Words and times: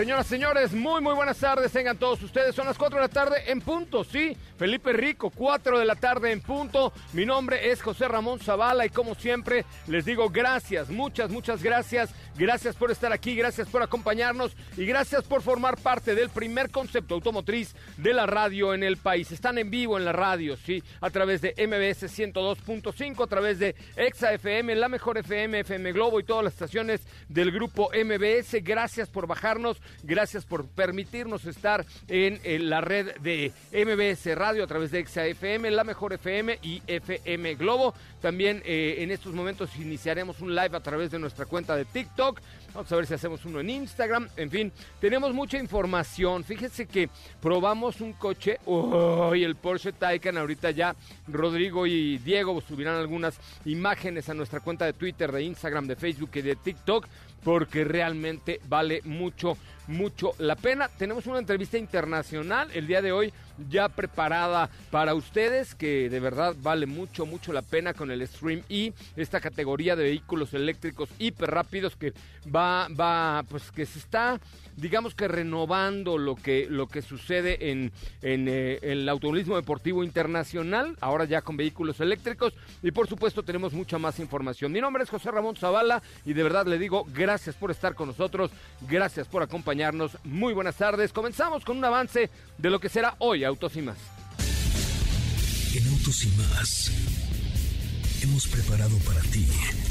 señoras, 0.00 0.26
señores, 0.28 0.72
muy, 0.72 1.02
muy 1.02 1.14
buenas 1.14 1.36
tardes. 1.36 1.70
Tengan 1.72 1.98
todos 1.98 2.22
ustedes. 2.22 2.54
Son 2.54 2.64
las 2.64 2.78
4 2.78 2.96
de 2.96 3.02
la 3.02 3.08
tarde 3.08 3.36
en 3.46 3.60
punto, 3.60 4.02
¿sí? 4.02 4.34
Felipe 4.60 4.92
Rico, 4.92 5.30
4 5.30 5.78
de 5.78 5.86
la 5.86 5.94
tarde 5.94 6.32
en 6.32 6.42
punto. 6.42 6.92
Mi 7.14 7.24
nombre 7.24 7.70
es 7.70 7.80
José 7.80 8.06
Ramón 8.08 8.40
Zavala 8.40 8.84
y 8.84 8.90
como 8.90 9.14
siempre 9.14 9.64
les 9.86 10.04
digo 10.04 10.28
gracias, 10.28 10.90
muchas, 10.90 11.30
muchas 11.30 11.62
gracias. 11.62 12.10
Gracias 12.36 12.76
por 12.76 12.90
estar 12.90 13.10
aquí, 13.12 13.34
gracias 13.34 13.68
por 13.68 13.82
acompañarnos 13.82 14.54
y 14.76 14.84
gracias 14.84 15.24
por 15.24 15.42
formar 15.42 15.78
parte 15.78 16.14
del 16.14 16.28
primer 16.28 16.70
concepto 16.70 17.14
automotriz 17.14 17.74
de 17.96 18.12
la 18.12 18.26
radio 18.26 18.74
en 18.74 18.82
el 18.82 18.98
país. 18.98 19.32
Están 19.32 19.56
en 19.56 19.70
vivo 19.70 19.98
en 19.98 20.04
la 20.04 20.12
radio, 20.12 20.56
sí, 20.58 20.82
a 21.00 21.08
través 21.10 21.40
de 21.40 21.54
MBS 21.56 22.04
102.5, 22.18 23.24
a 23.24 23.26
través 23.26 23.58
de 23.58 23.74
Exa 23.96 24.32
FM, 24.32 24.74
la 24.74 24.88
mejor 24.88 25.18
FM, 25.18 25.60
FM 25.60 25.92
Globo 25.92 26.20
y 26.20 26.24
todas 26.24 26.44
las 26.44 26.52
estaciones 26.52 27.00
del 27.28 27.50
grupo 27.50 27.90
MBS. 27.94 28.62
Gracias 28.62 29.08
por 29.08 29.26
bajarnos, 29.26 29.80
gracias 30.02 30.44
por 30.44 30.68
permitirnos 30.68 31.46
estar 31.46 31.84
en, 32.08 32.40
en 32.44 32.70
la 32.70 32.80
red 32.80 33.16
de 33.20 33.52
MBS 33.72 34.34
Radio 34.36 34.49
a 34.58 34.66
través 34.66 34.90
de 34.90 34.98
Exa 34.98 35.24
FM, 35.24 35.70
la 35.70 35.84
mejor 35.84 36.12
FM 36.12 36.58
y 36.62 36.82
FM 36.86 37.54
Globo. 37.54 37.94
También 38.20 38.60
eh, 38.64 38.96
en 38.98 39.12
estos 39.12 39.32
momentos 39.32 39.70
iniciaremos 39.76 40.40
un 40.40 40.54
live 40.54 40.76
a 40.76 40.80
través 40.80 41.12
de 41.12 41.20
nuestra 41.20 41.46
cuenta 41.46 41.76
de 41.76 41.84
TikTok. 41.84 42.40
Vamos 42.74 42.90
a 42.90 42.96
ver 42.96 43.06
si 43.06 43.14
hacemos 43.14 43.44
uno 43.44 43.60
en 43.60 43.70
Instagram. 43.70 44.28
En 44.36 44.50
fin, 44.50 44.72
tenemos 45.00 45.32
mucha 45.32 45.56
información. 45.56 46.42
Fíjense 46.42 46.86
que 46.86 47.08
probamos 47.40 48.00
un 48.00 48.12
coche. 48.12 48.58
Uy, 48.66 49.44
el 49.44 49.54
Porsche 49.54 49.92
Taycan. 49.92 50.36
Ahorita 50.36 50.72
ya 50.72 50.96
Rodrigo 51.28 51.86
y 51.86 52.18
Diego 52.18 52.60
subirán 52.60 52.96
algunas 52.96 53.38
imágenes 53.64 54.28
a 54.28 54.34
nuestra 54.34 54.60
cuenta 54.60 54.84
de 54.84 54.92
Twitter, 54.92 55.30
de 55.30 55.44
Instagram, 55.44 55.86
de 55.86 55.96
Facebook 55.96 56.30
y 56.34 56.42
de 56.42 56.56
TikTok. 56.56 57.06
Porque 57.44 57.84
realmente 57.84 58.60
vale 58.68 59.00
mucho, 59.04 59.56
mucho 59.86 60.32
la 60.38 60.56
pena. 60.56 60.88
Tenemos 60.88 61.26
una 61.26 61.38
entrevista 61.38 61.78
internacional 61.78 62.68
el 62.74 62.86
día 62.86 63.02
de 63.02 63.12
hoy 63.12 63.32
ya 63.68 63.88
preparada 63.88 64.70
para 64.90 65.14
ustedes, 65.14 65.74
que 65.74 66.08
de 66.08 66.20
verdad 66.20 66.54
vale 66.62 66.86
mucho, 66.86 67.26
mucho 67.26 67.52
la 67.52 67.62
pena 67.62 67.94
con 67.94 68.10
el 68.10 68.26
Stream 68.26 68.62
E, 68.68 68.92
esta 69.16 69.40
categoría 69.40 69.96
de 69.96 70.04
vehículos 70.04 70.54
eléctricos 70.54 71.10
hiper 71.18 71.50
rápidos 71.50 71.96
que 71.96 72.12
va, 72.54 72.88
va, 72.88 73.42
pues 73.48 73.70
que 73.70 73.86
se 73.86 73.98
está, 73.98 74.40
digamos 74.76 75.14
que 75.14 75.28
renovando 75.28 76.16
lo 76.16 76.36
que, 76.36 76.66
lo 76.70 76.86
que 76.86 77.02
sucede 77.02 77.70
en, 77.70 77.92
en 78.22 78.48
eh, 78.48 78.78
el 78.82 79.08
automovilismo 79.08 79.56
deportivo 79.56 80.04
internacional, 80.04 80.96
ahora 81.00 81.24
ya 81.24 81.42
con 81.42 81.56
vehículos 81.56 82.00
eléctricos, 82.00 82.54
y 82.82 82.90
por 82.92 83.08
supuesto 83.08 83.42
tenemos 83.42 83.72
mucha 83.72 83.98
más 83.98 84.18
información. 84.18 84.72
Mi 84.72 84.80
nombre 84.80 85.02
es 85.02 85.10
José 85.10 85.30
Ramón 85.30 85.56
Zavala 85.56 86.02
y 86.24 86.32
de 86.32 86.42
verdad 86.42 86.66
le 86.66 86.78
digo 86.78 87.04
gracias 87.12 87.56
por 87.56 87.70
estar 87.70 87.94
con 87.94 88.08
nosotros, 88.08 88.50
gracias 88.88 89.26
por 89.26 89.42
acompañarnos, 89.42 89.79
muy 90.24 90.52
buenas 90.52 90.76
tardes. 90.76 91.12
Comenzamos 91.12 91.64
con 91.64 91.78
un 91.78 91.84
avance 91.84 92.28
de 92.58 92.70
lo 92.70 92.80
que 92.80 92.88
será 92.88 93.14
hoy 93.18 93.44
Autos 93.44 93.76
y 93.76 93.82
más. 93.82 93.96
En 95.74 95.88
Autos 95.88 96.24
y 96.24 96.28
más 96.36 96.90
hemos 98.22 98.46
preparado 98.46 98.96
para 98.98 99.20
ti 99.22 99.46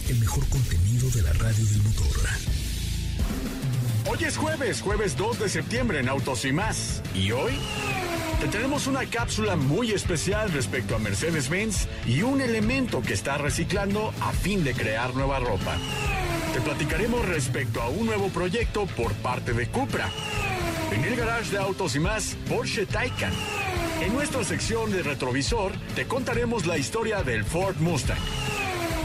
el 0.10 0.20
mejor 0.20 0.48
contenido 0.50 1.10
de 1.10 1.24
la 1.24 1.34
radio 1.34 1.66
del 1.66 1.82
motor. 1.82 2.08
Hoy 4.08 4.18
es 4.26 4.38
jueves, 4.38 4.82
jueves 4.82 5.18
2 5.18 5.40
de 5.40 5.50
septiembre 5.50 6.00
en 6.00 6.10
Autos 6.10 6.46
y 6.46 6.54
más. 6.54 7.02
¿Y 7.14 7.32
hoy? 7.32 7.54
Te 8.40 8.48
tenemos 8.48 8.88
una 8.88 9.06
cápsula 9.06 9.56
muy 9.56 9.92
especial 9.92 10.52
respecto 10.52 10.96
a 10.96 11.00
Mercedes-Benz 11.00 11.88
y 12.08 12.22
un 12.22 12.42
elemento 12.42 13.02
que 13.02 13.14
está 13.14 13.38
reciclando 13.38 14.14
a 14.22 14.32
fin 14.32 14.64
de 14.64 14.74
crear 14.74 15.14
nueva 15.14 15.40
ropa. 15.40 15.76
Te 16.54 16.62
platicaremos 16.62 17.26
respecto 17.28 17.82
a 17.82 17.90
un 17.90 18.06
nuevo 18.06 18.30
proyecto 18.30 18.86
por 18.88 19.14
parte 19.16 19.54
de 19.54 19.68
Cupra. 19.68 20.10
En 20.92 21.04
el 21.04 21.16
garage 21.16 21.52
de 21.52 21.58
Autos 21.58 21.96
y 21.96 22.00
más, 22.00 22.36
Porsche 22.48 22.86
Taycan. 22.86 23.34
En 24.02 24.14
nuestra 24.14 24.44
sección 24.44 24.92
de 24.92 25.04
retrovisor, 25.04 25.74
te 25.96 26.08
contaremos 26.08 26.66
la 26.66 26.78
historia 26.78 27.22
del 27.22 27.44
Ford 27.44 27.76
Mustang. 27.80 28.18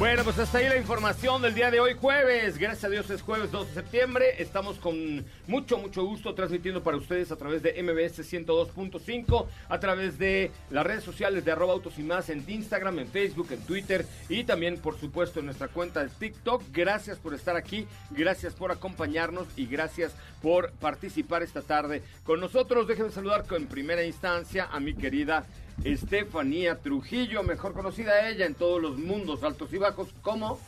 Bueno, 0.00 0.24
pues 0.24 0.38
hasta 0.38 0.56
ahí 0.56 0.66
la 0.66 0.78
información 0.78 1.42
del 1.42 1.54
día 1.54 1.70
de 1.70 1.78
hoy, 1.78 1.92
jueves. 1.92 2.56
Gracias 2.56 2.84
a 2.84 2.88
Dios 2.88 3.10
es 3.10 3.20
jueves 3.20 3.50
2 3.50 3.68
de 3.68 3.74
septiembre. 3.74 4.24
Estamos 4.38 4.78
con 4.78 5.26
mucho, 5.46 5.76
mucho 5.76 6.02
gusto 6.06 6.34
transmitiendo 6.34 6.82
para 6.82 6.96
ustedes 6.96 7.30
a 7.30 7.36
través 7.36 7.62
de 7.62 7.74
MBS 7.82 8.20
102.5, 8.20 9.46
a 9.68 9.78
través 9.78 10.18
de 10.18 10.52
las 10.70 10.86
redes 10.86 11.04
sociales 11.04 11.44
de 11.44 11.52
arroba 11.52 11.74
autos 11.74 11.98
y 11.98 12.02
más 12.02 12.30
en 12.30 12.42
Instagram, 12.48 12.98
en 12.98 13.08
Facebook, 13.08 13.48
en 13.50 13.60
Twitter 13.60 14.06
y 14.30 14.44
también, 14.44 14.78
por 14.78 14.98
supuesto, 14.98 15.38
en 15.38 15.44
nuestra 15.44 15.68
cuenta 15.68 16.02
de 16.02 16.08
TikTok. 16.08 16.62
Gracias 16.72 17.18
por 17.18 17.34
estar 17.34 17.56
aquí, 17.56 17.86
gracias 18.10 18.54
por 18.54 18.72
acompañarnos 18.72 19.48
y 19.54 19.66
gracias 19.66 20.14
por 20.40 20.72
participar 20.72 21.42
esta 21.42 21.60
tarde 21.60 22.02
con 22.24 22.40
nosotros. 22.40 22.88
Déjenme 22.88 23.10
saludar 23.10 23.44
en 23.50 23.66
primera 23.66 24.02
instancia 24.02 24.66
a 24.72 24.80
mi 24.80 24.94
querida 24.94 25.44
Estefanía 25.84 26.78
Trujillo, 26.80 27.42
mejor 27.42 27.72
conocida 27.72 28.28
ella 28.28 28.44
en 28.44 28.54
todos 28.54 28.82
los 28.82 28.98
mundos 28.98 29.42
altos 29.42 29.72
y 29.72 29.78
bajos 29.78 30.08
como 30.20 30.60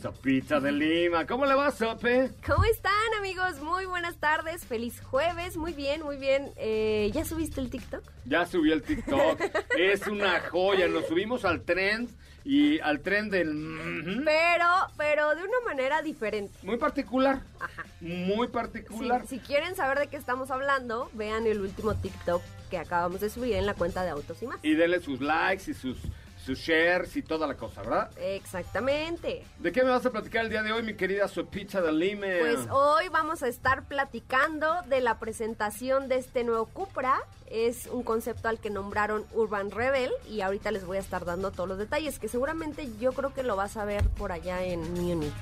Sopita 0.00 0.60
de 0.60 0.72
Lima. 0.72 1.26
¿Cómo 1.26 1.46
le 1.46 1.54
va, 1.54 1.70
Sope? 1.70 2.30
¿Cómo 2.46 2.64
están, 2.64 2.92
amigos? 3.18 3.60
Muy 3.60 3.84
buenas 3.86 4.16
tardes. 4.16 4.64
Feliz 4.64 5.00
jueves. 5.00 5.56
Muy 5.56 5.72
bien, 5.72 6.02
muy 6.02 6.16
bien. 6.16 6.50
Eh, 6.56 7.10
¿Ya 7.12 7.24
subiste 7.24 7.60
el 7.60 7.70
TikTok? 7.70 8.02
Ya 8.24 8.46
subí 8.46 8.72
el 8.72 8.82
TikTok. 8.82 9.40
es 9.78 10.06
una 10.06 10.40
joya. 10.48 10.88
Nos 10.88 11.06
subimos 11.06 11.44
al 11.44 11.62
trend 11.62 12.08
y 12.44 12.80
al 12.80 13.00
tren 13.00 13.30
del... 13.30 14.22
Pero, 14.24 14.66
pero 14.96 15.34
de 15.34 15.42
una 15.42 15.60
manera 15.64 16.02
diferente. 16.02 16.58
Muy 16.62 16.76
particular. 16.76 17.40
Ajá. 17.60 17.84
Muy 18.00 18.48
particular. 18.48 19.22
Si, 19.26 19.38
si 19.38 19.44
quieren 19.44 19.74
saber 19.76 19.98
de 19.98 20.08
qué 20.08 20.16
estamos 20.16 20.50
hablando, 20.50 21.10
vean 21.14 21.46
el 21.46 21.60
último 21.60 21.94
TikTok 21.94 22.42
que 22.70 22.78
acabamos 22.78 23.20
de 23.20 23.28
subir 23.28 23.54
en 23.54 23.66
la 23.66 23.74
cuenta 23.74 24.02
de 24.02 24.10
Autos 24.10 24.42
y 24.42 24.46
más. 24.46 24.58
Y 24.62 24.74
denle 24.74 25.00
sus 25.00 25.20
likes 25.20 25.70
y 25.70 25.74
sus, 25.74 25.98
sus 26.44 26.58
shares 26.58 27.16
y 27.16 27.22
toda 27.22 27.46
la 27.46 27.56
cosa, 27.56 27.82
¿verdad? 27.82 28.10
Exactamente. 28.18 29.44
¿De 29.58 29.72
qué 29.72 29.82
me 29.82 29.90
vas 29.90 30.04
a 30.04 30.10
platicar 30.10 30.44
el 30.44 30.50
día 30.50 30.62
de 30.62 30.72
hoy, 30.72 30.82
mi 30.82 30.94
querida 30.94 31.28
Sopita 31.28 31.80
de 31.80 31.92
Lima? 31.92 32.26
Pues 32.40 32.66
hoy 32.70 33.08
vamos 33.08 33.42
a 33.42 33.48
estar 33.48 33.84
platicando 33.84 34.82
de 34.88 35.00
la 35.00 35.18
presentación 35.18 36.08
de 36.08 36.16
este 36.16 36.44
nuevo 36.44 36.66
Cupra. 36.66 37.20
Es 37.46 37.86
un 37.86 38.02
concepto 38.02 38.48
al 38.48 38.58
que 38.58 38.70
nombraron 38.70 39.24
Urban 39.32 39.70
Rebel 39.70 40.10
y 40.28 40.40
ahorita 40.40 40.70
les 40.70 40.84
voy 40.84 40.96
a 40.96 41.00
estar 41.00 41.24
dando 41.24 41.50
todos 41.50 41.68
los 41.68 41.78
detalles 41.78 42.18
que 42.18 42.28
seguramente 42.28 42.88
yo 42.98 43.12
creo 43.12 43.32
que 43.32 43.42
lo 43.42 43.56
vas 43.56 43.76
a 43.76 43.84
ver 43.84 44.08
por 44.10 44.32
allá 44.32 44.64
en 44.64 44.80
Múnich. 44.94 45.32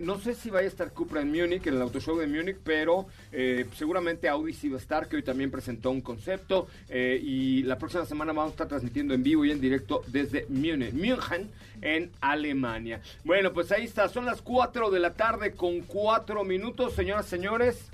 No 0.00 0.18
sé 0.18 0.34
si 0.34 0.48
vaya 0.48 0.64
a 0.64 0.68
estar 0.68 0.92
Cupra 0.92 1.20
en 1.20 1.28
Múnich, 1.30 1.66
en 1.66 1.74
el 1.74 1.82
Auto 1.82 2.00
Show 2.00 2.16
de 2.16 2.26
Múnich, 2.26 2.56
pero 2.64 3.06
eh, 3.32 3.66
seguramente 3.74 4.28
Audi 4.28 4.54
sí 4.54 4.68
va 4.68 4.76
a 4.76 4.80
estar, 4.80 5.08
que 5.08 5.16
hoy 5.16 5.22
también 5.22 5.50
presentó 5.50 5.90
un 5.90 6.00
concepto. 6.00 6.68
eh, 6.88 7.20
y 7.22 7.62
la 7.64 7.78
próxima 7.78 8.06
semana 8.06 8.32
vamos 8.32 8.50
a 8.50 8.54
estar 8.54 8.68
transmitiendo 8.68 9.12
en 9.12 9.22
vivo 9.22 9.44
y 9.44 9.50
en 9.50 9.60
directo 9.60 10.02
desde 10.06 10.46
Múnich, 10.48 10.92
München, 10.92 11.50
en 11.82 12.10
Alemania. 12.20 13.02
Bueno, 13.24 13.52
pues 13.52 13.70
ahí 13.70 13.84
está, 13.84 14.08
son 14.08 14.24
las 14.24 14.40
4 14.40 14.90
de 14.90 15.00
la 15.00 15.12
tarde 15.14 15.52
con 15.52 15.80
4 15.82 16.44
minutos, 16.44 16.94
señoras, 16.94 17.26
señores. 17.26 17.90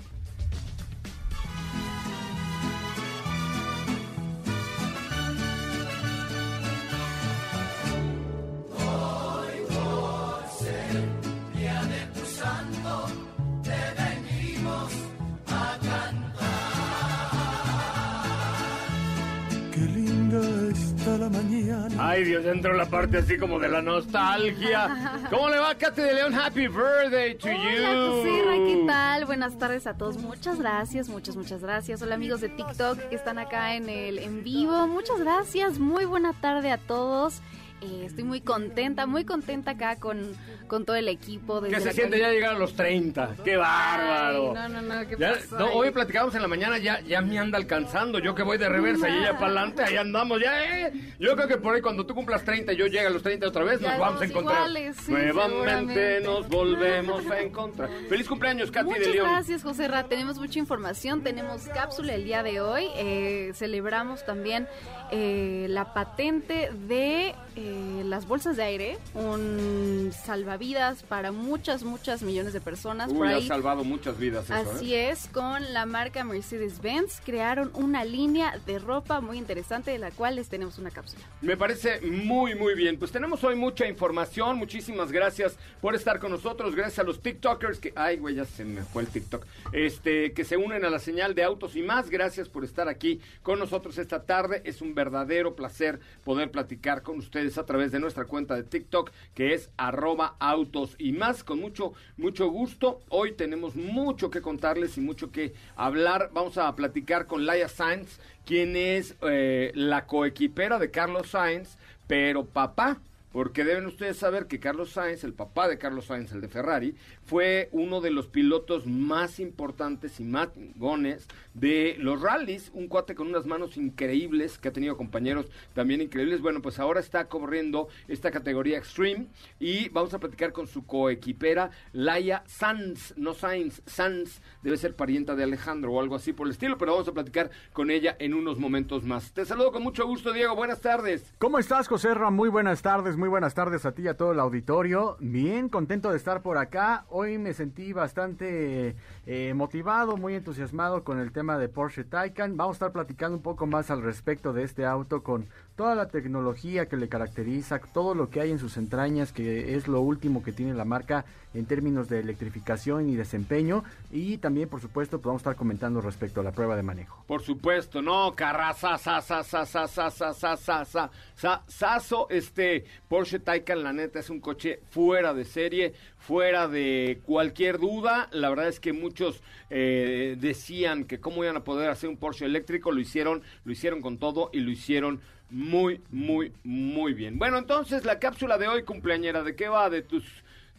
Ay, 21.99 22.23
Dios, 22.23 22.45
entró 22.45 22.73
la 22.73 22.85
parte 22.85 23.17
así 23.17 23.37
como 23.37 23.59
de 23.59 23.69
la 23.69 23.81
nostalgia. 23.81 25.27
¿Cómo 25.29 25.49
le 25.49 25.59
va, 25.59 25.75
Katy 25.75 26.01
de 26.01 26.13
León? 26.13 26.33
Happy 26.33 26.67
birthday 26.67 27.35
to 27.35 27.47
Hola, 27.47 27.93
you. 27.93 28.11
José, 28.11 28.63
¿qué 28.67 28.83
tal? 28.87 29.25
Buenas 29.25 29.57
tardes 29.57 29.87
a 29.87 29.95
todos. 29.95 30.17
Muchas 30.17 30.59
gracias, 30.59 31.09
muchas, 31.09 31.35
muchas 31.35 31.61
gracias. 31.61 32.01
Hola, 32.01 32.15
amigos 32.15 32.41
de 32.41 32.49
TikTok 32.49 32.99
que 33.09 33.15
están 33.15 33.37
acá 33.37 33.75
en 33.75 33.89
el 33.89 34.19
en 34.19 34.43
vivo. 34.43 34.87
Muchas 34.87 35.19
gracias. 35.19 35.79
Muy 35.79 36.05
buena 36.05 36.33
tarde 36.33 36.71
a 36.71 36.77
todos. 36.77 37.41
Eh, 37.85 38.05
estoy 38.05 38.23
muy 38.23 38.41
contenta, 38.41 39.05
muy 39.05 39.25
contenta 39.25 39.71
acá 39.71 39.97
con, 39.99 40.33
con 40.67 40.85
todo 40.85 40.95
el 40.95 41.07
equipo. 41.07 41.61
¿Qué 41.61 41.69
desde 41.69 41.89
se 41.91 41.93
siente 41.93 42.17
ya 42.19 42.29
llegar 42.31 42.55
a 42.55 42.57
los 42.59 42.75
30? 42.75 43.35
¡Qué 43.43 43.57
bárbaro! 43.57 44.53
Ay, 44.57 44.71
no, 44.71 44.81
no, 44.81 44.95
no, 45.01 45.07
¿qué 45.07 45.15
Ya- 45.19 45.33
pasó 45.33 45.59
no, 45.59 45.65
ahí? 45.67 45.71
hoy 45.75 45.91
platicábamos 45.91 46.33
en 46.35 46.41
la 46.41 46.47
mañana, 46.47 46.77
ya, 46.79 46.99
ya 47.01 47.21
me 47.21 47.37
anda 47.37 47.57
alcanzando. 47.57 48.19
Yo 48.19 48.33
que 48.33 48.43
voy 48.43 48.57
de 48.57 48.67
reversa 48.69 49.07
y 49.09 49.17
ella 49.19 49.33
para 49.33 49.45
adelante, 49.47 49.83
ahí 49.83 49.97
andamos 49.97 50.41
ya. 50.41 50.87
eh. 50.87 50.93
Yo 51.19 51.35
creo 51.35 51.47
que 51.47 51.57
por 51.57 51.75
ahí 51.75 51.81
cuando 51.81 52.05
tú 52.05 52.15
cumplas 52.15 52.43
30 52.43 52.73
y 52.73 52.77
yo 52.77 52.87
llegue 52.87 53.05
a 53.05 53.09
los 53.09 53.21
30 53.21 53.47
otra 53.47 53.63
vez, 53.63 53.79
Ya 53.79 53.91
nos 53.91 53.99
vamos 53.99 54.21
a 54.21 54.25
encontrar. 54.25 54.55
iguales, 54.67 54.97
sí, 55.05 55.11
Nuevamente 55.11 56.21
nos 56.21 56.47
volvemos 56.49 57.29
a 57.29 57.39
encontrar. 57.41 57.89
Feliz 58.09 58.27
cumpleaños, 58.27 58.71
Katy 58.71 58.85
Muchas 58.85 59.05
de 59.05 59.13
León. 59.13 59.27
gracias, 59.29 59.63
José 59.63 59.87
Ra. 59.87 60.03
Tenemos 60.05 60.37
mucha 60.39 60.59
información. 60.59 61.21
Tenemos 61.21 61.63
cápsula 61.67 62.13
el 62.15 62.23
día 62.23 62.41
de 62.43 62.61
hoy. 62.61 62.87
Eh, 62.95 63.51
celebramos 63.53 64.25
también 64.25 64.67
eh, 65.11 65.67
la 65.69 65.93
patente 65.93 66.71
de 66.87 67.35
eh, 67.75 68.03
las 68.05 68.25
bolsas 68.25 68.55
de 68.55 68.63
aire, 68.63 68.97
un 69.13 70.11
salvavidas 70.25 71.03
para 71.03 71.33
muchas, 71.33 71.83
muchas 71.83 72.23
millones 72.23 72.53
de 72.53 72.61
personas. 72.61 73.11
Por 73.11 73.27
Uy, 73.27 73.33
ha 73.33 73.41
salvado 73.41 73.83
muchas 73.83 74.17
vidas 74.17 74.45
eso, 74.45 74.53
Así 74.53 74.95
¿eh? 74.95 75.09
es, 75.09 75.27
con 75.27 75.73
la 75.73 75.85
marca 75.85 76.23
Mercedes-Benz 76.23 77.21
crearon 77.25 77.71
una 77.73 78.05
línea 78.05 78.57
de 78.65 78.79
ropa 78.79 79.19
muy 79.19 79.37
interesante 79.37 79.91
de 79.91 79.99
la 79.99 80.11
cual 80.11 80.37
les 80.37 80.47
tenemos 80.47 80.77
una 80.77 80.89
cápsula. 80.89 81.21
Me 81.41 81.57
parece 81.57 81.99
muy, 81.99 82.55
muy 82.55 82.75
bien. 82.75 82.97
Pues 82.97 83.11
tenemos 83.11 83.43
hoy 83.43 83.55
mucha 83.55 83.85
información. 83.85 84.57
Muchísimas 84.57 85.11
gracias 85.11 85.57
por 85.81 85.95
estar 85.95 86.19
con 86.19 86.31
nosotros. 86.31 86.75
Gracias 86.75 86.99
a 86.99 87.03
los 87.03 87.19
TikTokers 87.21 87.79
que. 87.79 87.91
Ay, 87.97 88.17
güey, 88.17 88.35
ya 88.35 88.45
se 88.45 88.63
me 88.63 88.83
fue 88.83 89.03
el 89.03 89.09
TikTok. 89.09 89.45
Este, 89.73 90.31
que 90.31 90.45
se 90.45 90.55
unen 90.55 90.85
a 90.85 90.89
la 90.89 90.99
señal 90.99 91.35
de 91.35 91.43
autos 91.43 91.75
y 91.75 91.83
más. 91.83 92.09
Gracias 92.09 92.47
por 92.47 92.63
estar 92.63 92.87
aquí 92.87 93.19
con 93.43 93.59
nosotros 93.59 93.97
esta 93.97 94.23
tarde. 94.23 94.61
Es 94.63 94.81
un 94.81 94.95
verdadero 94.95 95.57
placer 95.57 95.99
poder 96.23 96.51
platicar 96.51 97.01
con 97.01 97.17
ustedes 97.17 97.54
a 97.57 97.65
través 97.65 97.91
de 97.91 97.99
nuestra 97.99 98.25
cuenta 98.25 98.55
de 98.55 98.63
TikTok, 98.63 99.11
que 99.33 99.53
es 99.53 99.69
arroba 99.77 100.35
autos 100.39 100.95
y 100.97 101.11
más. 101.11 101.43
Con 101.43 101.59
mucho, 101.59 101.93
mucho 102.17 102.49
gusto. 102.49 103.01
Hoy 103.09 103.33
tenemos 103.33 103.75
mucho 103.75 104.29
que 104.29 104.41
contarles 104.41 104.97
y 104.97 105.01
mucho 105.01 105.31
que 105.31 105.53
hablar. 105.75 106.31
Vamos 106.33 106.57
a 106.57 106.75
platicar 106.75 107.27
con 107.27 107.45
Laia 107.45 107.67
Sainz, 107.67 108.19
quien 108.45 108.75
es 108.75 109.15
eh, 109.21 109.71
la 109.75 110.05
coequipera 110.05 110.79
de 110.79 110.91
Carlos 110.91 111.29
Sainz, 111.29 111.77
pero 112.07 112.45
papá. 112.45 113.01
Porque 113.31 113.65
deben 113.65 113.85
ustedes 113.85 114.15
saber 114.15 114.47
que 114.47 114.61
Carlos 114.61 114.91
Sainz, 114.91 115.25
el 115.25 115.33
papá 115.33 115.67
de 115.67 115.77
Carlos 115.77 116.05
Sainz, 116.05 116.31
el 116.31 116.39
de 116.39 116.47
Ferrari, 116.47 116.95
fue 117.25 117.69
uno 117.71 118.01
de 118.01 118.11
los 118.11 118.27
pilotos 118.27 118.87
más 118.87 119.39
importantes 119.39 120.19
y 120.19 120.23
más 120.23 120.49
gones 120.75 121.27
de 121.53 121.95
los 121.99 122.21
rallies. 122.21 122.71
Un 122.73 122.87
cuate 122.87 123.15
con 123.15 123.27
unas 123.27 123.45
manos 123.45 123.77
increíbles, 123.77 124.57
que 124.57 124.69
ha 124.69 124.73
tenido 124.73 124.97
compañeros 124.97 125.47
también 125.73 126.01
increíbles. 126.01 126.41
Bueno, 126.41 126.61
pues 126.61 126.79
ahora 126.79 126.99
está 126.99 127.27
corriendo 127.27 127.87
esta 128.07 128.31
categoría 128.31 128.77
Extreme 128.77 129.27
y 129.59 129.89
vamos 129.89 130.13
a 130.13 130.19
platicar 130.19 130.51
con 130.51 130.67
su 130.67 130.85
coequipera, 130.85 131.71
Laia 131.93 132.43
Sanz, 132.47 133.13
no 133.17 133.33
Sainz, 133.33 133.81
Sanz, 133.85 134.41
debe 134.61 134.77
ser 134.77 134.95
parienta 134.95 135.35
de 135.35 135.43
Alejandro 135.43 135.93
o 135.93 135.99
algo 135.99 136.15
así 136.15 136.33
por 136.33 136.47
el 136.47 136.53
estilo, 136.53 136.77
pero 136.77 136.93
vamos 136.93 137.07
a 137.07 137.13
platicar 137.13 137.51
con 137.73 137.91
ella 137.91 138.15
en 138.19 138.33
unos 138.33 138.57
momentos 138.57 139.03
más. 139.03 139.31
Te 139.33 139.45
saludo 139.45 139.71
con 139.71 139.83
mucho 139.83 140.07
gusto, 140.07 140.31
Diego. 140.31 140.55
Buenas 140.55 140.81
tardes. 140.81 141.33
¿Cómo 141.37 141.59
estás, 141.59 141.87
José? 141.87 142.05
Muy 142.31 142.49
buenas 142.49 142.81
tardes, 142.81 143.17
muy 143.17 143.27
buenas 143.27 143.55
tardes 143.55 143.85
a 143.85 143.93
ti 143.93 144.03
y 144.03 144.07
a 144.07 144.15
todo 144.15 144.31
el 144.31 144.39
auditorio. 144.39 145.17
Bien, 145.19 145.69
contento 145.69 146.11
de 146.11 146.17
estar 146.17 146.41
por 146.43 146.57
acá. 146.57 147.05
Hoy 147.17 147.37
me 147.37 147.53
sentí 147.53 147.93
bastante 147.93 148.93
eh, 149.25 149.53
motivado, 149.53 150.17
muy 150.17 150.35
entusiasmado 150.35 151.05
con 151.05 151.17
el 151.17 151.31
tema 151.31 151.57
de 151.57 151.69
Porsche 151.69 152.03
Taycan. 152.03 152.57
Vamos 152.57 152.73
a 152.73 152.75
estar 152.75 152.91
platicando 152.91 153.37
un 153.37 153.41
poco 153.41 153.67
más 153.67 153.89
al 153.89 154.01
respecto 154.01 154.51
de 154.51 154.63
este 154.63 154.85
auto 154.85 155.23
con 155.23 155.47
toda 155.75 155.95
la 155.95 156.07
tecnología 156.07 156.87
que 156.87 156.97
le 156.97 157.09
caracteriza, 157.09 157.79
todo 157.79 158.15
lo 158.15 158.29
que 158.29 158.39
hay 158.39 158.51
en 158.51 158.59
sus 158.59 158.77
entrañas, 158.77 159.31
que 159.31 159.75
es 159.75 159.87
lo 159.87 160.01
último 160.01 160.41
que 160.41 160.51
tiene 160.51 160.73
la 160.73 160.85
marca 160.85 161.25
en 161.53 161.65
términos 161.65 162.09
de 162.09 162.19
electrificación 162.19 163.09
y 163.09 163.15
desempeño. 163.15 163.83
Y 164.11 164.37
también, 164.37 164.69
por 164.69 164.81
supuesto, 164.81 165.19
podemos 165.19 165.41
estar 165.41 165.55
comentando 165.55 166.01
respecto 166.01 166.41
a 166.41 166.43
la 166.43 166.51
prueba 166.51 166.75
de 166.75 166.83
manejo. 166.83 167.23
Por 167.27 167.41
supuesto, 167.41 168.01
no, 168.01 168.33
carraza, 168.35 168.97
sa, 168.97 169.21
sa, 169.21 169.43
sa, 169.43 169.65
sa, 169.65 169.87
sa, 169.87 170.09
sa, 170.11 170.33
sa, 170.33 170.55
sa, 170.55 171.09
sa, 171.35 171.63
sa, 171.67 172.01
este 172.29 172.85
Porsche 173.07 173.39
Taycan, 173.39 173.83
la 173.83 173.93
neta, 173.93 174.19
es 174.19 174.29
un 174.29 174.39
coche 174.39 174.79
fuera 174.89 175.33
de 175.33 175.45
serie, 175.45 175.93
fuera 176.17 176.67
de 176.67 177.21
cualquier 177.25 177.79
duda. 177.79 178.29
La 178.31 178.49
verdad 178.49 178.67
es 178.67 178.79
que 178.79 178.93
muchos 178.93 179.41
eh, 179.69 180.37
decían 180.39 181.05
que 181.05 181.19
cómo 181.19 181.43
iban 181.43 181.57
a 181.57 181.63
poder 181.63 181.89
hacer 181.89 182.09
un 182.09 182.17
Porsche 182.17 182.45
eléctrico, 182.45 182.91
lo 182.91 182.99
hicieron, 182.99 183.43
lo 183.63 183.71
hicieron 183.71 184.01
con 184.01 184.17
todo 184.17 184.49
y 184.53 184.59
lo 184.59 184.71
hicieron 184.71 185.21
muy, 185.49 186.01
muy, 186.11 186.51
muy 186.63 187.13
bien. 187.13 187.37
Bueno, 187.37 187.57
entonces 187.57 188.05
la 188.05 188.19
cápsula 188.19 188.57
de 188.57 188.67
hoy, 188.67 188.83
cumpleañera, 188.83 189.43
¿de 189.43 189.55
qué 189.55 189.67
va? 189.67 189.89
De 189.89 190.01
tus 190.01 190.23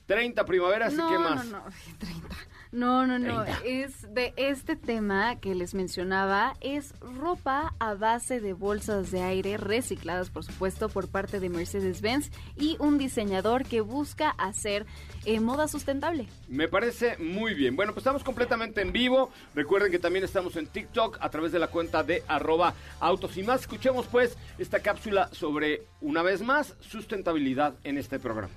30 0.07 0.45
primaveras 0.45 0.95
no, 0.95 1.09
y 1.09 1.13
qué 1.13 1.19
más. 1.19 1.47
No, 1.47 1.59
no, 1.65 1.65
30. 1.99 2.37
No, 2.76 3.06
no, 3.06 3.19
no. 3.19 3.43
30. 3.43 3.62
Es 3.64 4.14
de 4.14 4.34
este 4.37 4.76
tema 4.76 5.40
que 5.40 5.55
les 5.55 5.73
mencionaba. 5.73 6.58
Es 6.61 6.93
ropa 7.00 7.73
a 7.78 7.94
base 7.94 8.38
de 8.38 8.52
bolsas 8.52 9.11
de 9.11 9.23
aire 9.23 9.56
recicladas, 9.56 10.28
por 10.28 10.44
supuesto, 10.44 10.90
por 10.90 11.08
parte 11.08 11.40
de 11.40 11.49
Mercedes-Benz 11.49 12.31
y 12.55 12.76
un 12.78 12.99
diseñador 12.99 13.64
que 13.64 13.81
busca 13.81 14.28
hacer 14.28 14.84
eh, 15.25 15.40
moda 15.40 15.69
sustentable. 15.69 16.28
Me 16.49 16.69
parece 16.69 17.17
muy 17.17 17.55
bien. 17.55 17.76
Bueno, 17.76 17.94
pues 17.94 18.02
estamos 18.02 18.23
completamente 18.23 18.82
en 18.82 18.93
vivo. 18.93 19.31
Recuerden 19.55 19.90
que 19.90 19.99
también 19.99 20.26
estamos 20.26 20.55
en 20.56 20.67
TikTok 20.67 21.17
a 21.22 21.31
través 21.31 21.52
de 21.52 21.58
la 21.58 21.69
cuenta 21.69 22.02
de 22.02 22.25
arroba 22.29 22.75
autos 23.00 23.38
y 23.38 23.43
más. 23.43 23.62
Escuchemos 23.62 24.06
pues 24.06 24.37
esta 24.58 24.81
cápsula 24.81 25.31
sobre, 25.32 25.84
una 26.02 26.20
vez 26.20 26.43
más, 26.43 26.75
sustentabilidad 26.81 27.75
en 27.84 27.96
este 27.96 28.19
programa. 28.19 28.52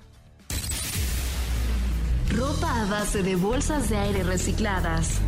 Ropa 2.36 2.82
a 2.82 2.84
base 2.86 3.22
de 3.22 3.34
bolsas 3.34 3.88
de 3.88 3.96
aire 3.96 4.22
recicladas. 4.22 5.20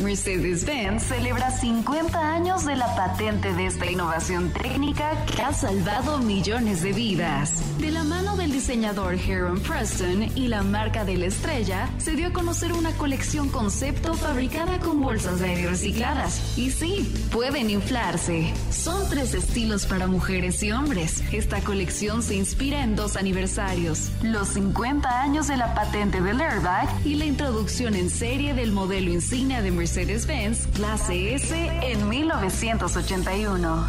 Mercedes-Benz 0.00 1.02
celebra 1.02 1.50
50 1.50 2.34
años 2.34 2.64
de 2.64 2.76
la 2.76 2.94
patente 2.94 3.52
de 3.52 3.66
esta 3.66 3.90
innovación 3.90 4.52
técnica 4.52 5.24
que 5.24 5.42
ha 5.42 5.52
salvado 5.52 6.18
millones 6.18 6.82
de 6.82 6.92
vidas. 6.92 7.62
De 7.78 7.90
la 7.90 8.04
mano 8.04 8.36
del 8.36 8.52
diseñador 8.52 9.14
Heron 9.14 9.60
Preston 9.60 10.24
y 10.34 10.48
la 10.48 10.62
marca 10.62 11.04
de 11.04 11.16
la 11.16 11.26
estrella, 11.26 11.88
se 11.98 12.12
dio 12.12 12.28
a 12.28 12.32
conocer 12.32 12.72
una 12.72 12.92
colección 12.92 13.48
concepto 13.48 14.14
fabricada 14.14 14.78
con 14.80 15.00
bolsas 15.00 15.40
de 15.40 15.50
aire 15.50 15.68
recicladas. 15.68 16.58
Y 16.58 16.70
sí, 16.70 17.12
pueden 17.32 17.70
inflarse. 17.70 18.52
Son 18.70 19.08
tres 19.08 19.34
estilos 19.34 19.86
para 19.86 20.06
mujeres 20.06 20.62
y 20.62 20.72
hombres. 20.72 21.22
Esta 21.32 21.60
colección 21.60 22.22
se 22.22 22.34
inspira 22.34 22.82
en 22.82 22.96
dos 22.96 23.16
aniversarios, 23.16 24.10
los 24.22 24.48
50 24.48 25.22
años 25.22 25.48
de 25.48 25.56
la 25.56 25.74
patente 25.74 26.20
del 26.20 26.40
airbag 26.40 26.88
y 27.04 27.14
la 27.14 27.24
introducción 27.24 27.94
en 27.94 28.10
serie 28.10 28.54
del 28.54 28.72
modelo 28.72 29.10
insignia 29.10 29.62
de 29.62 29.70
Mercedes-Benz 29.86 30.66
Clase 30.74 31.36
S 31.36 31.54
en 31.54 32.08
1981. 32.08 33.86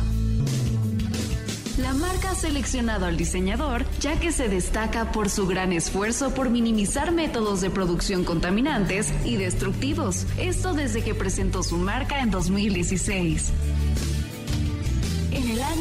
La 1.80 1.94
marca 1.94 2.30
ha 2.30 2.36
seleccionado 2.36 3.08
al 3.08 3.18
diseñador 3.18 3.84
ya 4.00 4.20
que 4.20 4.32
se 4.32 4.48
destaca 4.48 5.12
por 5.12 5.32
su 5.32 5.48
gran 5.48 5.74
esfuerzo 5.74 6.36
por 6.36 6.51
minimizar 6.51 7.12
métodos 7.12 7.62
de 7.62 7.72
producción 7.72 8.25
contaminantes 8.25 9.12
y 9.25 9.38
destructivos. 9.38 10.27
Esto 10.38 10.74
desde 10.74 11.04
que 11.04 11.16
presentó 11.16 11.63
su 11.63 11.77
marca 11.77 12.22
en 12.22 12.30
2016. 12.30 13.51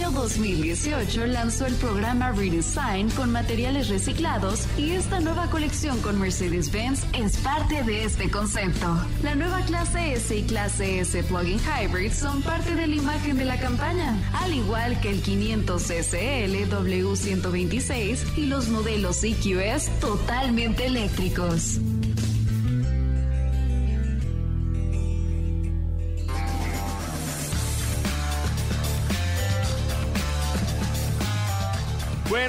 Año 0.07 0.21
2018 0.21 1.27
lanzó 1.27 1.67
el 1.67 1.75
programa 1.75 2.31
Redesign 2.31 3.11
con 3.11 3.33
materiales 3.33 3.89
reciclados 3.89 4.67
y 4.79 4.93
esta 4.93 5.19
nueva 5.19 5.51
colección 5.51 6.01
con 6.01 6.21
Mercedes-Benz 6.21 7.05
es 7.13 7.37
parte 7.39 7.83
de 7.83 8.05
este 8.05 8.31
concepto. 8.31 9.05
La 9.25 9.35
nueva 9.35 9.63
clase 9.63 10.13
S 10.13 10.37
y 10.37 10.45
clase 10.45 11.01
S 11.01 11.25
Plug-in 11.25 11.59
Hybrid 11.59 12.13
son 12.13 12.41
parte 12.43 12.77
de 12.77 12.87
la 12.87 12.95
imagen 12.95 13.37
de 13.37 13.47
la 13.47 13.59
campaña, 13.59 14.17
al 14.35 14.55
igual 14.55 15.01
que 15.01 15.11
el 15.11 15.23
500 15.23 15.83
SL 15.83 16.71
W126 16.71 18.37
y 18.37 18.47
los 18.47 18.69
modelos 18.69 19.25
EQS 19.25 19.91
totalmente 19.99 20.87
eléctricos. 20.87 21.81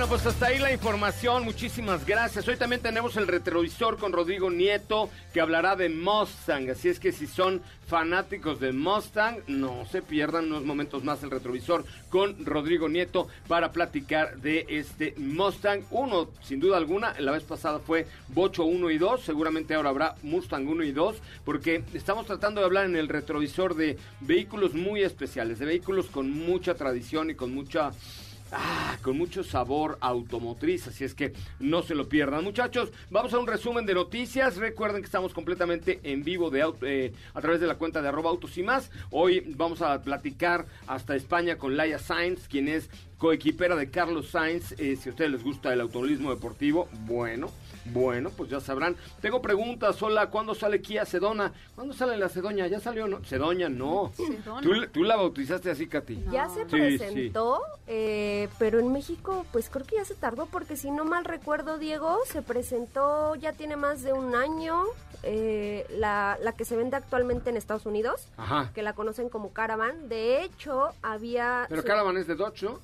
Pues 0.10 0.26
hasta 0.26 0.48
ahí 0.48 0.58
la 0.58 0.72
información. 0.72 1.44
Muchísimas 1.44 2.06
gracias. 2.06 2.48
Hoy 2.48 2.56
también 2.56 2.82
tenemos 2.82 3.18
el 3.18 3.28
retrovisor 3.28 3.98
con 3.98 4.14
Rodrigo 4.14 4.50
Nieto 4.50 5.10
que 5.34 5.42
hablará 5.42 5.76
de 5.76 5.90
Mustang. 5.90 6.70
Así 6.70 6.88
es 6.88 6.98
que 6.98 7.12
si 7.12 7.28
son 7.28 7.62
fanáticos 7.88 8.62
de 8.62 8.72
Mustang, 8.72 9.40
no 9.48 9.86
se 9.92 10.02
pierdan 10.02 10.46
unos 10.46 10.64
momentos 10.64 11.04
más 11.04 11.24
el 11.24 11.32
retrovisor 11.32 11.84
con 12.10 12.46
Rodrigo 12.46 12.88
Nieto 12.88 13.28
para 13.50 13.74
platicar 13.74 14.38
de 14.38 14.66
este 14.70 15.14
Mustang. 15.18 15.84
Uno, 15.92 16.30
sin 16.42 16.62
duda 16.62 16.78
alguna, 16.78 17.14
la 17.20 17.34
vez 17.34 17.44
pasada 17.44 17.80
fue 17.80 18.08
Bocho 18.30 18.64
1 18.64 18.90
y 18.92 18.98
2. 18.98 19.22
Seguramente 19.22 19.76
ahora 19.76 19.90
habrá 19.90 20.16
Mustang 20.24 20.70
1 20.70 20.84
y 20.84 20.94
2 20.94 21.18
porque 21.44 21.84
estamos 21.94 22.26
tratando 22.26 22.62
de 22.62 22.66
hablar 22.66 22.86
en 22.86 22.96
el 22.96 23.10
retrovisor 23.10 23.76
de 23.76 23.98
vehículos 24.22 24.74
muy 24.74 25.02
especiales, 25.02 25.60
de 25.60 25.66
vehículos 25.66 26.06
con 26.06 26.32
mucha 26.32 26.76
tradición 26.76 27.30
y 27.30 27.36
con 27.36 27.54
mucha 27.54 27.92
Ah, 28.52 28.96
con 29.02 29.18
mucho 29.18 29.44
sabor 29.44 29.98
automotriz, 30.00 30.88
así 30.88 31.04
es 31.04 31.14
que 31.14 31.34
no 31.60 31.82
se 31.82 31.96
lo 31.96 32.08
pierdan. 32.08 32.44
Muchachos, 32.44 32.92
vamos 33.10 33.34
a 33.34 33.40
un 33.40 33.48
resumen 33.48 33.86
de 33.86 33.94
noticias. 33.94 34.56
Recuerden 34.56 35.02
que 35.02 35.06
estamos 35.06 35.34
completamente 35.34 36.00
en 36.04 36.24
vivo 36.24 36.50
de 36.50 36.66
eh, 36.84 37.14
a 37.34 37.42
través 37.42 37.60
de 37.60 37.68
la 37.68 37.76
cuenta 37.76 38.02
de 38.02 38.08
arroba 38.08 38.30
autos 38.30 38.58
y 38.58 38.64
más. 38.64 38.90
Hoy 39.12 39.54
vamos 39.58 39.82
a 39.82 40.02
platicar 40.02 40.66
hasta 40.88 41.16
España 41.16 41.58
con 41.58 41.76
Laia 41.76 42.00
Sainz, 42.00 42.48
quien 42.48 42.70
es 42.70 42.90
coequipera 43.18 43.76
de 43.76 43.90
Carlos 43.90 44.30
Sainz. 44.30 44.74
Eh, 44.74 44.96
si 44.96 45.10
a 45.10 45.12
ustedes 45.12 45.32
les 45.32 45.44
gusta 45.44 45.74
el 45.74 45.82
automovilismo 45.82 46.30
deportivo, 46.30 46.88
bueno 47.06 47.52
bueno, 47.94 48.32
pues 48.36 48.50
ya 48.50 48.60
sabrán. 48.60 48.96
Tengo 49.22 49.42
preguntas. 49.42 50.02
Hola, 50.02 50.30
¿cuándo 50.30 50.56
sale 50.56 50.82
Kia 50.82 51.06
Sedona? 51.06 51.54
¿Cuándo 51.76 51.94
sale 51.94 52.18
la 52.18 52.30
Sedoña? 52.30 52.68
¿Ya 52.68 52.80
salió? 52.80 53.08
No? 53.08 53.24
Sedoña, 53.24 53.70
no. 53.70 54.12
¿Tú, 54.92 55.04
la 55.04 55.16
bautizaste 55.16 55.72
así, 55.72 55.88
Katy? 55.88 56.26
Ya 56.32 56.50
se 56.50 56.66
presentó, 56.66 57.62
eh, 57.88 58.50
pero 58.60 58.80
en 58.80 58.92
México, 58.92 59.46
pues 59.52 59.70
creo 59.70 59.86
que 59.86 59.98
ya 59.98 60.06
se 60.06 60.16
tardó, 60.16 60.48
porque 60.48 60.76
si 60.76 60.92
no 60.92 61.06
mal 61.06 61.26
recuerdo, 61.26 61.78
Diego, 61.78 62.20
se 62.26 62.42
presentó, 62.42 63.36
ya 63.36 63.54
tiene 63.54 63.76
más 63.76 64.04
de 64.04 64.14
un 64.14 64.36
año, 64.36 64.84
eh, 65.24 65.86
la, 65.98 66.38
la, 66.42 66.54
que 66.54 66.66
se 66.66 66.76
vende 66.76 66.98
actualmente 66.98 67.50
en 67.50 67.58
Estados 67.58 67.86
Unidos, 67.86 68.28
que 68.74 68.82
la 68.82 68.94
conocen 68.94 69.30
como 69.30 69.54
Caravan. 69.54 70.10
De 70.10 70.44
hecho, 70.44 70.90
había... 71.02 71.66
Pero 71.70 71.84
Caravan 71.84 72.18
es 72.18 72.28
de 72.28 72.36
Dodge, 72.36 72.64
¿no? 72.64 72.80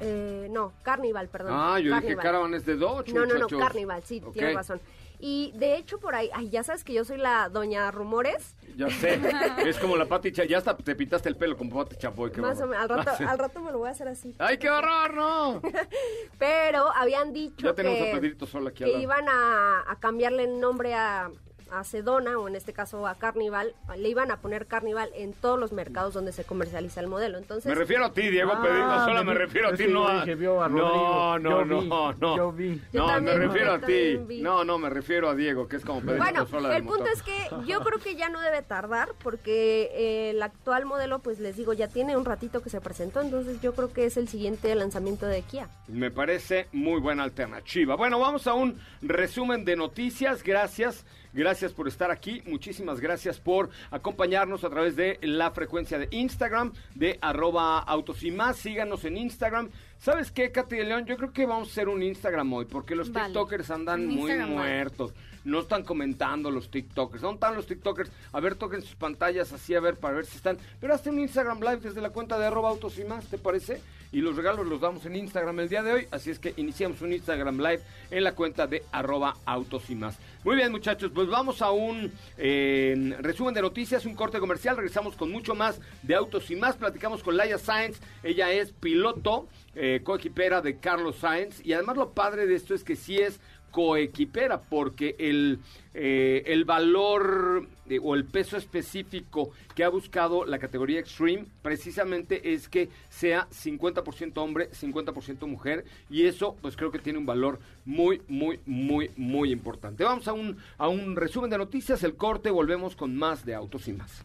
Eh, 0.00 0.48
no, 0.50 0.72
Carnival, 0.82 1.28
perdón. 1.28 1.52
Ah, 1.54 1.78
yo 1.78 1.94
dije 1.96 2.16
Caravan 2.16 2.54
es 2.54 2.64
de 2.66 2.76
Dodge. 2.76 3.12
No, 3.12 3.26
no, 3.26 3.38
no, 3.38 3.48
Carnival, 3.48 4.02
sí, 4.04 4.22
tienes 4.32 4.54
razón. 4.54 4.80
Y 5.18 5.52
de 5.54 5.76
hecho 5.76 5.98
por 5.98 6.14
ahí, 6.14 6.28
ay, 6.34 6.50
ya 6.50 6.62
sabes 6.62 6.84
que 6.84 6.92
yo 6.92 7.04
soy 7.04 7.16
la 7.16 7.48
doña 7.48 7.90
Rumores. 7.90 8.54
Ya 8.76 8.90
sé, 8.90 9.18
es 9.66 9.78
como 9.78 9.96
la 9.96 10.04
Pati 10.04 10.30
ya 10.30 10.58
hasta 10.58 10.76
te 10.76 10.94
pitaste 10.94 11.30
el 11.30 11.36
pelo 11.36 11.56
con 11.56 11.70
Pati 11.70 11.96
Chapoy. 11.96 12.30
Más 12.36 12.60
o 12.60 12.66
menos, 12.66 12.82
al 12.82 12.88
rato, 12.90 13.10
al 13.28 13.38
rato 13.38 13.60
me 13.60 13.72
lo 13.72 13.78
voy 13.78 13.88
a 13.88 13.92
hacer 13.92 14.08
así. 14.08 14.34
¡Ay, 14.38 14.58
qué 14.58 14.68
horror, 14.68 15.14
no! 15.14 15.62
Pero 16.38 16.94
habían 16.94 17.32
dicho 17.32 17.74
que, 17.74 18.36
que 18.74 18.98
iban 18.98 19.26
a, 19.28 19.84
a 19.90 19.96
cambiarle 19.98 20.44
el 20.44 20.60
nombre 20.60 20.92
a 20.94 21.30
a 21.70 21.84
Sedona 21.84 22.38
o 22.38 22.48
en 22.48 22.56
este 22.56 22.72
caso 22.72 23.06
a 23.06 23.14
Carnival, 23.16 23.74
le 23.96 24.08
iban 24.08 24.30
a 24.30 24.38
poner 24.38 24.66
Carnival 24.66 25.10
en 25.14 25.32
todos 25.32 25.58
los 25.58 25.72
mercados 25.72 26.14
donde 26.14 26.32
se 26.32 26.44
comercializa 26.44 27.00
el 27.00 27.08
modelo. 27.08 27.38
Entonces, 27.38 27.66
me 27.66 27.74
refiero 27.74 28.04
a 28.04 28.12
ti, 28.12 28.28
Diego 28.28 28.52
ah, 28.54 29.04
solo 29.06 29.24
me 29.24 29.34
refiero 29.34 29.68
a 29.68 29.72
ti, 29.74 29.86
no 29.88 30.06
a... 30.06 30.24
no, 30.68 31.38
no, 31.38 31.64
no, 31.64 32.12
no. 32.12 32.36
Yo 32.36 32.52
vi. 32.52 32.80
no, 32.92 33.20
me 33.20 33.34
refiero 33.34 33.72
a 33.72 33.80
ti. 33.80 34.18
No, 34.40 34.64
no, 34.64 34.78
me 34.78 34.90
refiero 34.90 35.28
a 35.28 35.34
Diego, 35.34 35.68
que 35.68 35.76
es 35.76 35.84
como 35.84 36.00
Pedrito 36.00 36.22
Bueno, 36.22 36.72
el 36.72 36.84
punto 36.84 37.06
es 37.06 37.22
que 37.22 37.50
yo 37.66 37.80
creo 37.80 37.98
que 37.98 38.16
ya 38.16 38.28
no 38.28 38.40
debe 38.40 38.62
tardar 38.62 39.10
porque 39.22 39.90
eh, 39.92 40.30
el 40.30 40.42
actual 40.42 40.86
modelo, 40.86 41.18
pues 41.20 41.38
les 41.38 41.56
digo, 41.56 41.72
ya 41.72 41.88
tiene 41.88 42.16
un 42.16 42.24
ratito 42.24 42.62
que 42.62 42.70
se 42.70 42.80
presentó, 42.80 43.20
entonces 43.20 43.60
yo 43.60 43.74
creo 43.74 43.92
que 43.92 44.06
es 44.06 44.16
el 44.16 44.28
siguiente 44.28 44.74
lanzamiento 44.74 45.26
de 45.26 45.42
Kia. 45.42 45.68
Me 45.88 46.10
parece 46.10 46.68
muy 46.72 47.00
buena 47.00 47.24
alternativa. 47.24 47.96
Bueno, 47.96 48.18
vamos 48.18 48.46
a 48.46 48.54
un 48.54 48.78
resumen 49.02 49.64
de 49.64 49.76
noticias. 49.76 50.42
Gracias. 50.42 51.04
Gracias 51.36 51.74
por 51.74 51.86
estar 51.86 52.10
aquí. 52.10 52.42
Muchísimas 52.46 52.98
gracias 52.98 53.38
por 53.38 53.68
acompañarnos 53.90 54.64
a 54.64 54.70
través 54.70 54.96
de 54.96 55.18
la 55.20 55.50
frecuencia 55.50 55.98
de 55.98 56.08
Instagram 56.10 56.72
de 56.94 57.18
arroba 57.20 57.78
autos 57.80 58.22
y 58.22 58.30
más. 58.30 58.56
Síganos 58.56 59.04
en 59.04 59.18
Instagram. 59.18 59.68
¿Sabes 59.98 60.32
qué, 60.32 60.50
Katy 60.50 60.76
de 60.76 60.84
León? 60.84 61.04
Yo 61.04 61.18
creo 61.18 61.34
que 61.34 61.44
vamos 61.44 61.68
a 61.68 61.70
hacer 61.72 61.88
un 61.90 62.02
Instagram 62.02 62.50
hoy 62.54 62.64
porque 62.64 62.94
los 62.94 63.12
TikTokers 63.12 63.70
andan 63.70 64.06
muy 64.06 64.32
muertos 64.38 65.12
no 65.46 65.60
están 65.60 65.84
comentando 65.84 66.50
los 66.50 66.70
TikTokers. 66.70 67.22
¿Dónde 67.22 67.36
están 67.36 67.54
los 67.54 67.66
TikTokers? 67.66 68.10
A 68.32 68.40
ver, 68.40 68.56
toquen 68.56 68.82
sus 68.82 68.96
pantallas 68.96 69.52
así, 69.52 69.74
a 69.74 69.80
ver, 69.80 69.96
para 69.96 70.16
ver 70.16 70.26
si 70.26 70.36
están. 70.36 70.58
Pero 70.80 70.92
hazte 70.92 71.08
un 71.08 71.20
Instagram 71.20 71.60
Live 71.60 71.80
desde 71.82 72.00
la 72.00 72.10
cuenta 72.10 72.36
de 72.36 72.46
arroba 72.46 72.68
autos 72.68 72.98
y 72.98 73.04
más, 73.04 73.26
¿te 73.26 73.38
parece? 73.38 73.80
Y 74.12 74.20
los 74.20 74.36
regalos 74.36 74.66
los 74.66 74.80
damos 74.80 75.04
en 75.06 75.16
Instagram 75.16 75.60
el 75.60 75.68
día 75.68 75.82
de 75.82 75.92
hoy. 75.92 76.08
Así 76.10 76.30
es 76.30 76.38
que 76.38 76.54
iniciamos 76.56 77.00
un 77.02 77.12
Instagram 77.12 77.58
Live 77.58 77.80
en 78.10 78.24
la 78.24 78.34
cuenta 78.34 78.66
de 78.66 78.82
arroba 78.92 79.36
autos 79.44 79.90
y 79.90 79.94
más. 79.94 80.18
Muy 80.44 80.56
bien, 80.56 80.70
muchachos, 80.70 81.10
pues 81.14 81.28
vamos 81.28 81.60
a 81.62 81.70
un 81.70 82.12
eh, 82.38 83.16
resumen 83.20 83.54
de 83.54 83.62
noticias, 83.62 84.06
un 84.06 84.14
corte 84.14 84.38
comercial. 84.38 84.76
Regresamos 84.76 85.16
con 85.16 85.30
mucho 85.30 85.54
más 85.54 85.80
de 86.02 86.14
autos 86.14 86.50
y 86.50 86.56
más. 86.56 86.76
Platicamos 86.76 87.22
con 87.22 87.36
Laia 87.36 87.58
Sainz. 87.58 88.00
Ella 88.22 88.52
es 88.52 88.72
piloto, 88.72 89.48
eh, 89.74 90.00
coequipera 90.04 90.60
de 90.60 90.78
Carlos 90.78 91.16
Sainz. 91.16 91.64
Y 91.64 91.72
además 91.72 91.96
lo 91.96 92.12
padre 92.12 92.46
de 92.46 92.54
esto 92.54 92.74
es 92.74 92.84
que 92.84 92.96
sí 92.96 93.18
es 93.18 93.40
coequipera, 93.76 94.58
porque 94.58 95.16
el, 95.18 95.58
eh, 95.92 96.44
el 96.46 96.64
valor 96.64 97.68
eh, 97.90 98.00
o 98.02 98.14
el 98.14 98.24
peso 98.24 98.56
específico 98.56 99.50
que 99.74 99.84
ha 99.84 99.90
buscado 99.90 100.46
la 100.46 100.58
categoría 100.58 100.98
Extreme 100.98 101.44
precisamente 101.60 102.54
es 102.54 102.70
que 102.70 102.88
sea 103.10 103.46
50% 103.50 104.32
hombre, 104.38 104.70
50% 104.70 105.46
mujer, 105.46 105.84
y 106.08 106.24
eso 106.24 106.56
pues 106.62 106.74
creo 106.74 106.90
que 106.90 107.00
tiene 107.00 107.18
un 107.18 107.26
valor 107.26 107.60
muy, 107.84 108.22
muy, 108.28 108.60
muy, 108.64 109.10
muy 109.14 109.52
importante. 109.52 110.04
Vamos 110.04 110.26
a 110.26 110.32
un, 110.32 110.56
a 110.78 110.88
un 110.88 111.14
resumen 111.14 111.50
de 111.50 111.58
noticias, 111.58 112.02
el 112.02 112.14
corte, 112.14 112.50
volvemos 112.50 112.96
con 112.96 113.14
más 113.14 113.44
de 113.44 113.56
Autos 113.56 113.88
y 113.88 113.92
Más. 113.92 114.24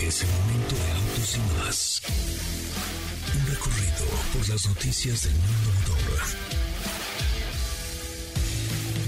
Es 0.00 0.22
el 0.22 0.28
momento 0.30 0.74
de 0.74 0.90
Autos 0.90 1.36
y 1.36 1.58
Más. 1.58 2.02
Un 3.34 3.46
recorrido 3.46 4.06
por 4.32 4.48
las 4.48 4.66
noticias 4.66 5.24
del 5.24 5.34
mundo 5.34 5.70
motor 5.84 6.45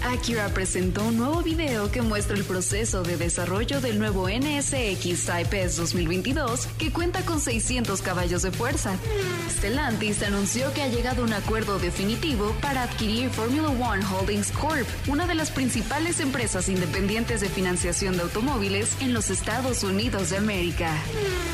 Acura 0.02 0.48
presentó 0.54 1.04
un 1.04 1.16
nuevo 1.16 1.42
video 1.42 1.90
que 1.90 2.02
muestra 2.02 2.36
el 2.36 2.44
proceso 2.44 3.02
de 3.02 3.16
desarrollo 3.16 3.80
del 3.80 3.98
nuevo 3.98 4.28
NSX 4.28 5.26
Type 5.26 5.62
S 5.62 5.80
2022 5.80 6.66
que 6.78 6.92
cuenta 6.92 7.22
con 7.22 7.40
600 7.40 8.00
caballos 8.02 8.42
de 8.42 8.50
fuerza. 8.50 8.96
Stellantis 9.50 10.22
anunció 10.22 10.72
que 10.72 10.82
ha 10.82 10.88
llegado 10.88 11.22
a 11.22 11.26
un 11.26 11.32
acuerdo 11.32 11.78
definitivo 11.78 12.54
para 12.60 12.84
adquirir 12.84 13.30
Formula 13.30 13.68
One 13.68 14.04
Holdings 14.04 14.52
Corp, 14.52 14.86
una 15.08 15.26
de 15.26 15.34
las 15.34 15.50
principales 15.50 16.20
empresas 16.20 16.68
independientes 16.68 17.40
de 17.40 17.48
financiación 17.48 18.16
de 18.16 18.22
automóviles 18.22 18.96
en 19.00 19.12
los 19.12 19.30
Estados 19.30 19.82
Unidos 19.82 20.30
de 20.30 20.36
América. 20.36 20.92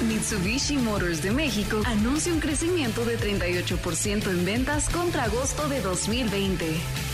Mitsubishi 0.06 0.76
Motors 0.76 1.22
de 1.22 1.30
México 1.30 1.80
anuncia 1.86 2.32
un 2.32 2.40
crecimiento 2.40 3.04
de 3.04 3.18
38% 3.18 4.28
en 4.28 4.44
ventas 4.44 4.88
contra 4.90 5.24
agosto 5.24 5.68
de 5.68 5.80
2020. 5.80 7.13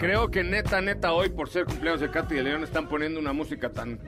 Creo 0.00 0.30
que 0.30 0.44
neta, 0.44 0.80
neta, 0.80 1.12
hoy 1.12 1.28
por 1.28 1.48
ser 1.48 1.64
cumpleaños 1.64 2.00
de 2.00 2.10
Katy 2.10 2.36
de 2.36 2.42
León 2.44 2.62
están 2.62 2.88
poniendo 2.88 3.18
una 3.18 3.32
música 3.32 3.70
tan 3.70 3.98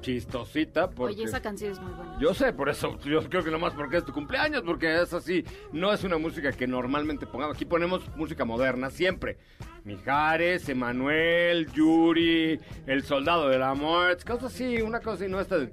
chistosita. 0.00 0.90
Porque... 0.90 1.14
Oye, 1.14 1.24
esa 1.24 1.40
canción 1.40 1.72
es 1.72 1.80
muy 1.80 1.92
buena. 1.92 2.18
Yo 2.20 2.34
sé, 2.34 2.52
por 2.52 2.68
eso, 2.68 2.98
yo 3.04 3.28
creo 3.28 3.44
que 3.44 3.50
nomás 3.50 3.74
porque 3.74 3.98
es 3.98 4.04
tu 4.04 4.12
cumpleaños, 4.12 4.62
porque 4.62 5.00
es 5.00 5.12
así, 5.12 5.44
no 5.72 5.92
es 5.92 6.04
una 6.04 6.18
música 6.18 6.52
que 6.52 6.66
normalmente 6.66 7.26
pongamos. 7.26 7.56
Aquí 7.56 7.64
ponemos 7.64 8.02
música 8.16 8.44
moderna 8.44 8.90
siempre. 8.90 9.38
Mijares, 9.84 10.68
Emanuel, 10.68 11.66
Yuri, 11.72 12.60
El 12.86 13.02
Soldado 13.04 13.48
de 13.48 13.58
la 13.58 13.74
Muerte, 13.74 14.22
cosas 14.24 14.52
así, 14.52 14.82
una 14.82 15.00
cosa 15.00 15.24
así, 15.24 15.32
no 15.32 15.40
esta 15.40 15.56
de... 15.56 15.70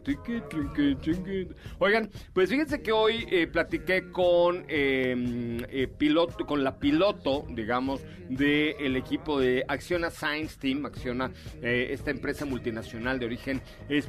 Oigan, 1.79 2.09
pues 2.31 2.49
fíjense 2.49 2.81
que 2.81 2.93
hoy 2.93 3.27
eh, 3.29 3.47
platiqué 3.47 4.11
con 4.11 4.63
eh, 4.69 5.57
eh, 5.69 5.87
piloto, 5.87 6.45
con 6.45 6.63
la 6.63 6.79
piloto, 6.79 7.45
digamos, 7.49 8.05
del 8.29 8.95
equipo 8.95 9.39
de 9.39 9.65
Acciona 9.67 10.09
Science 10.09 10.57
Team, 10.59 10.85
Acciona, 10.85 11.31
eh, 11.61 11.89
esta 11.91 12.11
empresa 12.11 12.45
multinacional 12.45 13.19
de 13.19 13.25
origen 13.25 13.61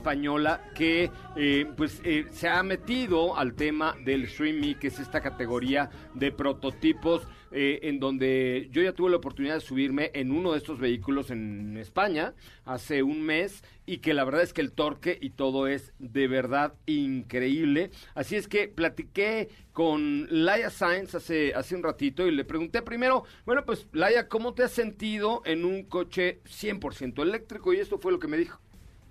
española 0.07 0.61
que 0.73 1.11
eh, 1.35 1.67
pues 1.77 2.01
eh, 2.05 2.27
se 2.31 2.49
ha 2.49 2.63
metido 2.63 3.37
al 3.37 3.55
tema 3.55 3.97
del 4.05 4.23
streaming, 4.25 4.77
que 4.77 4.87
es 4.87 5.01
esta 5.01 5.21
categoría 5.21 5.91
de 6.15 6.31
prototipos 6.31 7.27
eh, 7.51 7.81
en 7.83 7.99
donde 7.99 8.69
yo 8.71 8.83
ya 8.83 8.93
tuve 8.93 9.11
la 9.11 9.17
oportunidad 9.17 9.55
de 9.55 9.61
subirme 9.61 10.13
en 10.15 10.31
uno 10.31 10.53
de 10.53 10.59
estos 10.59 10.79
vehículos 10.79 11.33
en 11.33 11.77
España 11.77 12.35
hace 12.65 13.03
un 13.03 13.21
mes 13.21 13.65
y 13.85 13.99
que 13.99 14.15
la 14.15 14.23
verdad 14.23 14.43
es 14.43 14.53
que 14.53 14.61
el 14.61 14.71
torque 14.71 15.19
y 15.21 15.31
todo 15.31 15.67
es 15.67 15.93
de 15.99 16.29
verdad 16.29 16.75
increíble. 16.87 17.91
Así 18.15 18.37
es 18.37 18.47
que 18.47 18.69
platiqué 18.69 19.49
con 19.73 20.29
Laia 20.31 20.71
Sainz 20.71 21.17
hace, 21.17 21.53
hace 21.53 21.75
un 21.75 21.83
ratito 21.83 22.29
y 22.29 22.31
le 22.31 22.45
pregunté 22.45 22.81
primero, 22.81 23.25
bueno 23.45 23.65
pues 23.65 23.89
Laia, 23.91 24.29
¿cómo 24.29 24.55
te 24.55 24.63
has 24.63 24.73
sentido 24.73 25.43
en 25.45 25.65
un 25.65 25.83
coche 25.83 26.43
100% 26.45 27.23
eléctrico? 27.23 27.75
Y 27.75 27.79
esto 27.79 27.99
fue 27.99 28.13
lo 28.13 28.21
que 28.21 28.29
me 28.29 28.37
dijo. 28.37 28.61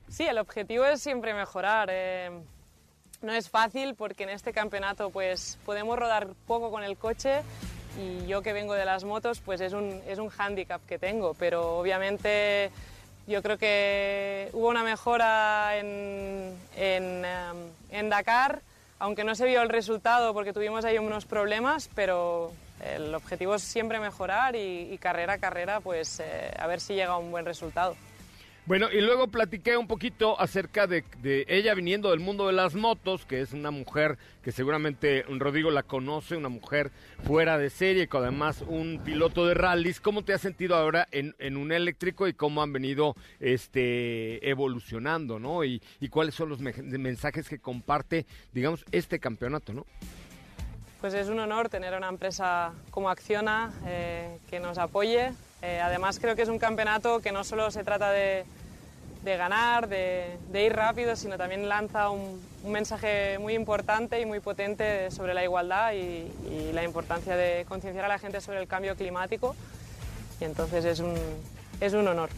Sí, 0.09 0.25
el 0.25 0.37
objetivo 0.37 0.85
es 0.85 1.01
siempre 1.01 1.33
mejorar. 1.33 1.89
eh, 1.91 2.31
no 3.21 3.33
es 3.33 3.49
fácil 3.49 3.95
porque 3.95 4.23
en 4.23 4.29
este 4.29 4.53
campeonato 4.53 5.09
pues 5.09 5.57
podemos 5.65 5.97
rodar 5.97 6.27
poco 6.47 6.69
con 6.69 6.83
el 6.83 6.97
coche 6.97 7.41
y 7.99 8.27
yo 8.27 8.41
que 8.41 8.53
vengo 8.53 8.73
de 8.73 8.85
las 8.85 9.03
motos 9.03 9.39
pues 9.39 9.61
es 9.61 9.73
un, 9.73 10.01
es 10.07 10.19
un 10.19 10.29
hándicap 10.29 10.85
que 10.85 10.99
tengo, 10.99 11.33
pero 11.33 11.77
obviamente 11.79 12.69
yo 13.25 13.41
creo 13.41 13.57
que 13.57 14.49
hubo 14.53 14.67
una 14.69 14.83
mejora 14.83 15.77
en, 15.77 16.55
en, 16.75 17.23
en 17.89 18.09
Dakar, 18.09 18.61
aunque 18.99 19.23
no 19.23 19.33
se 19.33 19.45
vio 19.45 19.61
el 19.61 19.69
resultado 19.69 20.33
porque 20.33 20.53
tuvimos 20.53 20.85
ahí 20.85 20.99
unos 20.99 21.25
problemas, 21.25 21.89
pero 21.95 22.51
el 22.83 23.15
objetivo 23.15 23.55
es 23.55 23.63
siempre 23.63 23.99
mejorar 23.99 24.55
y, 24.55 24.93
y 24.93 24.97
carrera 24.99 25.33
a 25.33 25.37
carrera 25.39 25.79
pues 25.79 26.19
eh, 26.19 26.51
a 26.59 26.67
ver 26.67 26.79
si 26.79 26.93
llega 26.93 27.13
a 27.13 27.17
un 27.17 27.31
buen 27.31 27.45
resultado. 27.45 27.95
Bueno, 28.67 28.87
y 28.91 28.99
luego 28.99 29.27
platiqué 29.27 29.77
un 29.77 29.85
poquito 29.85 30.39
acerca 30.41 30.87
de, 30.87 31.03
de 31.21 31.45
ella 31.47 31.75
viniendo 31.75 32.09
del 32.09 32.19
mundo 32.19 32.47
de 32.47 32.53
las 32.53 32.73
motos, 32.73 33.23
que 33.23 33.41
es 33.41 33.53
una 33.53 33.69
mujer 33.69 34.17
que 34.41 34.51
seguramente 34.51 35.23
Rodrigo 35.29 35.69
la 35.69 35.83
conoce, 35.83 36.35
una 36.35 36.49
mujer 36.49 36.89
fuera 37.25 37.59
de 37.59 37.69
serie, 37.69 38.07
con 38.07 38.23
además 38.23 38.63
un 38.67 39.01
piloto 39.05 39.45
de 39.45 39.53
rallies. 39.53 40.01
¿Cómo 40.01 40.23
te 40.23 40.33
has 40.33 40.41
sentido 40.41 40.75
ahora 40.75 41.07
en, 41.11 41.57
un 41.57 41.71
eléctrico 41.71 42.27
y 42.27 42.33
cómo 42.33 42.63
han 42.63 42.73
venido 42.73 43.15
este, 43.39 44.49
evolucionando, 44.49 45.37
no? 45.37 45.63
Y, 45.63 45.79
y 45.99 46.09
cuáles 46.09 46.33
son 46.33 46.49
los 46.49 46.59
me- 46.59 46.73
mensajes 46.73 47.47
que 47.47 47.59
comparte, 47.59 48.25
digamos, 48.51 48.83
este 48.91 49.19
campeonato, 49.19 49.73
¿no? 49.73 49.85
Pues 51.01 51.13
es 51.13 51.27
un 51.27 51.39
honor 51.39 51.69
tener 51.69 51.93
una 51.93 52.09
empresa 52.09 52.73
como 52.89 53.11
Acciona 53.11 53.71
eh, 53.85 54.39
que 54.49 54.59
nos 54.59 54.79
apoye. 54.79 55.33
Eh, 55.65 55.81
además 55.81 56.19
creo 56.19 56.35
que 56.35 56.43
es 56.43 56.49
un 56.49 56.59
campeonato 56.59 57.21
que 57.21 57.31
no 57.31 57.43
solo 57.43 57.71
se 57.71 57.83
trata 57.83 58.11
de, 58.11 58.45
ganar, 59.23 59.87
de, 59.87 60.37
ir 60.53 60.73
rápido, 60.73 61.15
sino 61.15 61.37
también 61.37 61.67
lanza 61.67 62.11
un, 62.11 62.39
mensaje 62.67 63.39
muy 63.39 63.55
importante 63.55 64.21
y 64.21 64.27
muy 64.27 64.39
potente 64.39 65.09
sobre 65.09 65.33
la 65.33 65.43
igualdad 65.43 65.93
y, 65.93 66.71
la 66.71 66.83
importancia 66.83 67.35
de 67.35 67.65
concienciar 67.67 68.05
a 68.05 68.09
la 68.09 68.19
gente 68.19 68.41
sobre 68.41 68.59
el 68.61 68.67
cambio 68.67 68.95
climático. 68.95 69.55
Y 70.39 70.43
entonces 70.43 70.85
es 70.85 70.99
un, 70.99 71.15
es 71.81 71.93
un 71.93 72.07
honor. 72.07 72.29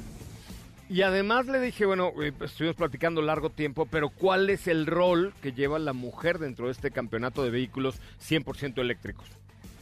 Y 0.90 1.02
además 1.02 1.48
le 1.48 1.60
dije, 1.60 1.86
bueno, 1.86 2.14
eh, 2.22 2.32
estuvimos 2.40 2.78
platicando 2.78 3.22
largo 3.22 3.50
tiempo, 3.50 3.86
pero 3.88 4.08
¿cuál 4.08 4.50
es 4.50 4.68
el 4.68 4.86
rol 4.86 5.34
que 5.42 5.52
lleva 5.52 5.80
la 5.80 5.92
mujer 5.92 6.40
dentro 6.40 6.68
de 6.68 6.72
este 6.72 6.92
campeonato 6.92 7.44
de 7.44 7.50
vehículos 7.50 8.00
100% 8.22 8.80
eléctricos? 8.80 9.28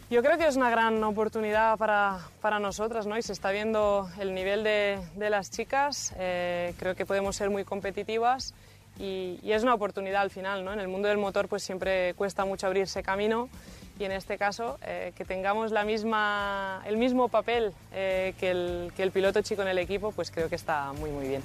Yo 0.10 0.22
creo 0.22 0.38
que 0.38 0.46
es 0.48 0.56
una 0.56 0.70
gran 0.70 1.04
oportunidad 1.04 1.78
para, 1.78 2.20
para 2.42 2.60
nosotras, 2.60 3.08
¿no? 3.08 3.18
Y 3.18 3.24
se 3.24 3.34
está 3.34 3.50
viendo 3.52 4.08
el 4.20 4.36
nivel 4.36 4.64
de, 4.64 5.00
de 5.16 5.30
las 5.32 5.50
chicas. 5.50 6.14
eh, 6.18 6.74
creo 6.78 6.96
que 6.96 7.06
podemos 7.08 7.36
ser 7.36 7.50
muy 7.50 7.64
competitivas 7.66 8.54
y, 9.00 9.40
y 9.42 9.52
es 9.52 9.64
una 9.64 9.74
oportunidad 9.74 10.22
al 10.22 10.30
final, 10.30 10.64
¿no? 10.64 10.72
En 10.74 10.80
el 10.80 10.88
mundo 10.88 11.08
del 11.08 11.18
motor, 11.18 11.48
pues 11.48 11.64
siempre 11.64 12.14
cuesta 12.14 12.46
mucho 12.46 12.68
abrirse 12.68 13.02
camino 13.02 13.50
y 13.98 14.04
en 14.04 14.12
este 14.12 14.38
caso 14.38 14.78
eh, 14.84 15.12
que 15.18 15.26
tengamos 15.26 15.72
la 15.72 15.84
misma, 15.84 16.84
el 16.86 16.98
mismo 16.98 17.28
papel 17.28 17.74
eh, 17.92 18.36
que, 18.40 18.52
el, 18.52 18.92
que 18.96 19.02
el 19.04 19.12
piloto 19.12 19.42
chico 19.42 19.64
en 19.64 19.70
el 19.70 19.80
equipo, 19.80 20.12
pues 20.12 20.30
creo 20.30 20.50
que 20.50 20.56
está 20.56 20.94
muy 20.94 21.10
muy 21.10 21.28
bien. 21.30 21.42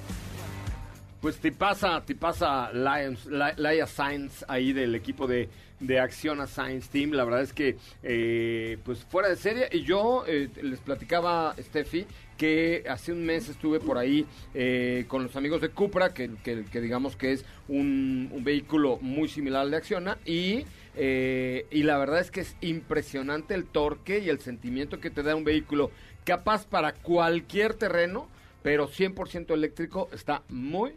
Pues 1.19 1.39
te 1.39 1.51
pasa, 1.51 2.01
te 2.05 2.13
pasa 2.15 2.71
Lions, 2.73 3.25
Li- 3.25 3.53
Laia 3.57 3.87
Sainz 3.87 4.43
ahí 4.47 4.71
del 4.73 4.95
equipo 4.95 5.27
de, 5.27 5.49
de 5.81 5.99
Acciona 5.99 6.47
Science 6.47 6.87
Team. 6.89 7.11
La 7.11 7.25
verdad 7.25 7.41
es 7.41 7.51
que, 7.53 7.75
eh, 8.03 8.77
pues 8.85 8.99
fuera 9.03 9.27
de 9.27 9.35
serie. 9.35 9.67
Y 9.71 9.81
yo 9.83 10.23
eh, 10.27 10.49
les 10.61 10.79
platicaba, 10.79 11.53
Steffi, 11.59 12.05
que 12.37 12.83
hace 12.89 13.11
un 13.11 13.25
mes 13.25 13.49
estuve 13.49 13.79
por 13.79 13.97
ahí 13.97 14.25
eh, 14.53 15.03
con 15.09 15.23
los 15.23 15.35
amigos 15.35 15.61
de 15.61 15.69
Cupra, 15.69 16.13
que, 16.13 16.31
que- 16.43 16.81
digamos 16.81 17.15
que 17.15 17.33
es 17.33 17.45
un, 17.67 18.29
un 18.31 18.43
vehículo 18.43 18.97
muy 19.01 19.27
similar 19.27 19.63
al 19.63 19.71
de 19.71 19.77
Acciona. 19.77 20.17
Y, 20.25 20.65
eh, 20.95 21.65
y 21.69 21.83
la 21.83 21.97
verdad 21.97 22.19
es 22.21 22.31
que 22.31 22.41
es 22.41 22.55
impresionante 22.61 23.53
el 23.53 23.65
torque 23.65 24.19
y 24.19 24.29
el 24.29 24.39
sentimiento 24.39 24.99
que 24.99 25.09
te 25.09 25.21
da 25.23 25.35
un 25.35 25.43
vehículo 25.43 25.91
capaz 26.23 26.65
para 26.65 26.93
cualquier 26.93 27.73
terreno 27.73 28.27
pero 28.63 28.87
100% 28.87 29.55
eléctrico 29.55 30.07
está 30.13 30.43
muy, 30.47 30.91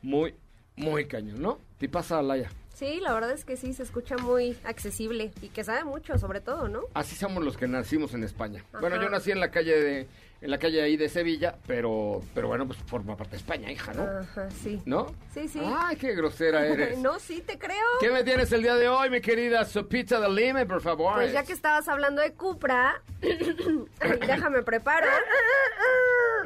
muy, 0.00 0.34
muy 0.76 1.04
cañón, 1.04 1.42
¿no? 1.42 1.58
¿Te 1.76 1.86
pasa, 1.86 2.22
Laia? 2.22 2.50
Sí, 2.80 2.98
la 2.98 3.12
verdad 3.12 3.32
es 3.32 3.44
que 3.44 3.58
sí, 3.58 3.74
se 3.74 3.82
escucha 3.82 4.16
muy 4.16 4.56
accesible 4.64 5.32
y 5.42 5.50
que 5.50 5.64
sabe 5.64 5.84
mucho, 5.84 6.16
sobre 6.16 6.40
todo, 6.40 6.66
¿no? 6.66 6.84
Así 6.94 7.14
somos 7.14 7.44
los 7.44 7.58
que 7.58 7.68
nacimos 7.68 8.14
en 8.14 8.24
España. 8.24 8.64
Ajá. 8.70 8.80
Bueno, 8.80 8.96
yo 9.02 9.10
nací 9.10 9.30
en 9.30 9.38
la 9.38 9.50
calle 9.50 9.78
de, 9.78 10.08
en 10.40 10.50
la 10.50 10.58
calle 10.58 10.80
ahí 10.80 10.96
de 10.96 11.10
Sevilla, 11.10 11.58
pero, 11.66 12.22
pero 12.34 12.48
bueno, 12.48 12.66
pues 12.66 12.78
forma 12.86 13.18
parte 13.18 13.32
de 13.32 13.36
España, 13.36 13.70
hija, 13.70 13.92
¿no? 13.92 14.04
Ajá, 14.04 14.48
sí. 14.50 14.80
¿No? 14.86 15.14
Sí, 15.34 15.46
sí. 15.46 15.60
Ay, 15.62 15.96
qué 15.96 16.14
grosera 16.14 16.66
eres. 16.66 16.96
no, 17.02 17.18
sí, 17.18 17.42
te 17.46 17.58
creo. 17.58 17.84
¿Qué 18.00 18.10
me 18.10 18.24
tienes 18.24 18.50
el 18.52 18.62
día 18.62 18.76
de 18.76 18.88
hoy, 18.88 19.10
mi 19.10 19.20
querida 19.20 19.66
Sopita 19.66 20.18
de 20.18 20.30
Lime, 20.30 20.64
por 20.64 20.80
favor? 20.80 21.16
Pues 21.16 21.34
ya 21.34 21.44
que 21.44 21.52
estabas 21.52 21.86
hablando 21.86 22.22
de 22.22 22.32
Cupra, 22.32 23.02
déjame 24.26 24.62
preparo. 24.62 25.06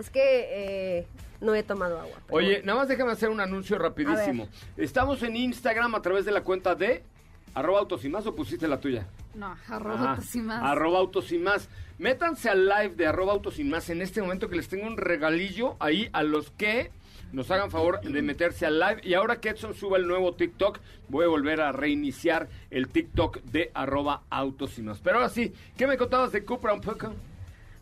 Es 0.00 0.10
que 0.10 0.48
eh, 0.98 1.06
no 1.44 1.54
he 1.54 1.62
tomado 1.62 2.00
agua. 2.00 2.16
pero 2.26 2.36
Oye, 2.36 2.48
bueno. 2.54 2.66
nada 2.66 2.78
más 2.80 2.88
déjame 2.88 3.12
hacer 3.12 3.28
un 3.28 3.40
anuncio 3.40 3.78
rapidísimo. 3.78 4.48
Estamos 4.76 5.22
en 5.22 5.36
Instagram 5.36 5.94
a 5.94 6.02
través 6.02 6.24
de 6.24 6.32
la 6.32 6.42
cuenta 6.42 6.74
de 6.74 7.04
arroba 7.54 7.78
autos 7.80 8.04
y 8.04 8.08
más 8.08 8.26
o 8.26 8.34
pusiste 8.34 8.66
la 8.66 8.80
tuya. 8.80 9.06
No, 9.34 9.54
arroba 9.68 9.94
Ajá, 9.94 10.10
autos 10.12 10.34
y 10.34 10.40
más. 10.40 10.62
Arroba 10.62 10.98
autos 10.98 11.32
y 11.32 11.38
más. 11.38 11.68
Métanse 11.98 12.48
al 12.50 12.66
live 12.66 12.94
de 12.96 13.06
arroba 13.06 13.32
autos 13.32 13.58
y 13.58 13.64
más 13.64 13.88
en 13.90 14.02
este 14.02 14.20
momento 14.20 14.48
que 14.48 14.56
les 14.56 14.68
tengo 14.68 14.86
un 14.86 14.96
regalillo 14.96 15.76
ahí 15.78 16.08
a 16.12 16.22
los 16.24 16.50
que 16.50 16.90
nos 17.32 17.50
hagan 17.50 17.70
favor 17.70 18.00
de 18.00 18.22
meterse 18.22 18.64
al 18.66 18.78
live. 18.78 19.00
Y 19.02 19.14
ahora 19.14 19.40
que 19.40 19.50
Edson 19.50 19.74
suba 19.74 19.96
el 19.98 20.06
nuevo 20.06 20.34
TikTok, 20.34 20.78
voy 21.08 21.24
a 21.24 21.28
volver 21.28 21.60
a 21.60 21.72
reiniciar 21.72 22.48
el 22.70 22.88
TikTok 22.88 23.42
de 23.42 23.70
arroba 23.74 24.22
autos 24.30 24.78
y 24.78 24.82
más. 24.82 25.00
Pero 25.00 25.16
ahora 25.16 25.28
sí, 25.28 25.52
¿qué 25.76 25.86
me 25.86 25.96
contabas 25.96 26.32
de 26.32 26.44
Cupra 26.44 26.72
un 26.74 26.80
poco? 26.80 27.12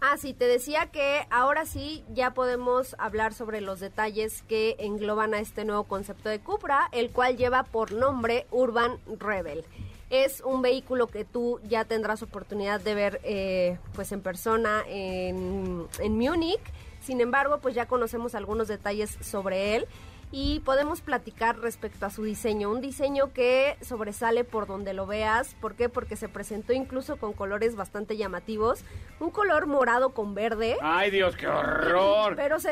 Ah, 0.04 0.16
sí, 0.16 0.34
te 0.34 0.48
decía 0.48 0.86
que 0.86 1.28
ahora 1.30 1.64
sí 1.64 2.04
ya 2.12 2.34
podemos 2.34 2.96
hablar 2.98 3.32
sobre 3.32 3.60
los 3.60 3.78
detalles 3.78 4.42
que 4.48 4.74
engloban 4.80 5.32
a 5.32 5.38
este 5.38 5.64
nuevo 5.64 5.84
concepto 5.84 6.28
de 6.28 6.40
Cupra, 6.40 6.88
el 6.90 7.12
cual 7.12 7.36
lleva 7.36 7.62
por 7.62 7.92
nombre 7.92 8.48
Urban 8.50 8.98
Rebel. 9.20 9.64
Es 10.10 10.40
un 10.40 10.60
vehículo 10.60 11.06
que 11.06 11.24
tú 11.24 11.60
ya 11.68 11.84
tendrás 11.84 12.20
oportunidad 12.20 12.80
de 12.80 12.96
ver 12.96 13.20
eh, 13.22 13.78
pues 13.94 14.10
en 14.10 14.22
persona 14.22 14.82
en, 14.88 15.86
en 16.00 16.18
Múnich. 16.18 16.60
Sin 17.00 17.20
embargo, 17.20 17.60
pues 17.62 17.76
ya 17.76 17.86
conocemos 17.86 18.34
algunos 18.34 18.66
detalles 18.66 19.16
sobre 19.20 19.76
él 19.76 19.86
y 20.33 20.61
podemos 20.61 21.03
platicar 21.03 21.59
respecto 21.61 22.07
a 22.07 22.11
su 22.11 22.25
diseño. 22.25 22.71
Un 22.71 22.81
diseño 22.81 23.33
que 23.35 23.77
sobresale 23.83 24.45
por 24.45 24.66
donde 24.66 24.95
lo 24.95 25.07
veas. 25.07 25.55
¿Por 25.61 25.75
qué? 25.75 25.88
Porque 25.90 26.16
se 26.16 26.29
presentó 26.29 26.73
incluso 26.73 27.18
con 27.18 27.35
colores 27.35 27.77
bastante 27.77 28.16
llamativos. 28.16 28.81
Un 29.21 29.31
color 29.31 29.66
morado 29.66 30.11
con 30.11 30.35
verde. 30.35 30.77
¡Ay, 30.81 31.11
Dios, 31.11 31.37
qué 31.37 31.47
horror! 31.49 32.35
Pero 32.35 32.59
se, 32.61 32.71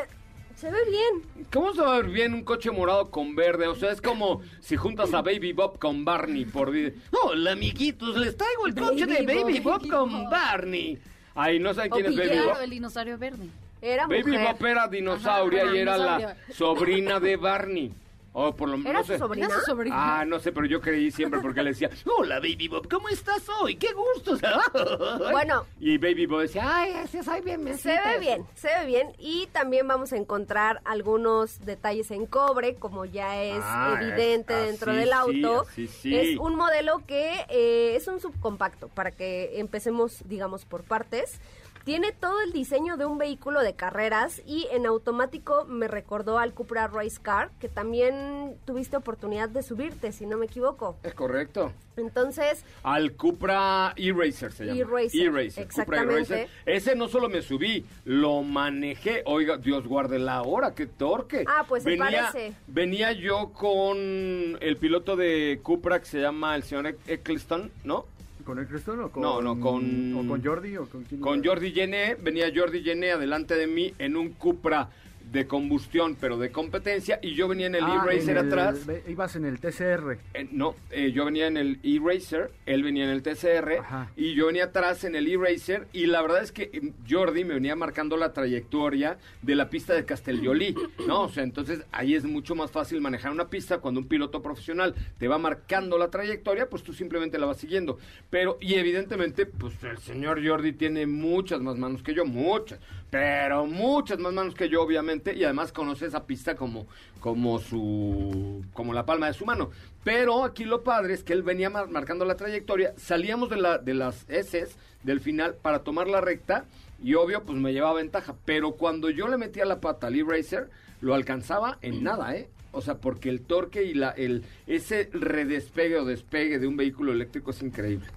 se 0.55 0.71
ve 0.71 0.79
bien. 0.89 1.45
¿Cómo 1.53 1.73
se 1.73 1.81
va 1.81 1.93
a 1.93 1.97
ver 2.01 2.09
bien 2.09 2.33
un 2.33 2.43
coche 2.43 2.71
morado 2.71 3.11
con 3.11 3.35
verde? 3.35 3.67
O 3.67 3.75
sea, 3.75 3.91
es 3.91 4.01
como 4.01 4.41
si 4.59 4.75
juntas 4.75 5.13
a 5.13 5.21
Baby 5.21 5.53
Bob 5.53 5.77
con 5.77 6.03
Barney 6.03 6.45
por... 6.45 6.71
di- 6.71 6.91
Hola, 7.11 7.51
amiguitos, 7.51 8.17
les 8.17 8.35
traigo 8.35 8.65
el 8.65 8.73
coche 8.75 9.05
de 9.05 9.23
Baby 9.23 9.59
Bob. 9.59 9.81
Bob 9.81 9.87
con 9.89 10.29
Barney. 10.31 10.97
Ay, 11.35 11.59
¿no 11.59 11.73
saben 11.75 11.91
quién 11.91 12.07
O 12.07 12.09
es 12.09 12.17
Baby 12.17 12.39
Bob? 12.45 12.61
El 12.63 12.69
dinosaurio 12.71 13.17
verde. 13.19 13.45
Era 13.81 14.05
Baby 14.07 14.23
mujer. 14.31 14.55
Bob 14.59 14.65
era 14.67 14.87
dinosauria 14.87 15.63
Ajá, 15.63 15.75
y 15.75 15.79
era 15.79 15.97
la 15.97 16.35
sobrina 16.53 17.19
de 17.19 17.35
Barney. 17.37 17.93
O 18.33 18.55
por 18.55 18.69
lo 18.69 18.77
¿Era 18.77 18.99
no 18.99 19.03
su 19.05 19.11
sé. 19.11 19.17
sobrina? 19.19 19.47
Era 19.47 19.59
su 19.59 19.65
sobrina. 19.65 19.95
Ah, 20.21 20.23
no 20.23 20.39
sé, 20.39 20.53
pero 20.53 20.65
yo 20.65 20.79
creí 20.79 21.11
siempre 21.11 21.41
porque 21.41 21.61
le 21.63 21.71
decía, 21.71 21.89
hola 22.17 22.35
Baby 22.39 22.69
Bob, 22.69 22.87
¿cómo 22.89 23.09
estás 23.09 23.43
hoy? 23.59 23.75
¡Qué 23.75 23.89
gusto! 23.91 24.37
Bueno. 25.31 25.65
Y 25.81 25.97
Baby 25.97 26.27
Bob 26.27 26.41
decía, 26.41 26.63
ay, 26.65 26.93
ese 27.03 27.23
soy 27.23 27.41
bien 27.41 27.77
Se 27.77 27.89
ve 27.89 28.19
bien, 28.21 28.45
se 28.55 28.67
ve 28.69 28.85
bien 28.85 29.11
y 29.19 29.47
también 29.47 29.85
vamos 29.85 30.13
a 30.13 30.17
encontrar 30.17 30.79
algunos 30.85 31.59
detalles 31.65 32.09
en 32.11 32.25
cobre, 32.25 32.75
como 32.75 33.03
ya 33.03 33.41
es 33.43 33.59
Ah, 33.61 33.97
evidente 34.01 34.53
es- 34.61 34.65
dentro 34.67 34.91
así 34.91 34.99
del 35.01 35.09
sí, 35.09 35.13
auto. 35.13 35.61
así 35.69 35.87
sí. 35.87 36.15
Es 36.17 36.37
un 36.39 36.55
modelo 36.55 37.01
que 37.05 37.45
eh, 37.49 37.95
es 37.97 38.07
un 38.07 38.21
subcompacto, 38.21 38.87
para 38.87 39.11
que 39.11 39.59
empecemos, 39.59 40.23
digamos, 40.29 40.63
por 40.63 40.83
partes. 40.83 41.39
Tiene 41.83 42.11
todo 42.11 42.41
el 42.41 42.53
diseño 42.53 42.95
de 42.95 43.05
un 43.05 43.17
vehículo 43.17 43.61
de 43.61 43.73
carreras 43.73 44.41
y 44.45 44.67
en 44.71 44.85
automático 44.85 45.65
me 45.65 45.87
recordó 45.87 46.37
al 46.37 46.53
Cupra 46.53 46.87
Race 46.87 47.19
Car, 47.21 47.49
que 47.59 47.69
también 47.69 48.55
tuviste 48.65 48.97
oportunidad 48.97 49.49
de 49.49 49.63
subirte, 49.63 50.11
si 50.11 50.27
no 50.27 50.37
me 50.37 50.45
equivoco. 50.45 50.95
Es 51.03 51.15
correcto. 51.15 51.71
Entonces, 51.97 52.63
Al 52.83 53.13
Cupra 53.13 53.93
E-Racer 53.97 54.51
se 54.51 54.65
llama. 54.65 54.79
E-Racer, 54.79 55.21
E-Racer, 55.21 55.67
Cupra 55.67 55.83
exactamente. 55.83 56.33
E-Racer. 56.33 56.49
Ese 56.65 56.95
no 56.95 57.07
solo 57.07 57.29
me 57.29 57.41
subí, 57.41 57.85
lo 58.05 58.43
manejé. 58.43 59.23
Oiga, 59.25 59.57
Dios 59.57 59.87
guarde 59.87 60.19
la 60.19 60.43
hora, 60.43 60.73
qué 60.73 60.85
torque. 60.85 61.45
Ah, 61.47 61.65
pues 61.67 61.83
se 61.83 61.89
venía, 61.89 62.29
parece. 62.31 62.53
Venía 62.67 63.11
yo 63.11 63.51
con 63.53 63.97
el 63.97 64.77
piloto 64.79 65.15
de 65.15 65.59
Cupra 65.63 65.99
que 65.99 66.05
se 66.05 66.21
llama 66.21 66.55
el 66.55 66.63
señor 66.63 66.95
Eccleston, 67.07 67.71
¿no? 67.83 68.05
¿Con 68.43 68.59
el 68.59 68.67
Crestón 68.67 68.99
o 69.01 69.09
con, 69.11 69.21
No, 69.23 69.41
no, 69.41 69.59
con- 69.59 70.15
o 70.15 70.27
con 70.27 70.43
Jordi 70.43 70.77
o 70.77 70.85
con 70.87 71.03
quién? 71.03 71.21
Con 71.21 71.39
iba? 71.39 71.45
Jordi 71.53 71.71
Gené, 71.71 72.15
venía 72.15 72.51
Jordi 72.53 72.81
Gené 72.83 73.11
adelante 73.11 73.55
de 73.55 73.67
mí 73.67 73.93
en 73.99 74.15
un 74.17 74.29
Cupra 74.33 74.89
de 75.31 75.47
combustión, 75.47 76.17
pero 76.19 76.37
de 76.37 76.51
competencia, 76.51 77.19
y 77.21 77.33
yo 77.35 77.47
venía 77.47 77.67
en 77.67 77.75
el 77.75 77.83
Ah, 77.85 78.03
E-Racer 78.05 78.37
atrás. 78.37 78.79
Ibas 79.07 79.35
en 79.37 79.45
el 79.45 79.59
TCR. 79.59 80.17
Eh, 80.33 80.47
no, 80.51 80.75
eh, 80.91 81.11
yo 81.13 81.23
venía 81.25 81.47
en 81.47 81.55
el 81.57 81.79
E-Racer, 81.83 82.51
él 82.65 82.83
venía 82.83 83.05
en 83.05 83.11
el 83.11 83.23
TCR 83.23 83.79
Ajá. 83.79 84.11
y 84.17 84.33
yo 84.33 84.47
venía 84.47 84.65
atrás 84.65 85.03
en 85.05 85.15
el 85.15 85.27
E-Racer 85.27 85.87
y 85.93 86.07
la 86.07 86.21
verdad 86.21 86.43
es 86.43 86.51
que 86.51 86.63
eh, 86.73 86.91
Jordi 87.09 87.45
me 87.45 87.53
venía 87.53 87.75
marcando 87.75 88.17
la 88.17 88.33
trayectoria 88.33 89.17
de 89.41 89.55
la 89.55 89.69
pista 89.69 89.93
de 89.93 90.03
Castellolí, 90.05 90.75
¿no? 91.07 91.21
O 91.23 91.29
sea, 91.29 91.43
entonces 91.43 91.83
ahí 91.91 92.13
es 92.15 92.25
mucho 92.25 92.53
más 92.53 92.69
fácil 92.71 92.99
manejar 92.99 93.31
una 93.31 93.49
pista 93.49 93.77
cuando 93.77 94.01
un 94.01 94.07
piloto 94.07 94.41
profesional 94.41 94.95
te 95.17 95.27
va 95.29 95.37
marcando 95.37 95.97
la 95.97 96.09
trayectoria, 96.09 96.69
pues 96.69 96.83
tú 96.83 96.91
simplemente 96.93 97.39
la 97.39 97.45
vas 97.45 97.57
siguiendo. 97.57 97.97
Pero, 98.29 98.57
y 98.59 98.73
evidentemente, 98.75 99.45
pues 99.45 99.81
el 99.83 99.97
señor 99.99 100.45
Jordi 100.45 100.73
tiene 100.73 101.07
muchas 101.07 101.61
más 101.61 101.77
manos 101.77 102.03
que 102.03 102.13
yo, 102.13 102.25
muchas, 102.25 102.79
pero 103.11 103.67
muchas 103.67 104.17
más 104.17 104.33
manos 104.33 104.55
que 104.55 104.69
yo, 104.69 104.81
obviamente, 104.81 105.35
y 105.35 105.43
además 105.43 105.71
conoce 105.71 106.07
esa 106.07 106.25
pista 106.25 106.55
como, 106.55 106.87
como 107.19 107.59
su, 107.59 108.65
como 108.73 108.93
la 108.93 109.05
palma 109.05 109.27
de 109.27 109.33
su 109.33 109.45
mano. 109.45 109.69
Pero 110.03 110.43
aquí 110.45 110.63
lo 110.63 110.81
padre 110.83 111.13
es 111.13 111.23
que 111.23 111.33
él 111.33 111.43
venía 111.43 111.69
mar- 111.69 111.89
marcando 111.89 112.25
la 112.25 112.35
trayectoria, 112.37 112.93
salíamos 112.97 113.49
de, 113.49 113.57
la, 113.57 113.77
de 113.77 113.93
las 113.93 114.25
S 114.29 114.65
del 115.03 115.19
final 115.19 115.55
para 115.61 115.79
tomar 115.83 116.07
la 116.07 116.21
recta 116.21 116.65
y 117.03 117.13
obvio 117.15 117.43
pues 117.43 117.57
me 117.59 117.73
llevaba 117.73 117.95
ventaja, 117.95 118.33
pero 118.45 118.71
cuando 118.73 119.09
yo 119.09 119.27
le 119.27 119.37
metía 119.37 119.65
la 119.65 119.79
pata 119.81 120.07
al 120.07 120.15
E-Racer, 120.15 120.69
lo 121.01 121.13
alcanzaba 121.13 121.77
en 121.81 122.03
nada, 122.03 122.35
¿eh? 122.35 122.49
O 122.71 122.79
sea, 122.81 122.99
porque 122.99 123.27
el 123.29 123.41
torque 123.41 123.83
y 123.83 123.93
la, 123.93 124.11
el, 124.11 124.45
ese 124.67 125.09
redespegue 125.11 125.97
o 125.97 126.05
despegue 126.05 126.57
de 126.59 126.67
un 126.67 126.77
vehículo 126.77 127.11
eléctrico 127.11 127.51
es 127.51 127.61
increíble. 127.61 128.07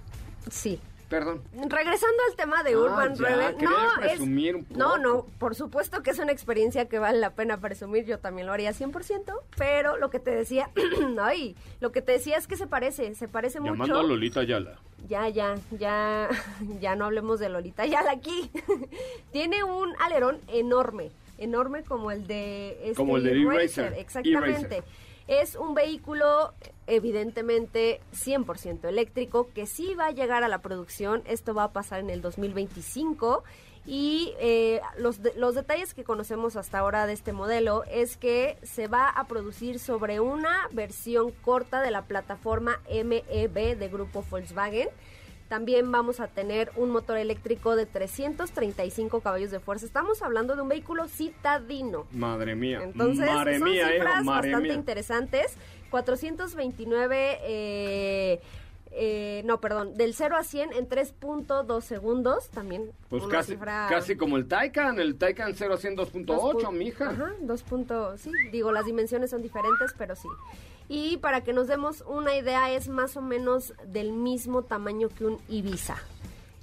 sí, 0.49 0.79
Perdón. 1.09 1.43
Regresando 1.53 2.17
al 2.31 2.37
tema 2.37 2.63
de 2.63 2.73
Ah, 2.75 2.79
Urban 2.79 3.15
ya, 3.15 3.25
Rebel, 3.29 3.57
no, 3.63 4.03
es, 4.05 4.21
un 4.21 4.35
no, 4.71 4.85
poco. 4.89 4.99
no, 4.99 5.27
por 5.39 5.55
supuesto 5.55 6.03
que 6.03 6.11
es 6.11 6.19
una 6.19 6.33
experiencia 6.33 6.89
que 6.89 6.99
vale 6.99 7.19
la 7.19 7.31
pena 7.31 7.59
presumir, 7.61 8.05
yo 8.05 8.19
también 8.19 8.47
lo 8.47 8.53
haría 8.53 8.73
100%, 8.73 9.33
pero 9.57 9.97
lo 9.99 10.11
que 10.11 10.19
te 10.19 10.31
decía, 10.31 10.71
ay, 11.21 11.55
lo 11.81 11.93
que 11.93 12.03
te 12.03 12.13
decía 12.13 12.37
es 12.39 12.47
que 12.47 12.57
se 12.57 12.67
parece, 12.67 13.15
se 13.15 13.29
parece 13.29 13.59
Llamando 13.59 13.85
mucho. 13.85 13.99
a 13.99 14.03
Lolita 14.03 14.41
Ayala. 14.41 14.79
Ya, 15.09 15.29
ya, 15.29 15.57
ya, 15.79 16.29
ya 16.81 16.97
no 16.97 17.05
hablemos 17.05 17.39
de 17.39 17.51
Lolita 17.51 17.85
Yala 17.85 18.11
aquí. 18.13 18.51
Tiene 19.33 19.63
un 19.63 19.93
alerón 20.01 20.39
enorme, 20.49 21.11
enorme 21.39 21.83
como 21.83 22.11
el 22.11 22.27
de 22.27 22.79
este 22.83 22.95
Como 22.95 23.19
el 23.19 23.25
del 23.25 23.43
E-Racer, 23.43 23.85
E-Racer, 23.93 23.99
exactamente. 23.99 24.83
Es 25.27 25.55
un 25.55 25.75
vehículo 25.75 26.53
evidentemente 26.87 28.01
100% 28.13 28.85
eléctrico 28.89 29.49
que 29.55 29.67
sí 29.67 29.95
va 29.95 30.07
a 30.07 30.11
llegar 30.11 30.45
a 30.45 30.49
la 30.49 30.59
producción. 30.59 31.23
Esto 31.27 31.55
va 31.55 31.65
a 31.65 31.73
pasar 31.73 32.01
en 32.01 32.11
el 32.11 32.21
2025 32.21 33.43
y 33.87 34.35
eh, 34.39 34.81
los, 34.97 35.21
los 35.37 35.55
detalles 35.55 35.95
que 35.95 36.05
conocemos 36.05 36.57
hasta 36.57 36.79
ahora 36.79 37.07
de 37.07 37.13
este 37.13 37.33
modelo 37.33 37.85
es 37.85 38.17
que 38.17 38.59
se 38.63 38.87
va 38.87 39.09
a 39.09 39.27
producir 39.27 39.79
sobre 39.79 40.21
una 40.21 40.69
versión 40.73 41.33
corta 41.43 41.83
de 41.83 41.91
la 41.91 42.03
plataforma 42.03 42.81
MEB 42.91 43.79
de 43.79 43.89
grupo 43.89 44.25
Volkswagen. 44.31 44.89
También 45.49 45.93
vamos 45.93 46.21
a 46.21 46.27
tener 46.29 46.73
un 46.77 46.91
motor 46.91 47.19
eléctrico 47.19 47.77
de 47.77 47.87
335 47.87 49.21
caballos 49.21 49.51
de 49.51 49.61
fuerza. 49.61 49.85
Estamos 49.87 50.23
hablando 50.23 50.57
de 50.57 50.63
un 50.63 50.69
vehículo 50.69 51.07
citadino. 51.07 52.07
Madre 52.13 52.55
mía. 52.55 52.81
Entonces, 52.83 53.27
madre 53.27 53.59
son 53.59 53.69
mía, 53.71 53.89
cifras 53.89 54.25
madre 54.25 54.49
bastante 54.51 54.69
mía. 54.69 54.75
interesantes. 54.75 55.57
429, 55.91 57.39
eh, 57.43 58.41
eh, 58.97 59.43
no, 59.45 59.61
perdón, 59.61 59.97
del 59.97 60.15
0 60.15 60.37
a 60.37 60.43
100 60.45 60.73
en 60.73 60.89
3.2 60.89 61.81
segundos. 61.83 62.49
También 62.49 62.91
Pues 63.11 63.25
casi, 63.27 63.53
cifra... 63.53 63.87
casi 63.91 64.17
como 64.17 64.37
el 64.37 64.49
Taycan, 64.49 64.99
el 64.99 65.17
Taycan 65.17 65.55
0 65.55 65.75
a 65.75 65.77
100 65.77 65.95
dos 65.97 66.13
2.8, 66.13 66.55
pu- 66.63 66.73
mija. 66.73 67.11
Ajá, 67.11 67.33
2 67.41 67.63
punto- 67.65 68.17
sí, 68.19 68.31
digo, 68.51 68.73
las 68.73 68.87
dimensiones 68.87 69.31
son 69.31 69.43
diferentes, 69.43 69.93
pero 69.99 70.17
sí. 70.17 70.29
Y 70.89 71.17
para 71.19 71.43
que 71.43 71.53
nos 71.53 71.67
demos 71.67 72.05
una 72.07 72.37
idea, 72.37 72.71
es 72.73 72.89
más 72.89 73.17
o 73.17 73.23
menos 73.23 73.73
del 73.87 74.13
mismo 74.13 74.63
tamaño 74.63 75.09
que 75.09 75.25
un 75.25 75.39
Ibiza. 75.49 75.97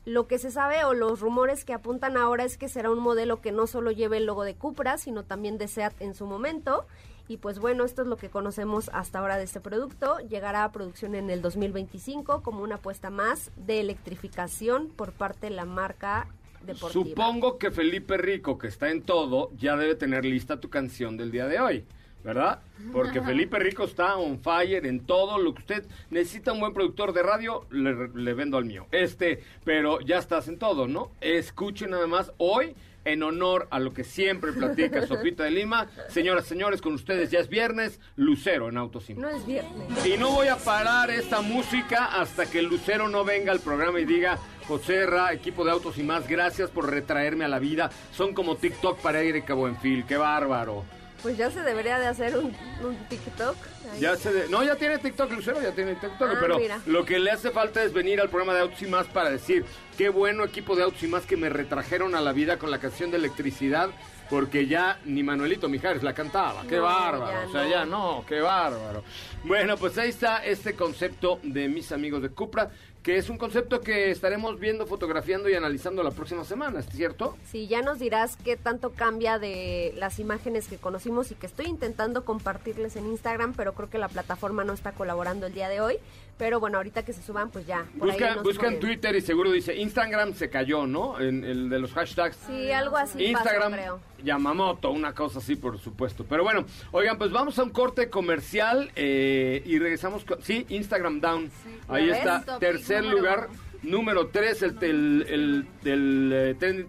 Lo 0.05 0.27
que 0.27 0.39
se 0.39 0.49
sabe 0.49 0.84
o 0.84 0.93
los 0.93 1.19
rumores 1.19 1.63
que 1.63 1.73
apuntan 1.73 2.17
ahora 2.17 2.43
es 2.43 2.57
que 2.57 2.69
será 2.69 2.89
un 2.89 2.99
modelo 2.99 3.41
que 3.41 3.51
no 3.51 3.67
solo 3.67 3.91
lleve 3.91 4.17
el 4.17 4.25
logo 4.25 4.43
de 4.43 4.55
Cupra, 4.55 4.97
sino 4.97 5.23
también 5.23 5.57
de 5.57 5.67
SEAT 5.67 6.01
en 6.01 6.15
su 6.15 6.25
momento. 6.25 6.86
Y 7.27 7.38
pues 7.38 7.60
bueno, 7.60 7.86
esto 7.86 8.01
es 8.01 8.07
lo 8.07 8.17
que 8.17 8.29
conocemos 8.29 8.89
hasta 8.93 9.19
ahora 9.19 9.38
de 9.38 9.43
este 9.43 9.62
producto. 9.62 10.17
Llegará 10.19 10.63
a 10.63 10.71
producción 10.71 11.15
en 11.15 11.29
el 11.29 11.41
2025 11.41 12.41
como 12.41 12.63
una 12.63 12.75
apuesta 12.75 13.10
más 13.10 13.51
de 13.55 13.79
electrificación 13.79 14.89
por 14.89 15.12
parte 15.12 15.47
de 15.47 15.55
la 15.55 15.65
marca 15.65 16.27
deportiva. 16.65 17.05
Supongo 17.05 17.57
que 17.57 17.71
Felipe 17.71 18.17
Rico, 18.17 18.57
que 18.57 18.67
está 18.67 18.89
en 18.89 19.03
todo, 19.03 19.51
ya 19.55 19.77
debe 19.77 19.95
tener 19.95 20.25
lista 20.25 20.60
tu 20.60 20.69
canción 20.69 21.15
del 21.15 21.31
día 21.31 21.45
de 21.45 21.60
hoy, 21.60 21.86
¿verdad? 22.23 22.60
Porque 22.91 23.21
Felipe 23.21 23.60
Rico 23.60 23.84
está 23.84 24.17
on 24.17 24.39
fire 24.39 24.86
en 24.86 25.01
todo 25.05 25.38
lo 25.38 25.53
que 25.53 25.62
usted 25.62 25.86
necesita 26.10 26.51
un 26.53 26.60
buen 26.60 26.73
productor 26.73 27.13
de 27.13 27.23
radio, 27.23 27.65
le, 27.71 28.10
le 28.10 28.34
vendo 28.34 28.57
al 28.57 28.65
mío. 28.65 28.88
Este, 28.91 29.43
pero 29.63 30.01
ya 30.01 30.17
estás 30.17 30.47
en 30.47 30.57
todo, 30.57 30.88
¿no? 30.88 31.12
Escuchen 31.21 31.91
nada 31.91 32.07
más 32.07 32.31
hoy. 32.38 32.75
En 33.03 33.23
honor 33.23 33.67
a 33.71 33.79
lo 33.79 33.95
que 33.95 34.03
siempre 34.03 34.51
platica 34.51 35.01
Sofita 35.07 35.43
de 35.43 35.49
Lima, 35.49 35.88
señoras, 36.07 36.45
señores, 36.45 36.84
con 36.84 36.93
ustedes 36.93 37.31
ya 37.31 37.39
es 37.39 37.49
viernes, 37.49 37.99
Lucero 38.15 38.69
en 38.69 38.77
Autos 38.77 39.10
y 39.10 39.15
No 39.15 39.27
es 39.27 39.43
viernes. 39.43 40.05
Y 40.05 40.17
no 40.17 40.29
voy 40.29 40.49
a 40.49 40.57
parar 40.57 41.10
esta 41.10 41.41
música 41.41 42.05
hasta 42.21 42.45
que 42.45 42.62
Lucero 42.62 43.10
no 43.10 43.25
venga 43.25 43.51
al 43.51 43.60
programa 43.60 43.99
y 43.99 44.05
diga, 44.05 44.38
José 44.67 45.07
Ra, 45.07 45.34
equipo 45.34 45.65
de 45.65 45.71
autos 45.71 45.97
y 45.97 46.03
más, 46.03 46.27
gracias 46.27 46.69
por 46.69 46.91
retraerme 46.91 47.43
a 47.43 47.47
la 47.47 47.57
vida. 47.57 47.89
Son 48.12 48.36
como 48.36 48.55
TikTok 48.55 48.99
para 48.99 49.21
Erika 49.21 49.55
Buenfil, 49.55 50.05
qué 50.05 50.17
bárbaro. 50.17 50.86
Pues 51.21 51.38
ya 51.38 51.51
se 51.51 51.62
debería 51.62 51.99
de 51.99 52.07
hacer 52.07 52.36
un, 52.38 52.55
un 52.84 52.95
TikTok. 53.07 53.55
ahí. 53.93 53.99
Ya 53.99 54.15
se 54.15 54.34
de- 54.34 54.49
No, 54.49 54.63
ya 54.63 54.75
tiene 54.75 54.97
TikTok, 54.97 55.31
Lucero, 55.31 55.62
ya 55.62 55.71
tiene 55.71 55.93
TikTok, 55.95 56.29
Ah, 56.31 56.38
pero 56.39 56.57
mira. 56.57 56.79
lo 56.88 57.05
que 57.05 57.19
le 57.19 57.29
hace 57.29 57.51
falta 57.51 57.84
es 57.84 57.93
venir 57.93 58.19
al 58.21 58.29
programa 58.29 58.55
de 58.55 58.62
Autos 58.62 58.81
y 58.81 58.88
Más 58.88 59.05
para 59.07 59.29
decir, 59.29 59.63
qué 59.97 60.10
bueno 60.10 60.43
equipo 60.43 60.75
de 60.75 60.84
Autos 60.84 61.03
y 61.03 61.07
Más 61.07 61.25
que 61.27 61.38
me 61.38 61.49
retrajeron 61.49 62.15
a 62.15 62.21
la 62.21 62.34
vida 62.34 62.57
con 62.57 62.71
la 62.71 62.79
canción 62.79 63.12
de 63.12 63.17
electricidad, 63.17 63.89
porque 64.31 64.65
ya 64.65 64.97
ni 65.05 65.21
Manuelito 65.23 65.67
Mijares 65.69 66.01
la 66.03 66.13
cantaba, 66.13 66.63
qué 66.67 66.77
No, 66.77 66.84
bárbaro, 66.84 67.49
o 67.49 67.51
sea, 67.51 67.63
no. 67.63 67.69
ya 67.69 67.86
no, 67.86 68.25
qué 68.27 68.39
bárbaro. 68.39 69.03
Bueno, 69.43 69.77
pues 69.77 69.97
ahí 69.97 70.10
está 70.10 70.38
este 70.43 70.73
concepto 70.75 71.39
de 71.43 71.67
mis 71.67 71.91
amigos 71.91 72.21
de 72.23 72.29
Cupra, 72.29 72.71
que 73.03 73.17
es 73.17 73.29
un 73.29 73.37
concepto 73.37 73.81
que 73.81 74.11
estaremos 74.11 74.59
viendo, 74.59 74.85
fotografiando 74.85 75.49
y 75.49 75.55
analizando 75.55 76.03
la 76.03 76.11
próxima 76.11 76.43
semana, 76.43 76.81
¿es 76.81 76.85
cierto? 76.87 77.35
Sí, 77.49 77.67
ya 77.67 77.81
nos 77.81 77.97
dirás 77.97 78.35
qué 78.35 78.57
tanto 78.57 78.91
cambia 78.91 79.39
de 79.39 79.93
las 79.97 80.19
imágenes 80.19 80.67
que 80.67 80.77
conocimos 80.77 81.31
y 81.31 81.35
que 81.35 81.47
estoy 81.47 81.65
intentando 81.65 82.25
compartirles 82.25 82.95
en 82.95 83.07
Instagram, 83.07 83.53
pero 83.55 83.73
creo 83.73 83.89
que 83.89 83.97
la 83.97 84.07
plataforma 84.07 84.63
no 84.63 84.73
está 84.73 84.91
colaborando 84.91 85.47
el 85.47 85.53
día 85.53 85.67
de 85.67 85.81
hoy. 85.81 85.97
Pero 86.41 86.60
bueno, 86.60 86.77
ahorita 86.77 87.06
que 87.06 87.13
se 87.13 87.21
suban, 87.21 87.51
pues 87.51 87.67
ya. 87.67 87.86
por 87.99 88.10
ahí 88.10 88.13
Busca, 88.17 88.34
nos 88.34 88.43
busca 88.43 88.65
en 88.65 88.73
ponen. 88.73 88.80
Twitter 88.80 89.15
y 89.15 89.21
seguro 89.21 89.51
dice, 89.51 89.75
Instagram 89.75 90.34
se 90.34 90.49
cayó, 90.49 90.88
¿no? 90.88 91.19
En 91.19 91.43
el 91.43 91.69
de 91.69 91.77
los 91.77 91.93
hashtags. 91.93 92.36
Sí, 92.47 92.71
algo 92.71 92.97
así 92.97 93.23
Instagram, 93.23 93.71
pasó, 93.71 93.75
creo. 93.84 93.99
Yamamoto, 94.23 94.89
una 94.89 95.13
cosa 95.13 95.38
así, 95.38 95.56
por 95.56 95.77
supuesto. 95.77 96.25
Pero 96.27 96.43
bueno, 96.43 96.65
oigan, 96.93 97.19
pues 97.19 97.32
vamos 97.32 97.60
a 97.60 97.63
un 97.63 97.69
corte 97.69 98.10
comercial 98.10 98.91
eh, 98.95 99.62
y 99.67 99.77
regresamos. 99.77 100.25
con- 100.25 100.41
sí, 100.41 100.65
Instagram 100.69 101.21
down. 101.21 101.51
Ahí 101.88 102.08
¿Ya 102.08 102.17
está, 102.17 102.38
ves? 102.47 102.60
tercer 102.60 103.04
Topic 103.04 103.17
lugar. 103.19 103.41
número 103.49 103.70
3, 103.82 104.62
el, 104.63 104.78
el, 104.82 105.26
el- 105.30 105.67
del 105.84 106.32
eh, 106.34 106.56
tren. 106.60 106.88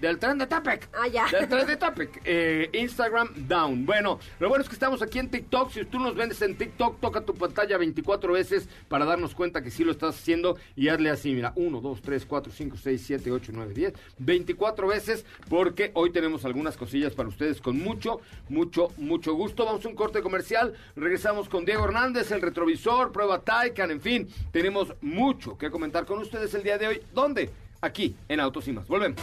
Del 0.00 0.18
tren 0.18 0.38
de 0.38 0.46
Tapec. 0.46 0.88
Ah, 0.92 1.06
ya. 1.06 1.26
Del 1.30 1.48
tren 1.48 1.66
de 1.66 1.76
Tapec. 1.76 2.20
Eh, 2.24 2.68
Instagram 2.72 3.28
down. 3.48 3.86
Bueno, 3.86 4.18
lo 4.40 4.48
bueno 4.48 4.62
es 4.62 4.68
que 4.68 4.74
estamos 4.74 5.02
aquí 5.02 5.18
en 5.18 5.30
TikTok. 5.30 5.70
Si 5.70 5.84
tú 5.84 6.00
nos 6.00 6.16
vendes 6.16 6.42
en 6.42 6.56
TikTok, 6.56 7.00
toca 7.00 7.20
tu 7.20 7.34
pantalla 7.34 7.78
24 7.78 8.32
veces 8.32 8.68
para 8.88 9.04
darnos 9.04 9.34
cuenta 9.34 9.62
que 9.62 9.70
sí 9.70 9.84
lo 9.84 9.92
estás 9.92 10.16
haciendo 10.16 10.56
y 10.74 10.88
hazle 10.88 11.10
así, 11.10 11.32
mira, 11.32 11.52
1, 11.54 11.80
2, 11.80 12.02
3, 12.02 12.26
4, 12.26 12.52
5, 12.52 12.76
6, 12.76 13.02
7, 13.06 13.30
8, 13.30 13.52
9, 13.54 13.74
10, 13.74 13.92
24 14.18 14.86
veces 14.88 15.24
porque 15.48 15.92
hoy 15.94 16.10
tenemos 16.10 16.44
algunas 16.44 16.76
cosillas 16.76 17.14
para 17.14 17.28
ustedes 17.28 17.60
con 17.60 17.78
mucho, 17.78 18.20
mucho, 18.48 18.88
mucho 18.96 19.34
gusto. 19.34 19.64
Vamos 19.64 19.84
a 19.84 19.88
un 19.88 19.94
corte 19.94 20.20
comercial, 20.22 20.74
regresamos 20.96 21.48
con 21.48 21.64
Diego 21.64 21.84
Hernández, 21.84 22.30
el 22.32 22.42
retrovisor, 22.42 23.12
prueba 23.12 23.40
Taycan, 23.42 23.90
en 23.92 24.00
fin, 24.00 24.28
tenemos 24.50 24.92
mucho 25.00 25.56
que 25.56 25.70
comentar 25.70 26.04
con 26.06 26.18
ustedes 26.18 26.52
el 26.54 26.62
día 26.62 26.78
de 26.78 26.88
hoy. 26.88 27.02
¿Dónde? 27.12 27.50
Aquí, 27.80 28.16
en 28.28 28.40
Autos 28.40 28.66
y. 28.68 29.16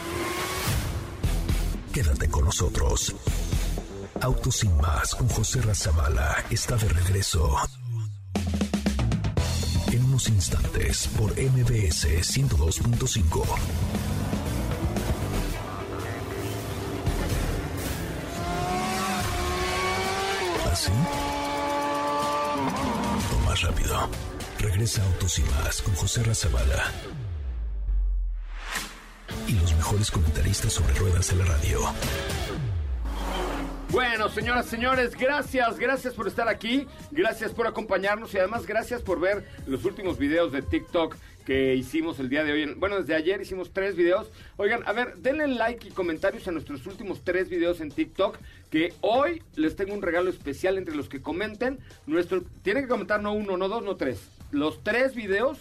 Quédate 1.93 2.29
con 2.29 2.45
nosotros. 2.45 3.15
Autos 4.21 4.63
con 5.15 5.27
José 5.27 5.62
Razabala 5.62 6.43
está 6.49 6.75
de 6.77 6.89
regreso. 6.89 7.55
En 9.91 10.03
unos 10.05 10.27
instantes 10.29 11.07
por 11.17 11.31
MBS 11.31 12.07
102.5. 12.07 13.45
¿Así? 20.71 20.91
Más 23.45 23.62
rápido. 23.62 24.33
Regresa 24.63 25.04
Autos 25.04 25.38
y 25.39 25.41
más 25.43 25.82
con 25.82 25.93
José 25.93 26.23
Razabala. 26.23 26.89
Y 29.45 29.60
los 29.60 29.76
mejores 29.76 30.10
comentaristas 30.10 30.71
sobre 30.71 30.93
ruedas 30.93 31.30
de 31.32 31.36
la 31.36 31.43
radio. 31.43 31.80
Bueno, 33.89 34.30
señoras, 34.30 34.65
señores, 34.67 35.17
gracias, 35.17 35.78
gracias 35.78 36.13
por 36.13 36.30
estar 36.30 36.47
aquí, 36.47 36.88
gracias 37.12 37.52
por 37.52 37.67
acompañarnos 37.67 38.34
y 38.34 38.38
además 38.38 38.65
gracias 38.65 39.02
por 39.02 39.19
ver 39.19 39.45
los 39.67 39.84
últimos 39.84 40.17
videos 40.17 40.54
de 40.54 40.62
TikTok 40.62 41.17
que 41.45 41.76
hicimos 41.76 42.19
el 42.19 42.30
día 42.30 42.43
de 42.43 42.54
hoy. 42.54 42.73
Bueno, 42.76 42.99
desde 42.99 43.15
ayer 43.15 43.41
hicimos 43.41 43.71
tres 43.73 43.95
videos. 43.95 44.32
Oigan, 44.58 44.82
a 44.88 44.93
ver, 44.93 45.17
denle 45.17 45.47
like 45.47 45.89
y 45.89 45.91
comentarios 45.91 46.47
a 46.47 46.52
nuestros 46.52 46.86
últimos 46.88 47.21
tres 47.23 47.49
videos 47.49 47.82
en 47.82 47.91
TikTok, 47.91 48.38
que 48.71 48.93
hoy 49.02 49.43
les 49.56 49.76
tengo 49.76 49.93
un 49.93 50.02
regalo 50.02 50.30
especial 50.30 50.78
entre 50.78 50.95
los 50.95 51.10
que 51.10 51.21
comenten. 51.21 51.80
Nuestro, 52.08 52.43
tienen 52.62 52.84
que 52.84 52.89
comentar 52.89 53.21
no 53.21 53.34
uno, 53.34 53.58
no 53.58 53.67
dos, 53.67 53.84
no 53.84 53.95
tres. 53.95 54.21
Los 54.53 54.83
tres 54.83 55.15
videos 55.15 55.57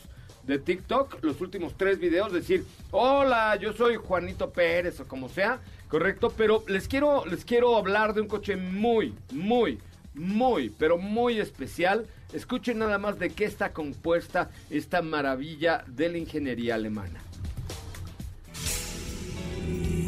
de 0.46 0.58
TikTok, 0.58 1.24
los 1.24 1.40
últimos 1.40 1.78
tres 1.78 1.98
videos, 1.98 2.30
decir, 2.30 2.66
hola, 2.90 3.56
yo 3.56 3.72
soy 3.72 3.96
Juanito 3.96 4.50
Pérez 4.50 5.00
o 5.00 5.08
como 5.08 5.30
sea, 5.30 5.60
correcto, 5.88 6.32
pero 6.36 6.62
les 6.68 6.88
quiero, 6.88 7.24
les 7.24 7.46
quiero 7.46 7.76
hablar 7.76 8.12
de 8.12 8.20
un 8.20 8.28
coche 8.28 8.56
muy, 8.56 9.14
muy, 9.32 9.78
muy, 10.12 10.68
pero 10.68 10.98
muy 10.98 11.40
especial. 11.40 12.06
Escuchen 12.34 12.80
nada 12.80 12.98
más 12.98 13.18
de 13.18 13.30
qué 13.30 13.46
está 13.46 13.72
compuesta 13.72 14.50
esta 14.68 15.00
maravilla 15.00 15.84
de 15.86 16.10
la 16.10 16.18
ingeniería 16.18 16.74
alemana. 16.74 17.18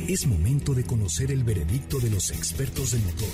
Es 0.08 0.26
momento 0.26 0.74
de 0.74 0.84
conocer 0.84 1.32
el 1.32 1.42
veredicto 1.42 2.00
de 2.00 2.10
los 2.10 2.30
expertos 2.30 2.92
del 2.92 3.02
motor 3.04 3.32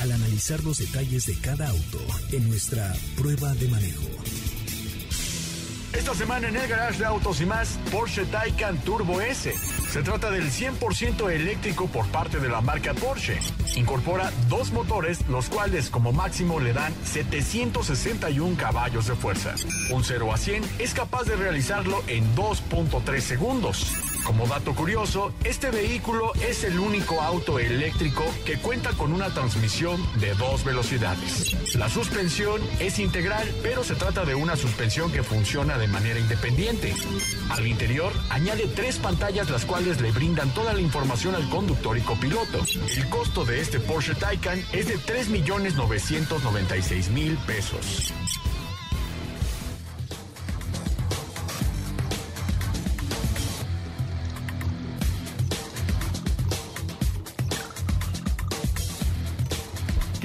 al 0.00 0.10
analizar 0.10 0.64
los 0.64 0.78
detalles 0.78 1.26
de 1.26 1.36
cada 1.36 1.68
auto 1.68 2.00
en 2.32 2.48
nuestra 2.48 2.92
prueba 3.16 3.54
de 3.54 3.68
manejo. 3.68 4.08
Esta 5.94 6.12
semana 6.12 6.48
en 6.48 6.56
el 6.56 6.66
garage 6.66 6.98
de 6.98 7.04
autos 7.06 7.40
y 7.40 7.46
más, 7.46 7.78
Porsche 7.92 8.24
Taycan 8.26 8.78
Turbo 8.78 9.20
S. 9.20 9.54
Se 9.88 10.02
trata 10.02 10.28
del 10.30 10.50
100% 10.50 11.30
eléctrico 11.30 11.86
por 11.86 12.04
parte 12.08 12.40
de 12.40 12.48
la 12.48 12.60
marca 12.60 12.92
Porsche. 12.94 13.38
Incorpora 13.76 14.32
dos 14.48 14.72
motores, 14.72 15.26
los 15.28 15.48
cuales 15.48 15.90
como 15.90 16.12
máximo 16.12 16.58
le 16.58 16.72
dan 16.72 16.92
761 17.04 18.56
caballos 18.56 19.06
de 19.06 19.14
fuerza. 19.14 19.54
Un 19.90 20.02
0 20.02 20.32
a 20.32 20.36
100 20.36 20.64
es 20.80 20.94
capaz 20.94 21.24
de 21.24 21.36
realizarlo 21.36 22.02
en 22.08 22.24
2.3 22.34 23.20
segundos. 23.20 24.13
Como 24.24 24.46
dato 24.46 24.74
curioso, 24.74 25.32
este 25.44 25.70
vehículo 25.70 26.32
es 26.48 26.64
el 26.64 26.78
único 26.78 27.20
auto 27.20 27.58
eléctrico 27.58 28.24
que 28.46 28.56
cuenta 28.56 28.92
con 28.92 29.12
una 29.12 29.28
transmisión 29.28 30.00
de 30.18 30.32
dos 30.34 30.64
velocidades. 30.64 31.54
La 31.76 31.90
suspensión 31.90 32.62
es 32.80 32.98
integral, 32.98 33.46
pero 33.62 33.84
se 33.84 33.94
trata 33.94 34.24
de 34.24 34.34
una 34.34 34.56
suspensión 34.56 35.12
que 35.12 35.22
funciona 35.22 35.76
de 35.76 35.88
manera 35.88 36.18
independiente. 36.18 36.94
Al 37.50 37.66
interior 37.66 38.14
añade 38.30 38.66
tres 38.74 38.96
pantallas 38.96 39.50
las 39.50 39.66
cuales 39.66 40.00
le 40.00 40.10
brindan 40.10 40.54
toda 40.54 40.72
la 40.72 40.80
información 40.80 41.34
al 41.34 41.46
conductor 41.50 41.98
y 41.98 42.00
copiloto. 42.00 42.64
El 42.88 43.06
costo 43.10 43.44
de 43.44 43.60
este 43.60 43.78
Porsche 43.78 44.14
Taycan 44.14 44.64
es 44.72 44.88
de 44.88 44.98
3.996.000 44.98 47.36
pesos. 47.44 48.14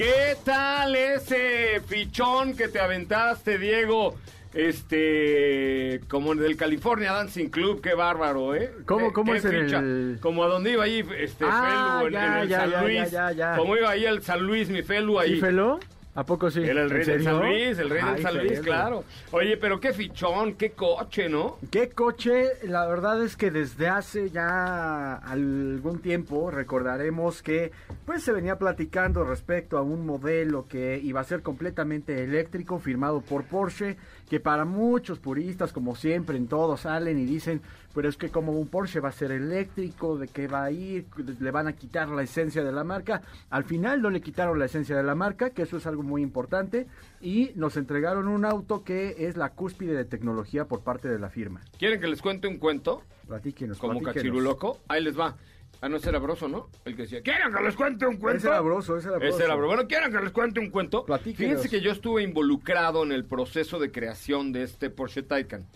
¿Qué 0.00 0.34
tal 0.46 0.96
ese 0.96 1.78
fichón 1.86 2.56
que 2.56 2.68
te 2.68 2.80
aventaste, 2.80 3.58
Diego? 3.58 4.14
Este, 4.54 6.00
como 6.08 6.32
en 6.32 6.42
el 6.42 6.56
California 6.56 7.12
Dancing 7.12 7.50
Club, 7.50 7.82
qué 7.82 7.92
bárbaro, 7.92 8.54
¿eh? 8.54 8.72
¿Cómo- 8.86 9.08
¿Qué- 9.08 9.12
cómo 9.12 9.34
es 9.34 9.44
el- 9.44 10.16
Como 10.22 10.42
a 10.42 10.46
donde 10.48 10.72
iba 10.72 10.84
ahí, 10.84 11.04
este, 11.18 11.44
Ah, 11.46 11.98
Felu, 12.02 12.06
en, 12.06 12.12
ya, 12.14 12.26
en 12.26 12.42
el 12.44 12.48
ya, 12.48 12.60
San 12.70 12.82
Luis. 12.82 13.10
ya. 13.10 13.56
Como 13.58 13.76
iba 13.76 13.90
ahí 13.90 14.06
el 14.06 14.22
San 14.22 14.40
Luis, 14.42 14.70
mi 14.70 14.80
Felu 14.82 15.18
ahí. 15.18 15.34
¿Sí, 15.34 15.40
Felo? 15.40 15.78
¿A 16.12 16.24
poco 16.24 16.50
sí? 16.50 16.60
Era 16.64 16.82
el 16.82 16.90
¿En 16.90 16.90
rey 16.90 16.98
del 16.98 17.04
serio? 17.06 17.24
San 17.24 17.38
Luis, 17.38 17.78
el 17.78 17.88
rey 17.90 18.02
del 18.02 18.14
Ay, 18.16 18.22
San 18.22 18.36
Luis, 18.38 18.60
claro. 18.60 19.04
Oye, 19.30 19.56
pero 19.56 19.78
qué 19.78 19.92
fichón, 19.92 20.54
qué 20.54 20.72
coche, 20.72 21.28
¿no? 21.28 21.58
¿Qué 21.70 21.88
coche? 21.90 22.48
La 22.64 22.86
verdad 22.86 23.22
es 23.22 23.36
que 23.36 23.52
desde 23.52 23.86
hace 23.88 24.30
ya 24.30 25.14
algún 25.14 26.00
tiempo 26.00 26.50
recordaremos 26.50 27.42
que 27.42 27.70
pues 28.06 28.24
se 28.24 28.32
venía 28.32 28.58
platicando 28.58 29.22
respecto 29.22 29.78
a 29.78 29.82
un 29.82 30.04
modelo 30.04 30.66
que 30.66 30.98
iba 30.98 31.20
a 31.20 31.24
ser 31.24 31.42
completamente 31.42 32.24
eléctrico 32.24 32.80
firmado 32.80 33.20
por 33.20 33.44
Porsche, 33.44 33.96
que 34.30 34.38
para 34.38 34.64
muchos 34.64 35.18
puristas 35.18 35.72
como 35.72 35.96
siempre 35.96 36.36
en 36.36 36.46
todo 36.46 36.76
salen 36.76 37.18
y 37.18 37.26
dicen, 37.26 37.60
pero 37.92 38.08
es 38.08 38.16
que 38.16 38.30
como 38.30 38.52
un 38.52 38.68
Porsche 38.68 39.00
va 39.00 39.08
a 39.08 39.12
ser 39.12 39.32
eléctrico, 39.32 40.16
de 40.16 40.28
qué 40.28 40.46
va 40.46 40.62
a 40.62 40.70
ir, 40.70 41.06
le 41.40 41.50
van 41.50 41.66
a 41.66 41.72
quitar 41.72 42.08
la 42.08 42.22
esencia 42.22 42.62
de 42.62 42.70
la 42.70 42.84
marca. 42.84 43.22
Al 43.50 43.64
final 43.64 44.00
no 44.00 44.08
le 44.08 44.20
quitaron 44.20 44.60
la 44.60 44.66
esencia 44.66 44.96
de 44.96 45.02
la 45.02 45.16
marca, 45.16 45.50
que 45.50 45.62
eso 45.62 45.78
es 45.78 45.86
algo 45.88 46.04
muy 46.04 46.22
importante, 46.22 46.86
y 47.20 47.50
nos 47.56 47.76
entregaron 47.76 48.28
un 48.28 48.44
auto 48.44 48.84
que 48.84 49.26
es 49.26 49.36
la 49.36 49.50
cúspide 49.50 49.94
de 49.94 50.04
tecnología 50.04 50.66
por 50.66 50.84
parte 50.84 51.08
de 51.08 51.18
la 51.18 51.28
firma. 51.28 51.62
¿Quieren 51.76 52.00
que 52.00 52.06
les 52.06 52.22
cuente 52.22 52.46
un 52.46 52.58
cuento? 52.58 53.02
Platíquenos, 53.26 53.78
Como 53.78 54.00
cachiruloco. 54.00 54.78
Ahí 54.86 55.02
les 55.02 55.18
va. 55.18 55.36
Ah, 55.82 55.88
no, 55.88 55.96
ese 55.96 56.10
era 56.10 56.18
Broso, 56.18 56.46
¿no? 56.46 56.68
El 56.84 56.94
que 56.94 57.02
decía, 57.02 57.22
¿quieren 57.22 57.52
que 57.54 57.62
les 57.62 57.74
cuente 57.74 58.06
un 58.06 58.18
cuento? 58.18 58.38
Ese 58.38 58.48
era 58.48 58.60
Broso, 58.60 58.98
ese 58.98 59.08
era 59.08 59.18
Broso. 59.18 59.34
Ese 59.34 59.44
era 59.44 59.54
Broso. 59.54 59.68
Bueno, 59.68 59.88
¿quieren 59.88 60.12
que 60.12 60.20
les 60.20 60.30
cuente 60.30 60.60
un 60.60 60.70
cuento? 60.70 61.06
Platíquenos. 61.06 61.38
Fíjense 61.38 61.70
que 61.70 61.80
yo 61.80 61.90
estuve 61.90 62.22
involucrado 62.22 63.02
en 63.02 63.12
el 63.12 63.24
proceso 63.24 63.78
de 63.78 63.90
creación 63.90 64.52
de 64.52 64.64
este 64.64 64.90
Porsche 64.90 65.22
Taycan. 65.22 65.66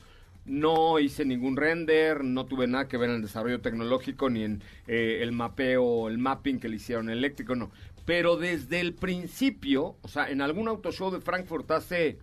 No 0.45 0.99
hice 0.99 1.25
ningún 1.25 1.57
render, 1.57 2.23
no 2.23 2.45
tuve 2.45 2.67
nada 2.67 2.87
que 2.87 2.99
ver 2.99 3.09
en 3.09 3.17
el 3.17 3.23
desarrollo 3.23 3.63
tecnológico, 3.63 4.29
ni 4.29 4.45
en 4.45 4.63
eh, 4.87 5.21
el 5.23 5.33
mapeo, 5.33 6.09
el 6.09 6.19
mapping 6.19 6.61
que 6.61 6.69
le 6.69 6.77
hicieron 6.77 7.09
eléctrico, 7.09 7.55
no. 7.55 7.71
Pero 8.05 8.37
desde 8.37 8.81
el 8.81 8.93
principio, 8.93 9.97
o 10.03 10.09
sea, 10.09 10.29
en 10.29 10.43
algún 10.43 10.69
auto 10.69 10.93
show 10.93 11.11
de 11.11 11.23
Frankfurt 11.23 11.71
hace 11.71 12.19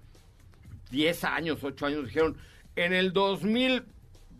10 0.91 1.23
años, 1.23 1.63
8 1.63 1.85
años, 1.87 2.05
dijeron, 2.05 2.37
en 2.75 2.93
el 2.93 3.11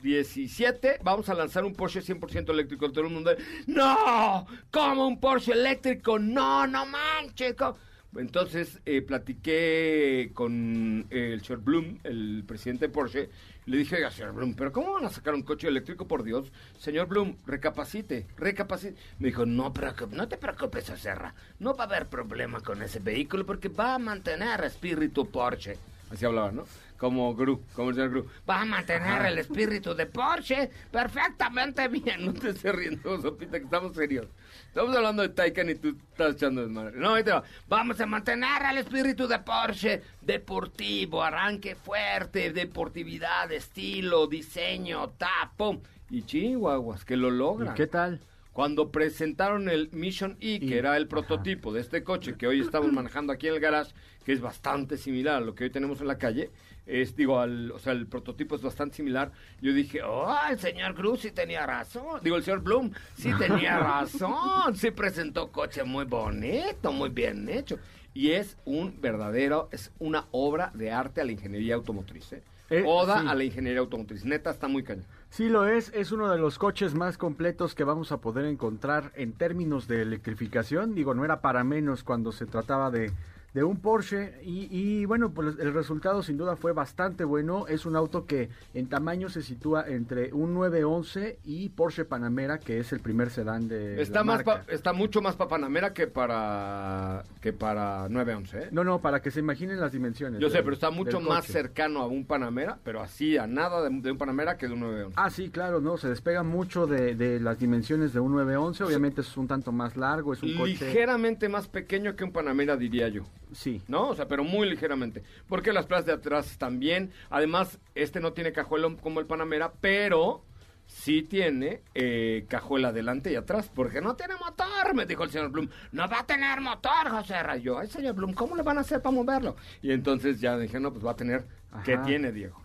2017 0.01 0.99
vamos 1.03 1.29
a 1.29 1.35
lanzar 1.35 1.63
un 1.63 1.73
Porsche 1.73 2.01
100% 2.01 2.49
eléctrico. 2.49 2.91
Todo 2.91 3.05
el 3.05 3.11
mundo, 3.11 3.31
no, 3.67 4.47
¿cómo 4.71 5.07
un 5.07 5.19
Porsche 5.19 5.53
eléctrico? 5.53 6.17
No, 6.17 6.65
no 6.67 6.85
manches. 6.85 7.55
¿cómo?". 7.55 7.77
Entonces 8.17 8.79
eh, 8.85 9.01
platiqué 9.01 10.31
con 10.33 11.07
eh, 11.11 11.31
el 11.33 11.41
señor 11.43 11.61
Bloom, 11.61 11.99
el 12.03 12.43
presidente 12.45 12.87
de 12.87 12.93
Porsche, 12.93 13.29
le 13.67 13.77
dije, 13.77 13.95
oiga, 13.95 14.11
señor 14.11 14.33
Bloom, 14.33 14.53
¿pero 14.55 14.73
cómo 14.73 14.91
van 14.93 15.05
a 15.05 15.09
sacar 15.09 15.33
un 15.33 15.43
coche 15.43 15.69
eléctrico, 15.69 16.07
por 16.07 16.23
Dios? 16.23 16.51
Señor 16.77 17.07
Bloom, 17.07 17.37
recapacite, 17.45 18.25
recapacite. 18.35 18.99
Me 19.19 19.27
dijo, 19.27 19.45
no, 19.45 19.71
no 20.11 20.27
te 20.27 20.37
preocupes, 20.37 20.85
Serra, 20.97 21.33
no 21.59 21.73
va 21.73 21.85
a 21.85 21.87
haber 21.87 22.07
problema 22.07 22.59
con 22.59 22.81
ese 22.81 22.99
vehículo 22.99 23.45
porque 23.45 23.69
va 23.69 23.95
a 23.95 23.99
mantener 23.99 24.61
espíritu 24.65 25.29
Porsche. 25.29 25.77
Así 26.11 26.25
hablaba, 26.25 26.51
¿no? 26.51 26.65
Como 27.01 27.33
Gru, 27.33 27.63
como 27.73 27.89
el 27.89 27.95
señor 27.95 28.11
Gru. 28.11 28.27
Va 28.47 28.61
a 28.61 28.65
mantener 28.65 29.25
el 29.25 29.39
espíritu 29.39 29.95
de 29.95 30.05
Porsche 30.05 30.69
perfectamente 30.91 31.87
bien. 31.87 32.25
No 32.27 32.31
te 32.31 32.49
estés 32.51 32.75
riendo, 32.75 33.19
Sopita, 33.19 33.57
que 33.57 33.63
estamos 33.65 33.95
serios. 33.95 34.27
Estamos 34.67 34.95
hablando 34.95 35.23
de 35.23 35.29
Taycan 35.29 35.71
y 35.71 35.75
tú 35.75 35.97
estás 36.11 36.35
echando 36.35 36.61
desmadre. 36.61 36.95
No, 36.99 37.15
ahí 37.15 37.23
te 37.23 37.31
va. 37.31 37.41
Vamos 37.67 37.99
a 37.99 38.05
mantener 38.05 38.61
el 38.69 38.77
espíritu 38.77 39.27
de 39.27 39.39
Porsche 39.39 40.03
deportivo, 40.21 41.23
arranque 41.23 41.73
fuerte, 41.73 42.53
deportividad, 42.53 43.51
estilo, 43.51 44.27
diseño, 44.27 45.09
tapo. 45.17 45.81
Y 46.11 46.21
chihuahuas, 46.21 47.03
que 47.03 47.17
lo 47.17 47.29
¿Y 47.29 47.37
logran. 47.37 47.73
qué 47.73 47.87
tal? 47.87 48.19
Cuando 48.53 48.91
presentaron 48.91 49.69
el 49.69 49.89
Mission 49.91 50.33
E, 50.39 50.59
que 50.59 50.65
Y- 50.65 50.73
era 50.73 50.97
el 50.97 51.03
ajá. 51.03 51.09
prototipo 51.09 51.73
de 51.73 51.81
este 51.81 52.03
coche 52.03 52.35
que 52.37 52.45
hoy 52.45 52.59
estamos 52.59 52.91
manejando 52.91 53.33
aquí 53.33 53.47
en 53.47 53.55
el 53.55 53.59
garage, 53.59 53.93
que 54.23 54.33
es 54.33 54.41
bastante 54.41 54.97
similar 54.97 55.37
a 55.37 55.39
lo 55.39 55.55
que 55.55 55.63
hoy 55.63 55.69
tenemos 55.71 55.99
en 56.01 56.07
la 56.07 56.17
calle, 56.19 56.51
es, 56.85 57.15
digo, 57.15 57.39
al, 57.39 57.71
o 57.71 57.79
sea, 57.79 57.93
el 57.93 58.07
prototipo 58.07 58.55
es 58.55 58.61
bastante 58.61 58.95
similar. 58.95 59.31
Yo 59.61 59.73
dije, 59.73 60.01
oh, 60.03 60.35
el 60.49 60.59
señor 60.59 60.95
Cruz 60.95 61.21
sí 61.21 61.31
tenía 61.31 61.65
razón. 61.65 62.19
Digo, 62.23 62.37
el 62.37 62.43
señor 62.43 62.61
Bloom 62.61 62.91
sí 63.15 63.31
tenía 63.39 63.79
razón. 63.79 64.75
Sí 64.75 64.91
presentó 64.91 65.51
coche 65.51 65.83
muy 65.83 66.05
bonito, 66.05 66.91
muy 66.91 67.09
bien 67.09 67.47
hecho. 67.49 67.77
Y 68.13 68.31
es 68.31 68.57
un 68.65 68.99
verdadero, 68.99 69.69
es 69.71 69.91
una 69.99 70.25
obra 70.31 70.71
de 70.73 70.91
arte 70.91 71.21
a 71.21 71.25
la 71.25 71.31
ingeniería 71.31 71.75
automotriz. 71.75 72.33
¿eh? 72.33 72.43
Eh, 72.69 72.83
Oda 72.85 73.21
sí. 73.21 73.27
a 73.27 73.35
la 73.35 73.43
ingeniería 73.43 73.79
automotriz. 73.79 74.25
Neta, 74.25 74.49
está 74.49 74.67
muy 74.67 74.83
cañón. 74.83 75.05
Sí 75.29 75.47
lo 75.47 75.65
es, 75.65 75.91
es 75.93 76.11
uno 76.11 76.29
de 76.29 76.37
los 76.37 76.57
coches 76.57 76.93
más 76.93 77.17
completos 77.17 77.73
que 77.73 77.85
vamos 77.85 78.11
a 78.11 78.17
poder 78.17 78.45
encontrar 78.45 79.13
en 79.15 79.31
términos 79.31 79.87
de 79.87 80.01
electrificación. 80.01 80.93
Digo, 80.93 81.13
no 81.13 81.23
era 81.23 81.39
para 81.39 81.63
menos 81.63 82.03
cuando 82.03 82.33
se 82.33 82.45
trataba 82.45 82.91
de, 82.91 83.11
de 83.53 83.63
un 83.63 83.77
Porsche 83.81 84.39
y, 84.43 84.67
y, 84.71 85.05
bueno, 85.05 85.31
pues 85.33 85.59
el 85.59 85.73
resultado 85.73 86.23
sin 86.23 86.37
duda 86.37 86.55
fue 86.55 86.71
bastante 86.71 87.23
bueno. 87.25 87.67
Es 87.67 87.85
un 87.85 87.95
auto 87.97 88.25
que 88.25 88.49
en 88.73 88.87
tamaño 88.87 89.27
se 89.29 89.41
sitúa 89.41 89.85
entre 89.87 90.31
un 90.33 90.53
911 90.53 91.39
y 91.43 91.69
Porsche 91.69 92.05
Panamera, 92.05 92.59
que 92.59 92.79
es 92.79 92.93
el 92.93 93.01
primer 93.01 93.29
sedán 93.29 93.67
de 93.67 94.01
Está 94.01 94.19
la 94.19 94.23
más 94.23 94.45
marca. 94.45 94.63
pa- 94.65 94.71
está 94.71 94.93
mucho 94.93 95.21
más 95.21 95.35
para 95.35 95.49
Panamera 95.49 95.93
que 95.93 96.07
para 96.07 97.23
que 97.41 97.51
para 97.53 98.07
911, 98.09 98.57
¿eh? 98.59 98.69
No, 98.71 98.83
no, 98.83 99.01
para 99.01 99.21
que 99.21 99.31
se 99.31 99.39
imaginen 99.41 99.79
las 99.79 99.91
dimensiones. 99.91 100.39
Yo 100.39 100.49
sé, 100.49 100.59
pero 100.63 100.73
está 100.73 100.89
mucho 100.91 101.19
más 101.19 101.45
cercano 101.45 102.01
a 102.01 102.07
un 102.07 102.25
Panamera, 102.25 102.79
pero 102.83 103.01
así 103.01 103.37
a 103.37 103.47
nada 103.47 103.81
de, 103.87 104.01
de 104.01 104.11
un 104.11 104.17
Panamera 104.17 104.57
que 104.57 104.67
de 104.67 104.73
un 104.73 104.79
911. 104.81 105.15
Ah, 105.17 105.29
sí, 105.29 105.49
claro, 105.49 105.81
no, 105.81 105.97
se 105.97 106.07
despega 106.07 106.43
mucho 106.43 106.87
de, 106.87 107.15
de 107.15 107.39
las 107.39 107.59
dimensiones 107.59 108.13
de 108.13 108.19
un 108.21 108.31
911, 108.33 108.83
obviamente 108.83 109.21
es 109.21 109.35
un 109.37 109.47
tanto 109.47 109.71
más 109.71 109.97
largo, 109.97 110.33
es 110.33 110.41
un 110.41 110.55
coche... 110.55 110.71
Ligeramente 110.85 111.49
más 111.49 111.67
pequeño 111.67 112.15
que 112.15 112.23
un 112.23 112.31
Panamera, 112.31 112.77
diría 112.77 113.07
yo. 113.09 113.23
Sí, 113.51 113.81
¿No? 113.87 114.09
O 114.09 114.15
sea, 114.15 114.27
pero 114.27 114.43
muy 114.43 114.69
ligeramente. 114.69 115.23
Porque 115.47 115.73
las 115.73 115.85
plazas 115.85 116.05
de 116.05 116.13
atrás 116.13 116.49
están 116.51 116.79
bien. 116.79 117.11
Además, 117.29 117.79
este 117.95 118.19
no 118.19 118.33
tiene 118.33 118.51
cajuela 118.53 118.87
como 119.01 119.19
el 119.19 119.25
Panamera, 119.25 119.73
pero 119.81 120.43
sí 120.85 121.21
tiene 121.21 121.81
eh, 121.93 122.45
cajuela 122.49 122.89
adelante 122.89 123.31
y 123.31 123.35
atrás. 123.35 123.69
Porque 123.73 124.01
no 124.01 124.15
tiene 124.15 124.35
motor, 124.35 124.93
me 124.95 125.05
dijo 125.05 125.23
el 125.23 125.31
señor 125.31 125.49
Bloom. 125.51 125.69
No 125.91 126.07
va 126.07 126.19
a 126.19 126.25
tener 126.25 126.61
motor, 126.61 127.09
José 127.09 127.43
Rayo. 127.43 127.77
Ay, 127.77 127.87
señor 127.87 128.15
Bloom, 128.15 128.33
¿cómo 128.33 128.55
le 128.55 128.63
van 128.63 128.77
a 128.77 128.81
hacer 128.81 129.01
para 129.01 129.13
moverlo? 129.15 129.55
Y 129.81 129.91
entonces 129.91 130.39
ya 130.39 130.57
dije, 130.57 130.79
no, 130.79 130.91
pues 130.93 131.05
va 131.05 131.11
a 131.11 131.15
tener. 131.15 131.45
¿Qué 131.83 131.93
Ajá. 131.95 132.03
tiene, 132.03 132.31
Diego? 132.31 132.61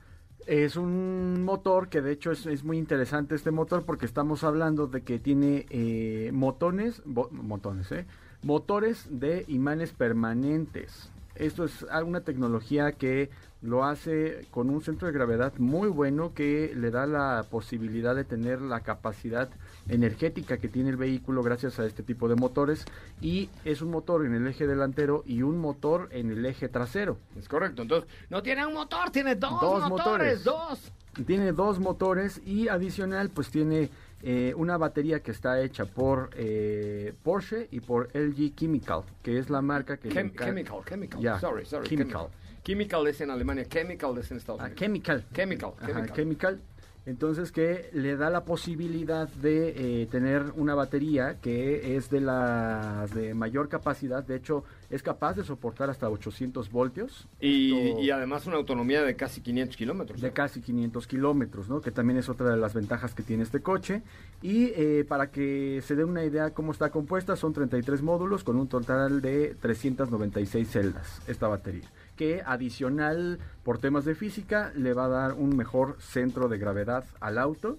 Es 0.46 0.76
un 0.76 1.42
motor 1.42 1.88
que 1.88 2.00
de 2.00 2.12
hecho 2.12 2.30
es, 2.30 2.46
es 2.46 2.62
muy 2.62 2.78
interesante 2.78 3.34
este 3.34 3.50
motor 3.50 3.84
porque 3.84 4.06
estamos 4.06 4.44
hablando 4.44 4.86
de 4.86 5.02
que 5.02 5.18
tiene 5.18 5.66
eh, 5.70 6.30
motones, 6.32 7.02
bo- 7.04 7.28
motones, 7.32 7.90
¿eh? 7.90 8.06
Motores 8.46 9.08
de 9.10 9.44
imanes 9.48 9.90
permanentes. 9.92 11.10
Esto 11.34 11.64
es 11.64 11.84
una 12.04 12.20
tecnología 12.20 12.92
que 12.92 13.28
lo 13.60 13.84
hace 13.84 14.46
con 14.52 14.70
un 14.70 14.80
centro 14.82 15.08
de 15.08 15.12
gravedad 15.12 15.52
muy 15.58 15.88
bueno 15.88 16.32
que 16.32 16.72
le 16.76 16.92
da 16.92 17.06
la 17.06 17.44
posibilidad 17.50 18.14
de 18.14 18.22
tener 18.22 18.60
la 18.62 18.80
capacidad 18.80 19.50
energética 19.88 20.58
que 20.58 20.68
tiene 20.68 20.90
el 20.90 20.96
vehículo 20.96 21.42
gracias 21.42 21.80
a 21.80 21.86
este 21.86 22.04
tipo 22.04 22.28
de 22.28 22.36
motores 22.36 22.84
y 23.20 23.50
es 23.64 23.82
un 23.82 23.90
motor 23.90 24.24
en 24.24 24.34
el 24.34 24.46
eje 24.46 24.68
delantero 24.68 25.24
y 25.26 25.42
un 25.42 25.58
motor 25.58 26.08
en 26.12 26.30
el 26.30 26.46
eje 26.46 26.68
trasero. 26.68 27.18
Es 27.36 27.48
correcto. 27.48 27.82
Entonces, 27.82 28.08
no 28.30 28.42
tiene 28.44 28.64
un 28.64 28.74
motor, 28.74 29.10
tiene 29.10 29.34
dos, 29.34 29.60
Dos 29.60 29.88
motores, 29.88 30.38
motores. 30.38 30.44
dos. 30.44 30.92
Tiene 31.26 31.50
dos 31.52 31.80
motores 31.80 32.40
y 32.46 32.68
adicional 32.68 33.28
pues 33.30 33.50
tiene 33.50 33.90
eh, 34.22 34.54
una 34.56 34.76
batería 34.76 35.20
que 35.20 35.30
está 35.30 35.60
hecha 35.60 35.84
por 35.84 36.30
eh, 36.34 37.12
Porsche 37.22 37.68
y 37.70 37.80
por 37.80 38.08
LG 38.14 38.54
Chemical, 38.56 39.02
que 39.22 39.38
es 39.38 39.50
la 39.50 39.60
marca 39.62 39.96
que... 39.98 40.08
Chem- 40.08 40.36
chemical, 40.38 40.78
chemical. 40.88 41.20
Ya, 41.20 41.38
Sorry, 41.38 41.64
sorry. 41.66 41.86
Chemical. 41.88 42.28
Chemical 42.64 43.06
es 43.06 43.20
en 43.20 43.30
Alemania, 43.30 43.64
chemical 43.68 44.18
es 44.18 44.30
en 44.30 44.38
Estados 44.38 44.60
Ah, 44.60 44.64
Unidos. 44.64 44.80
chemical. 44.80 45.24
Chemical, 45.32 45.72
Ajá, 45.80 46.06
chemical. 46.14 46.60
Entonces 47.06 47.52
que 47.52 47.88
le 47.92 48.16
da 48.16 48.30
la 48.30 48.44
posibilidad 48.44 49.28
de 49.28 50.02
eh, 50.02 50.06
tener 50.06 50.42
una 50.56 50.74
batería 50.74 51.36
que 51.40 51.96
es 51.96 52.10
de 52.10 52.20
las 52.20 53.14
de 53.14 53.32
mayor 53.32 53.68
capacidad, 53.68 54.24
de 54.24 54.34
hecho 54.36 54.64
es 54.90 55.02
capaz 55.04 55.34
de 55.36 55.44
soportar 55.44 55.88
hasta 55.88 56.10
800 56.10 56.70
voltios. 56.70 57.28
Y, 57.40 57.74
Esto- 57.76 58.00
y 58.02 58.10
además 58.10 58.46
una 58.46 58.56
autonomía 58.56 59.02
de 59.02 59.14
casi 59.14 59.40
500 59.40 59.76
kilómetros. 59.76 60.20
de 60.20 60.32
casi 60.32 60.60
500 60.60 61.06
kilómetros, 61.06 61.68
¿no? 61.68 61.80
Que 61.80 61.92
también 61.92 62.18
es 62.18 62.28
otra 62.28 62.50
de 62.50 62.56
las 62.56 62.74
ventajas 62.74 63.14
que 63.14 63.22
tiene 63.22 63.44
este 63.44 63.60
coche. 63.60 64.02
Y 64.42 64.66
eh, 64.74 65.04
para 65.08 65.30
que 65.30 65.80
se 65.84 65.94
dé 65.94 66.04
una 66.04 66.24
idea 66.24 66.50
cómo 66.50 66.72
está 66.72 66.90
compuesta, 66.90 67.36
son 67.36 67.52
33 67.52 68.02
módulos 68.02 68.42
con 68.44 68.56
un 68.56 68.66
total 68.68 69.20
de 69.20 69.54
396 69.60 70.68
celdas 70.68 71.22
esta 71.28 71.46
batería. 71.48 71.88
Que 72.16 72.42
adicional, 72.44 73.38
por 73.62 73.78
temas 73.78 74.04
de 74.04 74.14
física, 74.14 74.72
le 74.74 74.94
va 74.94 75.04
a 75.04 75.08
dar 75.08 75.32
un 75.34 75.56
mejor 75.56 75.96
centro 76.00 76.48
de 76.48 76.58
gravedad 76.58 77.04
al 77.20 77.38
auto. 77.38 77.76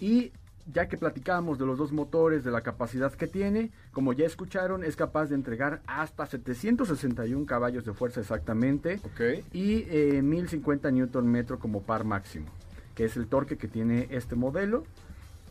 Y 0.00 0.32
ya 0.72 0.88
que 0.88 0.96
platicábamos 0.96 1.58
de 1.58 1.66
los 1.66 1.76
dos 1.76 1.92
motores, 1.92 2.42
de 2.42 2.50
la 2.50 2.62
capacidad 2.62 3.12
que 3.12 3.26
tiene, 3.26 3.70
como 3.92 4.14
ya 4.14 4.24
escucharon, 4.24 4.82
es 4.82 4.96
capaz 4.96 5.26
de 5.26 5.34
entregar 5.34 5.82
hasta 5.86 6.24
761 6.24 7.44
caballos 7.44 7.84
de 7.84 7.92
fuerza 7.92 8.20
exactamente 8.20 8.98
y 9.52 9.84
eh, 9.90 10.22
1050 10.22 10.90
newton 10.90 11.26
metro 11.28 11.58
como 11.58 11.82
par 11.82 12.04
máximo, 12.04 12.46
que 12.94 13.04
es 13.04 13.18
el 13.18 13.26
torque 13.26 13.58
que 13.58 13.68
tiene 13.68 14.08
este 14.10 14.36
modelo. 14.36 14.84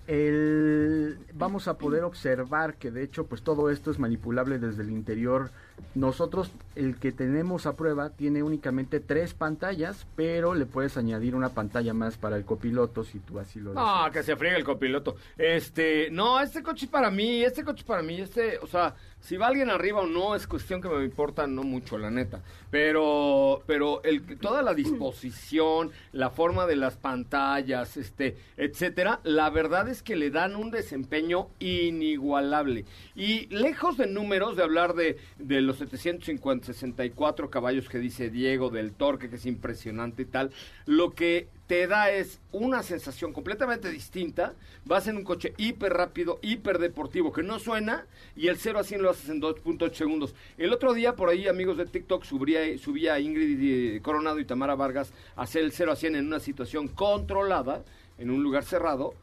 El- 0.07 1.17
vamos 1.35 1.67
a 1.67 1.77
poder 1.77 2.03
observar 2.03 2.75
que 2.75 2.91
de 2.91 3.03
hecho 3.03 3.25
pues 3.27 3.41
todo 3.43 3.69
esto 3.69 3.91
es 3.91 3.99
manipulable 3.99 4.57
desde 4.59 4.81
el 4.81 4.89
interior. 4.89 5.51
Nosotros 5.95 6.51
el 6.75 6.97
que 6.97 7.11
tenemos 7.11 7.67
a 7.67 7.75
prueba 7.75 8.09
tiene 8.09 8.41
únicamente 8.41 8.99
tres 8.99 9.35
pantallas, 9.35 10.07
pero 10.15 10.55
le 10.55 10.65
puedes 10.65 10.97
añadir 10.97 11.35
una 11.35 11.49
pantalla 11.49 11.93
más 11.93 12.17
para 12.17 12.35
el 12.35 12.45
copiloto 12.45 13.03
si 13.03 13.19
tú 13.19 13.39
así 13.39 13.59
lo 13.59 13.71
deseas. 13.71 14.11
que 14.11 14.23
se 14.23 14.35
friegue 14.35 14.57
el 14.57 14.63
copiloto. 14.63 15.15
Este, 15.37 16.09
no, 16.09 16.39
este 16.39 16.63
coche 16.63 16.87
para 16.87 17.11
mí, 17.11 17.43
este 17.43 17.63
coche 17.63 17.83
para 17.85 18.01
mí, 18.01 18.21
este, 18.21 18.57
o 18.59 18.67
sea, 18.67 18.95
si 19.23 19.37
va 19.37 19.47
alguien 19.47 19.69
arriba 19.69 20.01
o 20.01 20.05
no 20.05 20.35
es 20.35 20.45
cuestión 20.47 20.81
que 20.81 20.89
me 20.89 21.03
importa 21.05 21.47
no 21.47 21.63
mucho, 21.63 21.97
la 21.97 22.11
neta. 22.11 22.41
Pero, 22.69 23.63
pero 23.65 24.01
toda 24.41 24.61
la 24.61 24.73
disposición, 24.73 25.91
la 26.11 26.29
forma 26.29 26.65
de 26.67 26.75
las 26.75 26.97
pantallas, 26.97 27.95
este, 27.95 28.35
etcétera, 28.57 29.21
la 29.23 29.49
verdad 29.49 29.87
es 29.87 30.03
que 30.03 30.17
le 30.17 30.29
dan 30.29 30.57
un 30.57 30.71
desempeño 30.71 31.47
inigualable. 31.59 32.83
Y 33.15 33.47
lejos 33.47 33.95
de 33.95 34.07
números, 34.07 34.57
de 34.57 34.63
hablar 34.63 34.93
de, 34.93 35.17
de 35.39 35.61
los 35.61 35.77
750, 35.77 36.65
64 36.65 37.49
caballos 37.49 37.87
que 37.87 37.99
dice 37.99 38.29
Diego, 38.29 38.71
del 38.71 38.91
torque 38.91 39.29
que 39.29 39.37
es 39.37 39.45
impresionante 39.45 40.23
y 40.23 40.25
tal, 40.25 40.51
lo 40.85 41.11
que 41.11 41.47
te 41.67 41.87
da 41.87 42.11
es 42.11 42.39
una 42.51 42.83
sensación 42.83 43.31
completamente 43.31 43.89
distinta. 43.89 44.53
Vas 44.85 45.07
en 45.07 45.17
un 45.17 45.23
coche 45.23 45.53
hiper 45.57 45.93
rápido, 45.93 46.39
hiper 46.41 46.77
deportivo, 46.77 47.31
que 47.31 47.43
no 47.43 47.59
suena, 47.59 48.05
y 48.35 48.47
el 48.47 48.57
0 48.57 48.79
a 48.79 48.83
100 48.83 49.01
lo 49.01 49.09
haces 49.09 49.29
en 49.29 49.41
2.8 49.41 49.93
segundos. 49.93 50.35
El 50.57 50.73
otro 50.73 50.93
día, 50.93 51.15
por 51.15 51.29
ahí, 51.29 51.47
amigos 51.47 51.77
de 51.77 51.85
TikTok, 51.85 52.23
subía, 52.23 52.77
subía 52.77 53.13
a 53.13 53.19
Ingrid 53.19 53.95
eh, 53.95 54.01
Coronado 54.01 54.39
y 54.39 54.45
Tamara 54.45 54.75
Vargas 54.75 55.13
a 55.35 55.43
hacer 55.43 55.63
el 55.63 55.71
0 55.71 55.93
a 55.93 55.95
100 55.95 56.15
en 56.15 56.27
una 56.27 56.39
situación 56.39 56.87
controlada, 56.89 57.83
en 58.17 58.29
un 58.29 58.43
lugar 58.43 58.65
cerrado, 58.65 59.13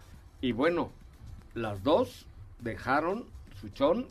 y 0.40 0.52
bueno, 0.52 0.90
las 1.54 1.82
dos 1.82 2.26
dejaron 2.60 3.26
su 3.60 3.68
chón 3.68 4.06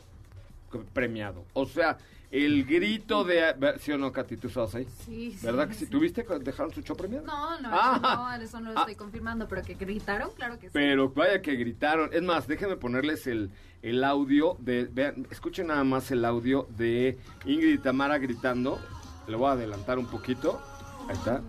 premiado. 0.92 1.44
O 1.54 1.66
sea, 1.66 1.98
el 2.30 2.64
grito 2.64 3.24
de... 3.24 3.54
¿Sí 3.80 3.90
o 3.92 3.98
no, 3.98 4.12
Katy? 4.12 4.36
¿Tú 4.36 4.48
estabas 4.48 4.74
ahí? 4.74 4.86
Sí, 5.04 5.32
sí. 5.38 5.44
¿Verdad 5.46 5.66
que 5.68 5.74
sí? 5.74 5.84
sí. 5.86 5.90
¿Tuviste 5.90 6.24
dejaron 6.40 6.72
su 6.72 6.80
chón 6.82 6.96
premiado? 6.96 7.26
No, 7.26 7.60
no, 7.60 7.68
Ah. 7.72 8.36
no, 8.38 8.44
eso 8.44 8.60
no 8.60 8.72
lo 8.72 8.78
Ah. 8.78 8.82
estoy 8.82 8.94
confirmando, 8.96 9.48
pero 9.48 9.62
que 9.62 9.74
gritaron, 9.74 10.30
claro 10.36 10.58
que 10.58 10.66
sí. 10.68 10.70
Pero 10.72 11.08
vaya 11.10 11.42
que 11.42 11.54
gritaron. 11.56 12.10
Es 12.12 12.22
más, 12.22 12.46
déjenme 12.46 12.76
ponerles 12.76 13.26
el, 13.26 13.50
el 13.82 14.04
audio 14.04 14.56
de. 14.60 14.84
Vean, 14.84 15.26
escuchen 15.30 15.66
nada 15.68 15.82
más 15.84 16.10
el 16.10 16.24
audio 16.24 16.68
de 16.76 17.18
Ingrid 17.46 17.74
y 17.74 17.78
Tamara 17.78 18.18
gritando. 18.18 18.78
Le 19.26 19.36
voy 19.36 19.48
a 19.48 19.52
adelantar 19.52 19.98
un 19.98 20.06
poquito. 20.06 20.60
Ahí 21.08 21.16
está. 21.16 21.42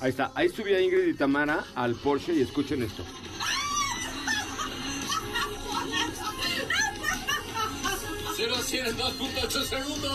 Ahí 0.00 0.10
está. 0.10 0.32
Ahí 0.34 0.48
subí 0.48 0.72
a 0.72 0.80
Ingrid 0.80 1.06
y 1.08 1.14
Tamara 1.14 1.64
al 1.74 1.94
Porsche 1.94 2.32
y 2.34 2.40
escuchen 2.42 2.82
esto. 2.82 3.04
Cero 8.44 8.56
a 8.58 8.62
100 8.62 8.86
en 8.86 8.96
2.8 8.96 9.50
segundos. 9.62 10.12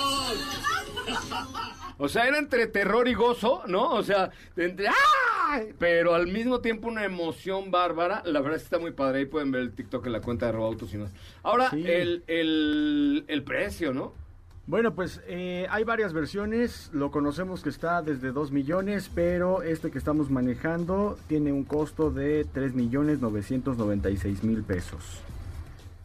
O 1.97 2.07
sea, 2.07 2.27
era 2.27 2.37
entre 2.37 2.67
terror 2.67 3.07
y 3.07 3.15
gozo, 3.15 3.63
¿no? 3.67 3.89
O 3.95 4.03
sea, 4.03 4.29
entre 4.55 4.87
¡ah! 4.87 5.61
Pero 5.79 6.13
al 6.13 6.27
mismo 6.27 6.59
tiempo 6.59 6.87
una 6.89 7.03
emoción 7.05 7.71
bárbara. 7.71 8.21
La 8.25 8.39
verdad 8.41 8.57
es 8.57 8.61
que 8.61 8.65
está 8.67 8.77
muy 8.79 8.91
padre. 8.91 9.19
Ahí 9.19 9.25
pueden 9.25 9.51
ver 9.51 9.61
el 9.61 9.71
TikTok 9.71 10.05
en 10.05 10.11
la 10.11 10.21
cuenta 10.21 10.45
de 10.45 10.51
Robautos 10.51 10.93
y 10.93 10.97
más. 10.97 11.09
Ahora, 11.41 11.71
Sí. 11.71 11.83
el, 11.87 12.23
el, 12.27 13.25
el 13.27 13.43
precio, 13.43 13.93
¿no? 13.93 14.13
Bueno, 14.67 14.93
pues 14.93 15.21
eh, 15.25 15.65
hay 15.71 15.83
varias 15.83 16.13
versiones. 16.13 16.91
Lo 16.93 17.09
conocemos 17.09 17.63
que 17.63 17.69
está 17.69 18.03
desde 18.03 18.31
2 18.31 18.51
millones, 18.51 19.09
pero 19.15 19.63
este 19.63 19.89
que 19.89 19.97
estamos 19.97 20.29
manejando 20.29 21.17
tiene 21.27 21.51
un 21.51 21.63
costo 21.63 22.11
de 22.11 22.45
3 22.53 22.75
millones 22.75 23.19
996 23.21 24.43
mil 24.43 24.61
pesos. 24.63 25.01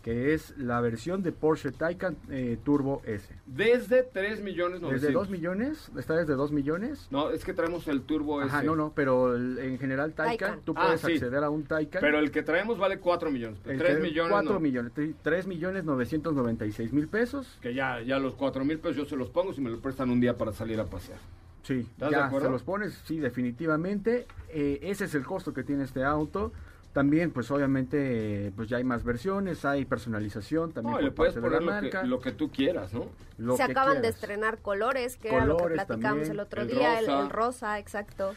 Que 0.04 0.34
es 0.34 0.54
la 0.58 0.82
versión 0.82 1.22
de 1.22 1.32
Porsche 1.32 1.72
Taycan 1.72 2.18
eh, 2.28 2.58
Turbo 2.62 3.00
S. 3.06 3.34
Desde 3.46 4.02
3 4.02 4.42
millones 4.42 4.82
¿Desde 4.82 5.10
2 5.10 5.30
millones? 5.30 5.90
¿Está 5.98 6.14
desde 6.14 6.34
2 6.34 6.52
millones? 6.52 7.08
No, 7.10 7.30
es 7.30 7.42
que 7.42 7.54
traemos 7.54 7.88
el 7.88 8.02
Turbo 8.02 8.42
Ajá, 8.42 8.58
ese. 8.58 8.66
no, 8.66 8.76
no, 8.76 8.92
pero 8.94 9.34
el- 9.34 9.58
en 9.58 9.78
general 9.78 10.12
Taycan, 10.12 10.36
Taycan. 10.50 10.60
tú 10.66 10.74
Ah, 10.76 10.82
puedes 10.84 11.00
sí. 11.00 11.12
acceder 11.14 11.42
a 11.42 11.48
un 11.48 11.64
Taycan. 11.64 12.02
Pero 12.02 12.18
el 12.18 12.30
que 12.30 12.42
traemos 12.42 12.76
vale 12.78 12.98
4 13.00 13.30
millones. 13.30 13.58
El 13.64 13.78
3 13.78 13.96
que- 13.96 14.02
millones. 14.02 14.30
4 14.30 14.52
no. 14.52 14.60
millones, 14.60 14.92
3 15.22 15.46
millones 15.46 15.84
996 15.84 16.92
mil 16.92 17.08
pesos. 17.08 17.58
Que 17.62 17.72
ya, 17.72 18.02
ya 18.02 18.18
los 18.18 18.34
4 18.34 18.62
mil 18.62 18.78
pesos 18.80 18.96
yo 18.98 19.04
se 19.06 19.16
los 19.16 19.30
pongo 19.30 19.54
si 19.54 19.62
me 19.62 19.70
lo 19.70 19.80
prestan 19.80 20.10
un 20.10 20.20
día 20.20 20.36
para 20.36 20.52
salir 20.52 20.78
a 20.80 20.84
pasear. 20.84 21.18
Sí, 21.62 21.78
¿Estás 21.78 22.10
de 22.10 22.16
ya 22.16 22.26
acuerdo? 22.26 22.48
se 22.48 22.52
los 22.52 22.62
pones, 22.62 23.00
sí, 23.06 23.20
definitivamente. 23.20 24.26
Eh, 24.50 24.80
ese 24.82 25.06
es 25.06 25.14
el 25.14 25.24
costo 25.24 25.54
que 25.54 25.62
tiene 25.62 25.84
este 25.84 26.04
auto. 26.04 26.52
También, 26.94 27.30
pues 27.32 27.50
obviamente, 27.50 28.52
pues 28.56 28.68
ya 28.70 28.78
hay 28.78 28.84
más 28.84 29.04
versiones, 29.04 29.64
hay 29.66 29.84
personalización 29.84 30.72
también 30.72 30.92
No, 30.92 30.98
por 30.98 31.04
le 31.04 31.10
puedes 31.10 31.34
parte 31.34 31.40
de 31.40 31.42
la 31.42 31.58
poner 31.58 31.62
lo 31.62 31.80
que, 31.80 31.90
marca. 31.90 32.04
lo 32.04 32.20
que 32.20 32.32
tú 32.32 32.50
quieras, 32.50 32.94
¿no? 32.94 33.10
lo 33.36 33.58
Se 33.58 33.66
que 33.66 33.72
acaban 33.72 34.00
de 34.00 34.00
quieras. 34.02 34.14
estrenar 34.14 34.58
colores, 34.62 35.16
que 35.16 35.28
era 35.34 35.44
lo 35.44 35.56
que 35.58 35.64
Colores 35.64 35.74
platicamos 35.74 36.00
también, 36.02 36.30
el 36.30 36.40
otro 36.40 36.62
el 36.62 36.68
día, 36.68 37.00
el, 37.00 37.06
rosa. 37.06 37.20
el 37.20 37.30
rosa, 37.30 37.78
exacto. 37.80 38.36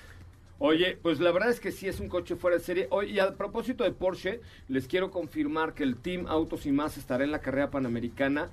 Oye, 0.60 0.98
pues 1.04 1.20
la 1.20 1.32
verdad 1.32 1.52
es 1.52 1.60
que 1.60 1.72
sí 1.72 1.88
es 1.88 2.00
un 2.00 2.10
coche 2.10 2.36
fuera 2.36 2.58
de 2.58 2.64
serie. 2.64 2.88
Oye, 2.90 3.12
y 3.12 3.20
a 3.20 3.36
propósito 3.36 3.84
de 3.84 3.92
Porsche, 3.92 4.42
les 4.70 4.88
quiero 4.88 5.12
confirmar 5.12 5.76
que 5.76 5.84
el 5.84 5.98
Team 5.98 6.26
Autos 6.28 6.66
y 6.66 6.72
Más 6.72 6.98
estará 6.98 7.24
en 7.24 7.32
la 7.32 7.40
carrera 7.42 7.70
panamericana 7.70 8.50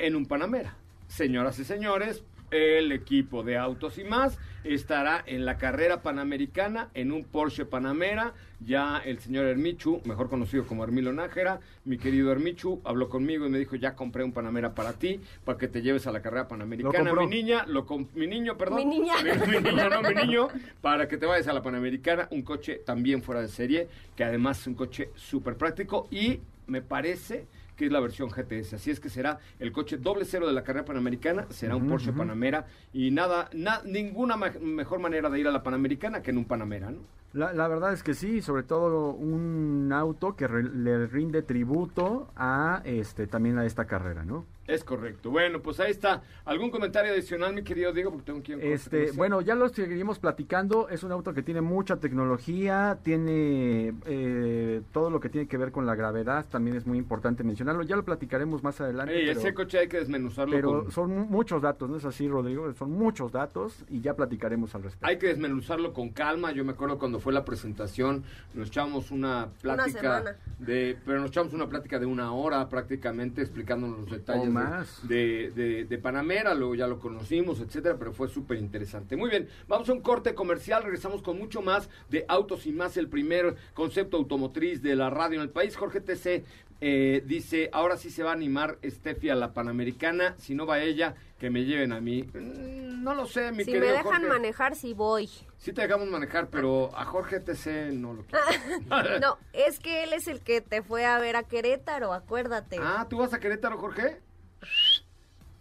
en 0.00 0.16
un 0.16 0.26
Panamera. 0.26 0.74
Señoras 1.06 1.58
y 1.60 1.64
señores, 1.64 2.24
el 2.50 2.92
equipo 2.92 3.42
de 3.42 3.56
Autos 3.56 3.98
y 3.98 4.04
Más 4.04 4.38
estará 4.64 5.22
en 5.26 5.44
la 5.44 5.56
carrera 5.56 6.02
panamericana 6.02 6.88
en 6.94 7.12
un 7.12 7.24
Porsche 7.24 7.64
Panamera. 7.64 8.34
Ya 8.60 8.98
el 8.98 9.20
señor 9.20 9.46
Hermichu, 9.46 10.02
mejor 10.04 10.28
conocido 10.28 10.66
como 10.66 10.82
Hermilo 10.82 11.12
Nájera, 11.12 11.60
mi 11.84 11.96
querido 11.96 12.32
Hermichu, 12.32 12.80
habló 12.84 13.08
conmigo 13.08 13.46
y 13.46 13.50
me 13.50 13.58
dijo, 13.58 13.76
ya 13.76 13.94
compré 13.94 14.24
un 14.24 14.32
Panamera 14.32 14.74
para 14.74 14.94
ti, 14.94 15.20
para 15.44 15.58
que 15.58 15.68
te 15.68 15.80
lleves 15.80 16.06
a 16.06 16.12
la 16.12 16.20
carrera 16.20 16.48
panamericana. 16.48 17.14
Mi 17.14 17.26
niña, 17.26 17.64
lo 17.66 17.86
mi 18.14 18.26
niño, 18.26 18.58
perdón. 18.58 18.78
Mi 18.78 18.84
niña. 18.84 19.14
Mi, 19.22 19.58
mi 19.58 19.62
niña, 19.62 19.88
no, 19.88 20.02
mi 20.02 20.14
niño, 20.14 20.48
para 20.80 21.06
que 21.06 21.16
te 21.18 21.26
vayas 21.26 21.46
a 21.48 21.52
la 21.52 21.62
Panamericana, 21.62 22.28
un 22.30 22.42
coche 22.42 22.80
también 22.84 23.22
fuera 23.22 23.40
de 23.40 23.48
serie, 23.48 23.88
que 24.16 24.24
además 24.24 24.60
es 24.60 24.66
un 24.66 24.74
coche 24.74 25.10
súper 25.14 25.56
práctico 25.56 26.08
y 26.10 26.40
me 26.66 26.82
parece 26.82 27.46
que 27.78 27.86
es 27.86 27.92
la 27.92 28.00
versión 28.00 28.28
GTS. 28.28 28.74
Así 28.74 28.90
es 28.90 28.98
que 29.00 29.08
será 29.08 29.38
el 29.60 29.70
coche 29.72 29.96
doble 29.96 30.24
cero 30.26 30.46
de 30.48 30.52
la 30.52 30.64
carrera 30.64 30.84
panamericana, 30.84 31.46
será 31.50 31.76
un 31.76 31.88
Porsche 31.88 32.12
Panamera 32.12 32.66
y 32.92 33.12
nada, 33.12 33.48
na- 33.54 33.80
ninguna 33.84 34.36
mejor 34.36 34.98
manera 34.98 35.30
de 35.30 35.38
ir 35.38 35.46
a 35.46 35.52
la 35.52 35.62
Panamericana 35.62 36.20
que 36.20 36.32
en 36.32 36.38
un 36.38 36.44
Panamera, 36.44 36.90
¿no? 36.90 36.98
La, 37.34 37.52
la 37.52 37.68
verdad 37.68 37.92
es 37.92 38.02
que 38.02 38.14
sí, 38.14 38.40
sobre 38.40 38.62
todo 38.62 39.10
un 39.12 39.90
auto 39.92 40.34
que 40.34 40.48
re- 40.48 40.62
le 40.62 41.06
rinde 41.06 41.42
tributo 41.42 42.28
a 42.36 42.80
este 42.84 43.26
también 43.26 43.58
a 43.58 43.66
esta 43.66 43.84
carrera, 43.84 44.24
¿no? 44.24 44.46
Es 44.66 44.84
correcto. 44.84 45.30
Bueno, 45.30 45.60
pues 45.62 45.80
ahí 45.80 45.90
está. 45.90 46.22
¿Algún 46.44 46.70
comentario 46.70 47.10
adicional, 47.12 47.54
mi 47.54 47.62
querido 47.62 47.90
Diego? 47.94 48.10
Porque 48.10 48.26
tengo 48.26 48.42
que 48.42 48.52
ir 48.52 48.62
Este, 48.62 49.12
bueno, 49.12 49.40
ya 49.40 49.54
lo 49.54 49.66
seguimos 49.70 50.18
platicando. 50.18 50.90
Es 50.90 51.02
un 51.04 51.10
auto 51.12 51.32
que 51.32 51.42
tiene 51.42 51.62
mucha 51.62 51.96
tecnología, 51.96 52.98
tiene 53.02 53.94
eh, 54.04 54.82
todo 54.92 55.08
lo 55.08 55.20
que 55.20 55.30
tiene 55.30 55.48
que 55.48 55.56
ver 55.56 55.72
con 55.72 55.86
la 55.86 55.94
gravedad. 55.94 56.44
También 56.50 56.76
es 56.76 56.86
muy 56.86 56.98
importante 56.98 57.44
mencionarlo. 57.44 57.82
Ya 57.82 57.96
lo 57.96 58.04
platicaremos 58.04 58.62
más 58.62 58.78
adelante. 58.82 59.18
Ey, 59.18 59.26
pero- 59.28 59.40
ese 59.40 59.54
coche 59.54 59.78
hay 59.78 59.88
que 59.88 60.00
desmenuzarlo 60.00 60.54
pero 60.54 60.82
con... 60.84 60.92
son 60.92 61.10
mu- 61.16 61.24
muchos 61.24 61.62
datos, 61.62 61.88
¿no 61.88 61.96
es 61.96 62.04
así, 62.04 62.28
Rodrigo? 62.28 62.70
Son 62.74 62.90
muchos 62.90 63.32
datos 63.32 63.84
y 63.88 64.02
ya 64.02 64.14
platicaremos 64.16 64.74
al 64.74 64.82
respecto. 64.82 65.06
Hay 65.06 65.16
que 65.18 65.28
desmenuzarlo 65.28 65.94
con 65.94 66.10
calma. 66.10 66.52
Yo 66.52 66.62
me 66.62 66.72
acuerdo 66.72 66.98
cuando 66.98 67.17
fue 67.20 67.32
la 67.32 67.44
presentación, 67.44 68.24
nos 68.54 68.68
echamos 68.68 69.10
una 69.10 69.48
plática 69.60 70.36
de, 70.58 70.96
pero 71.04 71.20
nos 71.20 71.30
echamos 71.30 71.52
una 71.52 71.68
plática 71.68 71.98
de 71.98 72.06
una 72.06 72.32
hora 72.32 72.68
prácticamente 72.68 73.42
explicándonos 73.42 74.00
los 74.00 74.10
detalles 74.10 74.48
más. 74.48 75.00
De, 75.06 75.86
de 75.88 75.98
Panamera, 75.98 76.54
luego 76.54 76.74
ya 76.74 76.86
lo 76.86 76.98
conocimos, 76.98 77.60
etcétera, 77.60 77.96
pero 77.98 78.12
fue 78.12 78.28
súper 78.28 78.58
interesante. 78.58 79.16
Muy 79.16 79.30
bien, 79.30 79.48
vamos 79.66 79.88
a 79.88 79.92
un 79.92 80.00
corte 80.00 80.34
comercial, 80.34 80.82
regresamos 80.82 81.22
con 81.22 81.38
mucho 81.38 81.62
más 81.62 81.88
de 82.08 82.24
Autos 82.28 82.66
y 82.66 82.72
Más, 82.72 82.96
el 82.96 83.08
primer 83.08 83.56
concepto 83.74 84.16
automotriz 84.16 84.82
de 84.82 84.96
la 84.96 85.10
radio 85.10 85.36
en 85.36 85.42
el 85.42 85.50
país. 85.50 85.76
Jorge 85.76 86.00
TC 86.00 86.44
eh, 86.80 87.22
dice, 87.26 87.70
ahora 87.72 87.96
sí 87.96 88.10
se 88.10 88.22
va 88.22 88.30
a 88.30 88.34
animar 88.34 88.78
Steffi 88.84 89.30
a 89.30 89.34
la 89.34 89.52
Panamericana, 89.52 90.34
si 90.38 90.54
no 90.54 90.64
va 90.66 90.80
ella, 90.80 91.14
que 91.38 91.50
me 91.50 91.64
lleven 91.64 91.92
a 91.92 92.00
mí. 92.00 92.22
Mm, 92.34 93.02
No 93.02 93.14
lo 93.14 93.26
sé, 93.26 93.52
mi 93.52 93.64
Si 93.64 93.70
me 93.72 93.78
querido 93.80 93.94
dejan 93.96 94.12
Jorge. 94.22 94.28
manejar, 94.28 94.74
sí 94.76 94.94
voy. 94.94 95.28
Sí 95.58 95.72
te 95.72 95.82
dejamos 95.82 96.08
manejar, 96.08 96.48
pero 96.50 96.90
a 96.96 97.04
Jorge 97.04 97.40
TC 97.40 97.90
no 97.92 98.14
lo 98.14 98.24
quiero. 98.24 98.44
No, 99.20 99.38
es 99.52 99.78
que 99.80 100.04
él 100.04 100.12
es 100.12 100.28
el 100.28 100.40
que 100.40 100.60
te 100.60 100.82
fue 100.82 101.04
a 101.04 101.18
ver 101.18 101.36
a 101.36 101.42
Querétaro, 101.44 102.12
acuérdate. 102.12 102.76
ah, 102.80 103.06
¿tú 103.10 103.18
vas 103.18 103.32
a 103.34 103.40
Querétaro, 103.40 103.76
Jorge? 103.78 104.20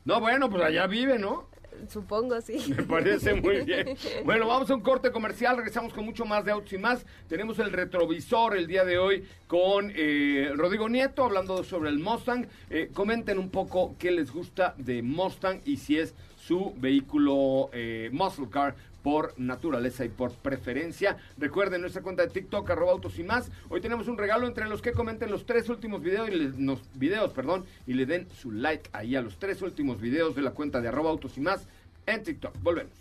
No, 0.05 0.19
bueno, 0.19 0.49
pues 0.49 0.63
allá 0.63 0.87
vive, 0.87 1.19
¿no? 1.19 1.49
Supongo, 1.89 2.39
sí. 2.41 2.73
Me 2.75 2.83
parece 2.83 3.33
muy 3.33 3.61
bien. 3.61 3.95
Bueno, 4.25 4.47
vamos 4.47 4.69
a 4.69 4.75
un 4.75 4.81
corte 4.81 5.11
comercial, 5.11 5.57
regresamos 5.57 5.93
con 5.93 6.05
mucho 6.05 6.25
más 6.25 6.43
de 6.43 6.51
autos 6.51 6.73
y 6.73 6.77
más. 6.77 7.05
Tenemos 7.27 7.59
el 7.59 7.71
retrovisor 7.71 8.57
el 8.57 8.67
día 8.67 8.83
de 8.83 8.97
hoy 8.97 9.23
con 9.47 9.91
eh, 9.95 10.51
Rodrigo 10.55 10.89
Nieto 10.89 11.23
hablando 11.23 11.63
sobre 11.63 11.89
el 11.89 11.99
Mustang. 11.99 12.47
Eh, 12.69 12.89
comenten 12.93 13.37
un 13.37 13.49
poco 13.49 13.95
qué 13.97 14.11
les 14.11 14.31
gusta 14.31 14.73
de 14.77 15.01
Mustang 15.01 15.61
y 15.65 15.77
si 15.77 15.97
es 15.97 16.13
su 16.37 16.73
vehículo 16.77 17.69
eh, 17.73 18.09
muscle 18.11 18.49
car 18.49 18.75
por 19.07 19.33
naturaleza 19.39 20.03
y 20.03 20.09
por 20.09 20.33
preferencia. 20.33 21.15
Recuerden 21.37 21.79
nuestra 21.79 22.01
cuenta 22.01 22.23
de 22.23 22.27
TikTok, 22.29 22.69
arroba 22.69 22.91
autos 22.91 23.17
y 23.17 23.23
más. 23.23 23.49
Hoy 23.69 23.79
tenemos 23.79 24.09
un 24.09 24.17
regalo 24.17 24.45
entre 24.47 24.67
los 24.67 24.81
que 24.81 24.91
comenten 24.91 25.31
los 25.31 25.45
tres 25.45 25.69
últimos 25.69 26.01
videos, 26.03 26.27
y 26.27 26.31
le- 26.35 26.49
nos- 26.57 26.81
videos 26.93 27.31
perdón, 27.31 27.65
y 27.85 27.93
le 27.93 28.05
den 28.05 28.27
su 28.37 28.51
like 28.51 28.89
ahí 28.91 29.15
a 29.15 29.21
los 29.21 29.39
tres 29.39 29.61
últimos 29.61 30.01
videos 30.01 30.35
de 30.35 30.41
la 30.41 30.51
cuenta 30.51 30.81
de 30.81 30.89
arroba 30.89 31.09
autos 31.09 31.37
y 31.37 31.39
más 31.39 31.61
en 32.05 32.21
TikTok. 32.21 32.53
Volvemos. 32.61 32.91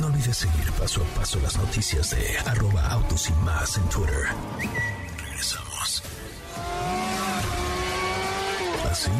No 0.00 0.06
olvides 0.06 0.38
seguir 0.38 0.72
paso 0.78 1.02
a 1.02 1.18
paso 1.20 1.38
las 1.42 1.58
noticias 1.58 2.10
de 2.16 2.38
arroba 2.50 2.80
autos 2.92 3.28
y 3.28 3.32
más 3.44 3.76
en 3.76 3.86
Twitter. 3.90 4.24
Regresamos. 5.22 6.02
¿Así? 8.90 9.10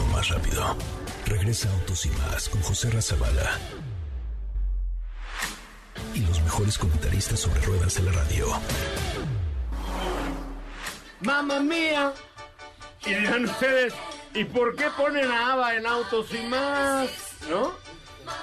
O 0.00 0.16
más 0.16 0.26
rápido. 0.30 0.74
Regresa 1.32 1.72
Autos 1.72 2.04
y 2.04 2.10
más 2.10 2.46
con 2.50 2.60
José 2.60 2.90
Razabala. 2.90 3.58
Y 6.12 6.20
los 6.26 6.42
mejores 6.42 6.76
comentaristas 6.76 7.40
sobre 7.40 7.58
ruedas 7.62 7.94
de 7.94 8.02
la 8.02 8.12
radio. 8.12 8.48
¡Mamma 11.20 11.60
mía! 11.60 12.12
Y 13.06 13.14
dirán 13.14 13.46
ustedes, 13.46 13.94
¿y 14.34 14.44
por 14.44 14.76
qué 14.76 14.88
ponen 14.94 15.30
a 15.30 15.54
ABBA 15.54 15.76
en 15.76 15.86
autos 15.86 16.34
y 16.34 16.42
más? 16.48 17.08
¿No? 17.48 17.72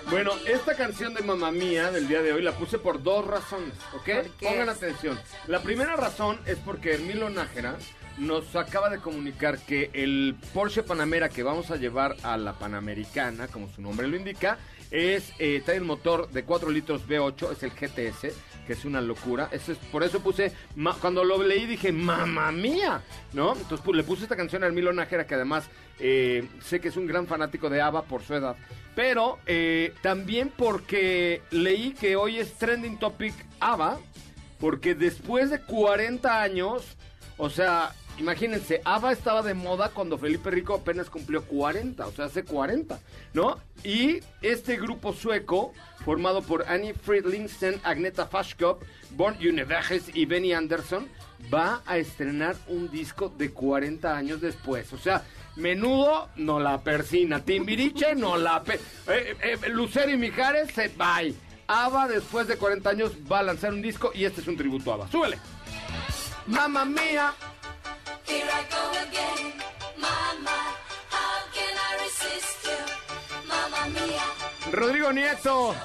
Bueno, 0.09 0.31
esta 0.47 0.75
canción 0.75 1.13
de 1.13 1.21
Mamma 1.21 1.51
Mía 1.51 1.91
del 1.91 2.07
día 2.07 2.23
de 2.23 2.33
hoy 2.33 2.41
la 2.41 2.53
puse 2.53 2.79
por 2.79 3.03
dos 3.03 3.25
razones, 3.25 3.73
¿ok? 3.93 4.27
Pongan 4.41 4.69
atención. 4.69 5.19
La 5.45 5.61
primera 5.61 5.95
razón 5.95 6.39
es 6.47 6.57
porque 6.57 6.95
Hermilo 6.95 7.29
Nájera 7.29 7.77
nos 8.19 8.55
acaba 8.55 8.89
de 8.89 8.99
comunicar 8.99 9.57
que 9.59 9.89
el 9.93 10.35
Porsche 10.53 10.83
Panamera 10.83 11.29
que 11.29 11.43
vamos 11.43 11.71
a 11.71 11.77
llevar 11.77 12.15
a 12.23 12.37
la 12.37 12.53
Panamericana, 12.53 13.47
como 13.47 13.69
su 13.69 13.81
nombre 13.81 14.07
lo 14.07 14.15
indica, 14.17 14.57
es 14.91 15.31
eh, 15.39 15.61
trae 15.63 15.77
el 15.77 15.83
motor 15.83 16.29
de 16.31 16.43
4 16.43 16.69
litros 16.71 17.07
V8, 17.07 17.51
es 17.51 17.63
el 17.63 17.71
GTS, 17.71 18.33
que 18.65 18.73
es 18.73 18.85
una 18.85 19.01
locura. 19.01 19.49
Eso 19.51 19.71
es, 19.71 19.77
por 19.77 20.03
eso 20.03 20.19
puse, 20.19 20.51
cuando 20.99 21.23
lo 21.23 21.41
leí 21.43 21.65
dije, 21.65 21.91
mamá 21.91 22.51
mía, 22.51 23.01
¿no? 23.33 23.55
Entonces 23.55 23.85
pu- 23.85 23.95
le 23.95 24.03
puse 24.03 24.23
esta 24.23 24.35
canción 24.35 24.63
a 24.63 24.67
Hermilo 24.67 24.91
Nájera, 24.93 25.25
que 25.27 25.35
además 25.35 25.69
eh, 25.99 26.47
sé 26.63 26.79
que 26.81 26.87
es 26.89 26.97
un 26.97 27.05
gran 27.07 27.27
fanático 27.27 27.69
de 27.69 27.81
ABBA 27.81 28.03
por 28.03 28.23
su 28.23 28.33
edad. 28.33 28.55
Pero 28.95 29.37
eh, 29.45 29.93
también 30.01 30.51
porque 30.55 31.41
leí 31.51 31.93
que 31.93 32.15
hoy 32.15 32.37
es 32.39 32.53
trending 32.53 32.97
topic 32.97 33.33
ABBA, 33.59 33.99
porque 34.59 34.93
después 34.95 35.51
de 35.51 35.61
40 35.61 36.41
años, 36.41 36.97
o 37.37 37.49
sea, 37.49 37.93
imagínense, 38.19 38.81
ABBA 38.83 39.11
estaba 39.11 39.41
de 39.41 39.53
moda 39.53 39.89
cuando 39.89 40.17
Felipe 40.17 40.51
Rico 40.51 40.75
apenas 40.75 41.09
cumplió 41.09 41.43
40, 41.43 42.05
o 42.05 42.11
sea, 42.11 42.25
hace 42.25 42.43
40, 42.43 42.99
¿no? 43.33 43.57
Y 43.83 44.19
este 44.41 44.77
grupo 44.77 45.13
sueco, 45.13 45.73
formado 46.05 46.41
por 46.41 46.65
Annie 46.67 46.93
Friedlingsten, 46.93 47.79
Agneta 47.83 48.27
Fashkop, 48.27 48.83
Born 49.11 49.37
Univerges 49.39 50.11
y 50.13 50.25
Benny 50.25 50.53
Anderson, 50.53 51.07
va 51.53 51.81
a 51.85 51.97
estrenar 51.97 52.55
un 52.67 52.91
disco 52.91 53.29
de 53.29 53.51
40 53.51 54.15
años 54.15 54.41
después. 54.41 54.91
O 54.93 54.97
sea, 54.97 55.23
Menudo 55.55 56.29
no 56.35 56.59
la 56.59 56.81
persina. 56.81 57.43
Timbiriche 57.43 58.15
no 58.15 58.37
la 58.37 58.63
pe... 58.63 58.79
eh, 59.07 59.37
eh, 59.41 59.69
Lucero 59.69 60.11
y 60.11 60.17
Mijares 60.17 60.71
se 60.73 60.89
bye. 60.89 61.33
Ava 61.67 62.07
después 62.07 62.47
de 62.47 62.57
40 62.57 62.89
años 62.89 63.11
va 63.31 63.39
a 63.39 63.43
lanzar 63.43 63.73
un 63.73 63.81
disco 63.81 64.11
y 64.13 64.25
este 64.25 64.41
es 64.41 64.47
un 64.47 64.57
tributo 64.57 64.91
a 64.91 64.95
Ava. 64.95 65.07
Súbele. 65.07 65.37
Mamma 66.47 66.85
mía. 66.85 67.33
Rodrigo 74.71 75.11
Nieto. 75.11 75.75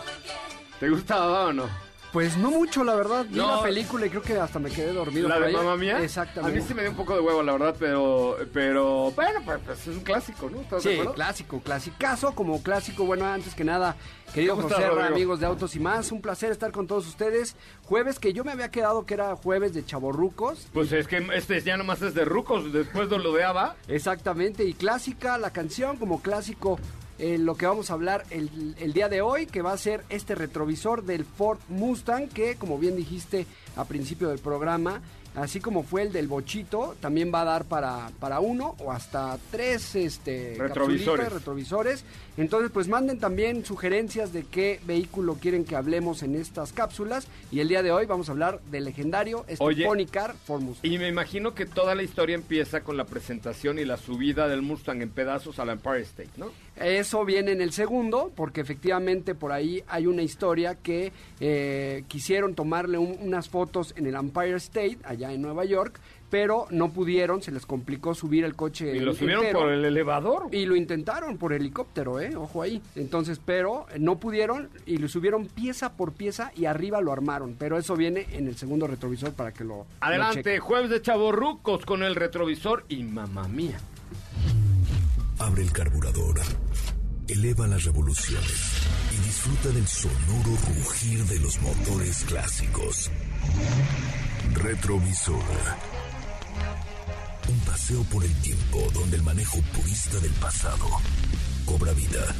¿Te 0.78 0.88
gusta 0.88 1.14
Ava 1.16 1.46
o 1.46 1.52
no? 1.52 1.83
Pues 2.14 2.36
no 2.36 2.52
mucho, 2.52 2.84
la 2.84 2.94
verdad. 2.94 3.26
Vi 3.28 3.36
No. 3.38 3.56
la 3.56 3.62
película 3.64 4.06
y 4.06 4.08
creo 4.08 4.22
que 4.22 4.38
hasta 4.38 4.60
me 4.60 4.70
quedé 4.70 4.92
dormido. 4.92 5.28
¿La 5.28 5.40
de. 5.40 5.52
Mamma 5.52 5.76
Mía? 5.76 5.98
Exactamente. 6.00 6.56
A 6.56 6.60
mí 6.62 6.64
sí 6.66 6.72
me 6.72 6.82
dio 6.82 6.92
un 6.92 6.96
poco 6.96 7.12
de 7.16 7.20
huevo, 7.20 7.42
la 7.42 7.52
verdad, 7.54 7.74
pero, 7.76 8.36
pero 8.52 9.10
bueno, 9.10 9.40
pues, 9.44 9.58
pues, 9.66 9.80
es 9.88 9.96
un 9.96 10.04
clásico, 10.04 10.48
¿no? 10.48 10.60
¿Estás 10.60 10.84
de 10.84 10.90
Sí, 10.90 10.94
acuerdo? 10.94 11.14
clásico, 11.14 11.60
clasicazo, 11.60 12.32
como 12.36 12.62
clásico. 12.62 13.04
Bueno, 13.04 13.26
antes 13.26 13.56
que 13.56 13.64
nada, 13.64 13.96
querido 14.32 14.54
¿Cómo 14.54 14.68
José, 14.68 14.84
amigos 14.84 15.40
de 15.40 15.46
Autos 15.46 15.74
y 15.74 15.80
Más, 15.80 16.12
un 16.12 16.22
placer 16.22 16.52
estar 16.52 16.70
con 16.70 16.86
todos 16.86 17.04
ustedes. 17.08 17.56
Jueves 17.82 18.20
que 18.20 18.32
yo 18.32 18.44
me 18.44 18.52
había 18.52 18.70
quedado 18.70 19.04
que 19.06 19.14
era 19.14 19.34
jueves 19.34 19.74
de 19.74 19.84
chaborrucos. 19.84 20.68
Pues 20.72 20.92
es 20.92 21.08
que 21.08 21.16
este 21.34 21.60
ya 21.62 21.76
nomás 21.76 22.00
es 22.00 22.14
de 22.14 22.24
rucos 22.24 22.72
después 22.72 23.10
de 23.10 23.18
lo 23.18 23.32
de. 23.32 23.44
Exactamente, 23.88 24.62
y 24.64 24.74
clásica 24.74 25.36
la 25.36 25.50
canción 25.50 25.96
como 25.96 26.22
clásico. 26.22 26.78
Eh, 27.18 27.38
lo 27.38 27.56
que 27.56 27.66
vamos 27.66 27.90
a 27.90 27.94
hablar 27.94 28.24
el, 28.30 28.74
el 28.78 28.92
día 28.92 29.08
de 29.08 29.22
hoy, 29.22 29.46
que 29.46 29.62
va 29.62 29.72
a 29.72 29.78
ser 29.78 30.04
este 30.08 30.34
retrovisor 30.34 31.04
del 31.04 31.24
Ford 31.24 31.58
Mustang, 31.68 32.28
que 32.28 32.56
como 32.56 32.78
bien 32.78 32.96
dijiste 32.96 33.46
a 33.76 33.84
principio 33.84 34.28
del 34.28 34.38
programa, 34.38 35.00
así 35.34 35.60
como 35.60 35.82
fue 35.82 36.02
el 36.02 36.12
del 36.12 36.28
Bochito, 36.28 36.96
también 37.00 37.32
va 37.34 37.42
a 37.42 37.44
dar 37.44 37.64
para, 37.64 38.10
para 38.20 38.40
uno 38.40 38.74
o 38.78 38.92
hasta 38.92 39.38
tres 39.50 39.94
este, 39.94 40.56
Retrovisores. 40.58 41.32
retrovisores. 41.32 42.04
Entonces, 42.36 42.70
pues 42.72 42.88
manden 42.88 43.18
también 43.20 43.64
sugerencias 43.64 44.32
de 44.32 44.42
qué 44.44 44.80
vehículo 44.86 45.34
quieren 45.40 45.64
que 45.64 45.76
hablemos 45.76 46.22
en 46.22 46.34
estas 46.34 46.72
cápsulas. 46.72 47.28
Y 47.52 47.60
el 47.60 47.68
día 47.68 47.82
de 47.82 47.92
hoy 47.92 48.06
vamos 48.06 48.28
a 48.28 48.32
hablar 48.32 48.60
del 48.70 48.84
legendario 48.84 49.44
este 49.46 49.62
Oye. 49.64 49.84
Pony 49.86 50.06
Car 50.10 50.34
Ford 50.44 50.62
Mustang. 50.62 50.90
Y 50.90 50.98
me 50.98 51.08
imagino 51.08 51.54
que 51.54 51.64
toda 51.66 51.94
la 51.94 52.02
historia 52.02 52.34
empieza 52.34 52.80
con 52.82 52.96
la 52.96 53.04
presentación 53.04 53.78
y 53.78 53.84
la 53.84 53.96
subida 53.96 54.48
del 54.48 54.62
Mustang 54.62 55.00
en 55.02 55.10
pedazos 55.10 55.58
al 55.58 55.70
Empire 55.70 56.00
State, 56.02 56.30
¿no? 56.36 56.50
Eso 56.76 57.24
viene 57.24 57.52
en 57.52 57.60
el 57.60 57.70
segundo, 57.72 58.32
porque 58.34 58.60
efectivamente 58.60 59.36
por 59.36 59.52
ahí 59.52 59.84
hay 59.86 60.08
una 60.08 60.22
historia 60.22 60.74
que 60.74 61.12
eh, 61.38 62.02
quisieron 62.08 62.54
tomarle 62.56 62.98
un- 62.98 63.16
unas 63.20 63.48
fotos 63.48 63.94
en 63.96 64.06
el 64.06 64.16
Empire 64.16 64.56
State, 64.56 64.98
allá 65.04 65.32
en 65.32 65.40
Nueva 65.40 65.64
York, 65.64 66.00
pero 66.34 66.66
no 66.70 66.90
pudieron, 66.90 67.42
se 67.42 67.52
les 67.52 67.64
complicó 67.64 68.12
subir 68.12 68.44
el 68.44 68.56
coche. 68.56 68.96
Y 68.96 68.98
lo 68.98 69.14
subieron 69.14 69.44
entero. 69.44 69.60
por 69.60 69.70
el 69.70 69.84
elevador. 69.84 70.48
Y 70.50 70.66
lo 70.66 70.74
intentaron 70.74 71.38
por 71.38 71.52
helicóptero, 71.52 72.18
¿eh? 72.18 72.34
Ojo 72.34 72.60
ahí. 72.60 72.82
Entonces, 72.96 73.38
pero 73.38 73.86
no 74.00 74.18
pudieron 74.18 74.68
y 74.84 74.96
lo 74.96 75.06
subieron 75.06 75.46
pieza 75.46 75.92
por 75.92 76.12
pieza 76.12 76.50
y 76.56 76.64
arriba 76.64 77.00
lo 77.00 77.12
armaron. 77.12 77.54
Pero 77.56 77.78
eso 77.78 77.94
viene 77.94 78.26
en 78.32 78.48
el 78.48 78.56
segundo 78.56 78.88
retrovisor 78.88 79.32
para 79.32 79.52
que 79.52 79.62
lo. 79.62 79.86
Adelante, 80.00 80.58
jueves 80.58 80.90
de 80.90 81.00
chavorrucos 81.00 81.86
con 81.86 82.02
el 82.02 82.16
retrovisor 82.16 82.84
y 82.88 83.04
mamá 83.04 83.46
mía. 83.46 83.78
Abre 85.38 85.62
el 85.62 85.70
carburador, 85.70 86.40
eleva 87.28 87.68
las 87.68 87.84
revoluciones 87.84 88.88
y 89.12 89.24
disfruta 89.24 89.68
del 89.68 89.86
sonoro 89.86 90.58
rugir 90.66 91.22
de 91.26 91.38
los 91.38 91.62
motores 91.62 92.24
clásicos. 92.24 93.08
Retrovisor. 94.54 95.93
Un 97.48 97.58
paseo 97.60 98.02
por 98.04 98.24
el 98.24 98.34
tiempo 98.40 98.78
donde 98.94 99.16
el 99.16 99.22
manejo 99.22 99.58
purista 99.76 100.18
del 100.18 100.32
pasado 100.32 100.86
cobra 101.66 101.92
vida. 101.92 102.34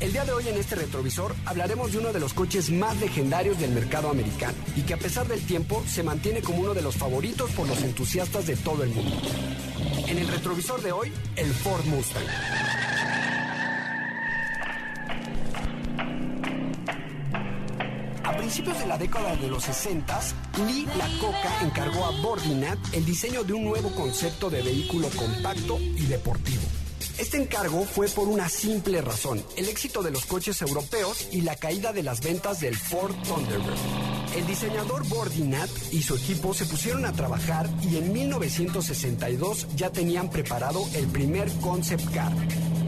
El 0.00 0.12
día 0.12 0.24
de 0.24 0.32
hoy 0.32 0.48
en 0.48 0.56
este 0.56 0.74
retrovisor 0.74 1.34
hablaremos 1.46 1.92
de 1.92 1.98
uno 1.98 2.12
de 2.12 2.20
los 2.20 2.34
coches 2.34 2.70
más 2.70 3.00
legendarios 3.00 3.58
del 3.58 3.70
mercado 3.70 4.10
americano 4.10 4.54
y 4.76 4.82
que 4.82 4.94
a 4.94 4.98
pesar 4.98 5.26
del 5.26 5.40
tiempo 5.40 5.82
se 5.88 6.02
mantiene 6.02 6.42
como 6.42 6.60
uno 6.60 6.74
de 6.74 6.82
los 6.82 6.96
favoritos 6.96 7.50
por 7.52 7.66
los 7.66 7.80
entusiastas 7.82 8.46
de 8.46 8.56
todo 8.56 8.82
el 8.82 8.90
mundo. 8.90 9.16
En 10.06 10.18
el 10.18 10.28
retrovisor 10.28 10.82
de 10.82 10.92
hoy, 10.92 11.12
el 11.36 11.52
Ford 11.52 11.84
Mustang. 11.86 12.26
Principios 18.46 18.78
de 18.78 18.86
la 18.86 18.96
década 18.96 19.34
de 19.34 19.48
los 19.48 19.64
60, 19.64 20.20
Lee 20.68 20.86
Iacocca 20.96 21.64
encargó 21.64 22.04
a 22.04 22.12
Bordinat 22.22 22.78
el 22.92 23.04
diseño 23.04 23.42
de 23.42 23.54
un 23.54 23.64
nuevo 23.64 23.90
concepto 23.90 24.48
de 24.48 24.62
vehículo 24.62 25.08
compacto 25.16 25.80
y 25.80 26.06
deportivo. 26.06 26.62
Este 27.18 27.38
encargo 27.38 27.84
fue 27.84 28.08
por 28.08 28.28
una 28.28 28.48
simple 28.48 29.00
razón, 29.00 29.44
el 29.56 29.68
éxito 29.68 30.00
de 30.00 30.12
los 30.12 30.26
coches 30.26 30.62
europeos 30.62 31.26
y 31.32 31.40
la 31.40 31.56
caída 31.56 31.92
de 31.92 32.04
las 32.04 32.20
ventas 32.20 32.60
del 32.60 32.76
Ford 32.76 33.16
Thunderbird. 33.24 33.74
El 34.36 34.46
diseñador 34.46 35.08
Bordinat 35.08 35.68
y 35.90 36.02
su 36.02 36.14
equipo 36.14 36.54
se 36.54 36.66
pusieron 36.66 37.04
a 37.04 37.12
trabajar 37.12 37.68
y 37.82 37.96
en 37.96 38.12
1962 38.12 39.66
ya 39.74 39.90
tenían 39.90 40.30
preparado 40.30 40.86
el 40.94 41.08
primer 41.08 41.50
concept 41.58 42.14
car. 42.14 42.32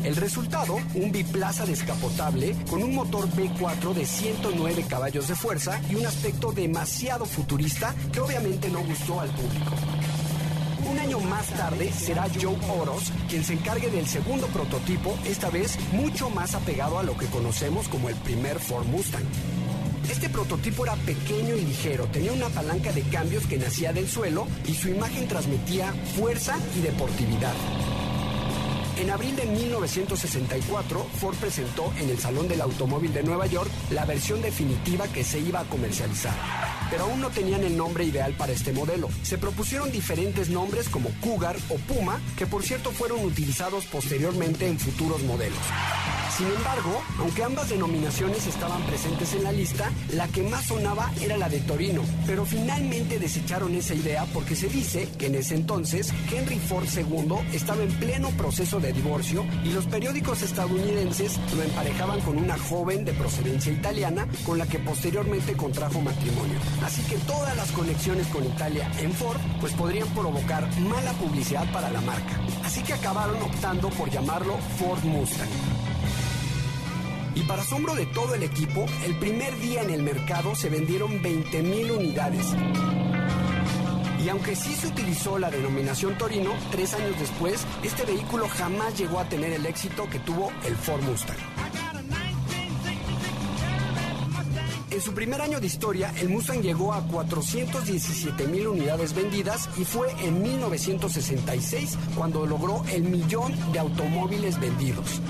El 0.05 0.16
resultado, 0.16 0.78
un 0.94 1.12
biplaza 1.12 1.66
descapotable 1.66 2.55
con 2.70 2.82
un 2.82 2.94
motor 2.94 3.28
V4 3.30 3.92
de 3.94 4.07
109 4.07 4.84
caballos 4.88 5.28
de 5.28 5.34
fuerza 5.34 5.80
y 5.90 5.96
un 5.96 6.07
aspecto 6.07 6.53
demasiado 6.53 7.26
futurista 7.26 7.94
que 8.12 8.20
obviamente 8.20 8.70
no 8.70 8.80
gustó 8.84 9.20
al 9.20 9.28
público. 9.30 9.72
Un 10.90 10.99
año 10.99 11.20
más 11.20 11.49
tarde 11.49 11.92
será 11.92 12.26
Joe 12.40 12.57
Oros 12.80 13.12
quien 13.28 13.44
se 13.44 13.55
encargue 13.55 13.90
del 13.90 14.07
segundo 14.07 14.46
prototipo, 14.46 15.14
esta 15.26 15.51
vez 15.51 15.76
mucho 15.92 16.30
más 16.30 16.55
apegado 16.55 16.99
a 16.99 17.03
lo 17.03 17.16
que 17.18 17.26
conocemos 17.26 17.88
como 17.88 18.09
el 18.09 18.16
primer 18.16 18.59
Ford 18.59 18.86
Mustang. 18.86 19.24
Este 20.11 20.30
prototipo 20.30 20.84
era 20.84 20.94
pequeño 20.94 21.57
y 21.57 21.61
ligero, 21.61 22.07
tenía 22.07 22.32
una 22.32 22.49
palanca 22.49 22.92
de 22.92 23.03
cambios 23.03 23.46
que 23.46 23.59
nacía 23.59 23.92
del 23.92 24.09
suelo 24.09 24.46
y 24.66 24.74
su 24.74 24.88
imagen 24.88 25.28
transmitía 25.28 25.92
fuerza 26.16 26.57
y 26.76 26.80
deportividad. 26.80 27.55
En 28.99 29.11
abril 29.11 29.36
de 29.36 29.46
1964, 29.46 31.07
Ford 31.20 31.36
presentó 31.36 31.92
en 31.99 32.11
el 32.11 32.18
Salón 32.18 32.49
del 32.49 32.61
Automóvil 32.61 33.12
de 33.12 33.22
Nueva 33.22 33.46
York 33.46 33.70
la 33.90 34.05
versión 34.05 34.42
definitiva 34.42 35.07
que 35.07 35.22
se 35.22 35.38
iba 35.38 35.61
a 35.61 35.64
comercializar. 35.64 36.34
Pero 36.90 37.05
aún 37.05 37.20
no 37.20 37.30
tenían 37.30 37.62
el 37.62 37.76
nombre 37.76 38.03
ideal 38.03 38.32
para 38.32 38.53
este 38.53 38.72
modelo. 38.72 39.09
Se 39.22 39.38
propusieron 39.38 39.92
diferentes 39.92 40.51
nombres 40.51 40.88
como 40.88 41.11
Cougar 41.20 41.57
o 41.68 41.76
Puma, 41.76 42.20
que 42.36 42.46
por 42.46 42.64
cierto 42.64 42.90
fueron 42.90 43.24
utilizados 43.24 43.84
posteriormente 43.86 44.66
en 44.66 44.80
futuros 44.80 45.22
modelos. 45.22 45.61
Sin 46.39 46.47
embargo, 46.47 47.03
aunque 47.18 47.43
ambas 47.43 47.68
denominaciones 47.68 48.47
estaban 48.47 48.80
presentes 48.84 49.34
en 49.34 49.43
la 49.43 49.51
lista, 49.51 49.91
la 50.14 50.28
que 50.28 50.45
más 50.45 50.66
sonaba 50.66 51.11
era 51.20 51.36
la 51.36 51.49
de 51.49 51.59
Torino, 51.59 52.03
pero 52.28 52.45
finalmente 52.45 53.18
desecharon 53.18 53.74
esa 53.74 53.97
idea 53.97 54.24
porque 54.32 54.55
se 54.55 54.68
dice 54.68 55.09
que 55.18 55.26
en 55.26 55.34
ese 55.34 55.57
entonces 55.57 56.14
Henry 56.32 56.61
Ford 56.61 56.86
II 56.97 57.34
estaba 57.53 57.82
en 57.82 57.93
pleno 57.95 58.30
proceso 58.36 58.78
de 58.78 58.93
divorcio 58.93 59.45
y 59.64 59.72
los 59.72 59.86
periódicos 59.86 60.43
estadounidenses 60.43 61.41
lo 61.57 61.64
emparejaban 61.64 62.20
con 62.20 62.39
una 62.39 62.57
joven 62.57 63.05
de 63.05 63.14
procedencia 63.14 63.72
italiana 63.72 64.28
con 64.47 64.59
la 64.59 64.66
que 64.68 64.78
posteriormente 64.78 65.55
contrajo 65.55 66.01
matrimonio. 66.01 66.61
Así 66.84 67.03
que 67.03 67.16
todas 67.26 67.57
las 67.57 67.72
conexiones 67.72 68.28
con 68.28 68.45
Italia 68.45 68.89
en 69.01 69.12
Ford 69.12 69.41
pues 69.61 69.72
podrían 69.72 70.07
provocar 70.11 70.62
mala 70.82 71.11
publicidad 71.14 71.68
para 71.72 71.91
la 71.91 72.01
marca. 72.03 72.39
Así 72.64 72.80
que 72.84 72.93
acabaron 72.93 73.43
optando 73.43 73.91
por 73.91 74.09
llamarlo 74.09 74.57
Ford 74.78 75.03
Mustang. 75.03 75.78
Y 77.39 77.43
para 77.43 77.62
asombro 77.62 77.95
de 77.95 78.07
todo 78.07 78.34
el 78.34 78.43
equipo, 78.43 78.84
el 79.05 79.16
primer 79.16 79.57
día 79.61 79.82
en 79.82 79.91
el 79.91 80.03
mercado 80.03 80.57
se 80.57 80.68
vendieron 80.68 81.22
20.000 81.22 81.97
unidades. 81.97 82.47
Y 84.24 84.28
aunque 84.28 84.57
sí 84.57 84.74
se 84.74 84.89
utilizó 84.89 85.39
la 85.39 85.49
denominación 85.49 86.18
Torino, 86.18 86.51
tres 86.72 86.95
años 86.95 87.14
después, 87.20 87.64
este 87.84 88.05
vehículo 88.05 88.49
jamás 88.49 88.99
llegó 88.99 89.20
a 89.20 89.28
tener 89.28 89.53
el 89.53 89.64
éxito 89.66 90.09
que 90.11 90.18
tuvo 90.18 90.51
el 90.66 90.74
Ford 90.74 91.03
Mustang. 91.03 91.36
En 94.91 95.01
su 95.01 95.12
primer 95.14 95.41
año 95.41 95.61
de 95.61 95.66
historia, 95.68 96.12
el 96.18 96.30
Mustang 96.30 96.61
llegó 96.61 96.93
a 96.93 97.03
417 97.07 98.49
mil 98.49 98.66
unidades 98.66 99.14
vendidas 99.14 99.70
y 99.78 99.84
fue 99.84 100.11
en 100.24 100.43
1966 100.43 101.97
cuando 102.16 102.45
logró 102.47 102.82
el 102.93 103.05
millón 103.05 103.55
de 103.72 103.78
automóviles 103.78 104.59
vendidos. 104.59 105.20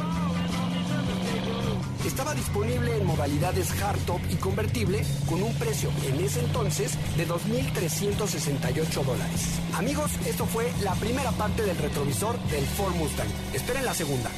Estaba 2.09 2.35
disponible 2.35 2.97
en 2.97 3.05
modalidades 3.05 3.71
hardtop 3.75 4.19
y 4.31 4.37
convertible 4.37 5.03
con 5.29 5.43
un 5.43 5.55
precio 5.57 5.91
en 6.07 6.25
ese 6.25 6.41
entonces 6.41 6.97
de 7.19 7.29
2.368 7.29 9.05
dólares. 9.05 9.61
Amigos, 9.75 10.11
esto 10.27 10.47
fue 10.47 10.73
la 10.83 10.95
primera 10.95 11.31
parte 11.33 11.65
del 11.65 11.77
retrovisor 11.77 12.39
del 12.45 12.65
Ford 12.65 12.95
Mustang. 12.95 13.29
Esperen 13.53 13.85
la 13.85 13.93
segunda. 13.93 14.31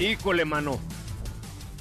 Híjole, 0.00 0.44
mano. 0.44 0.80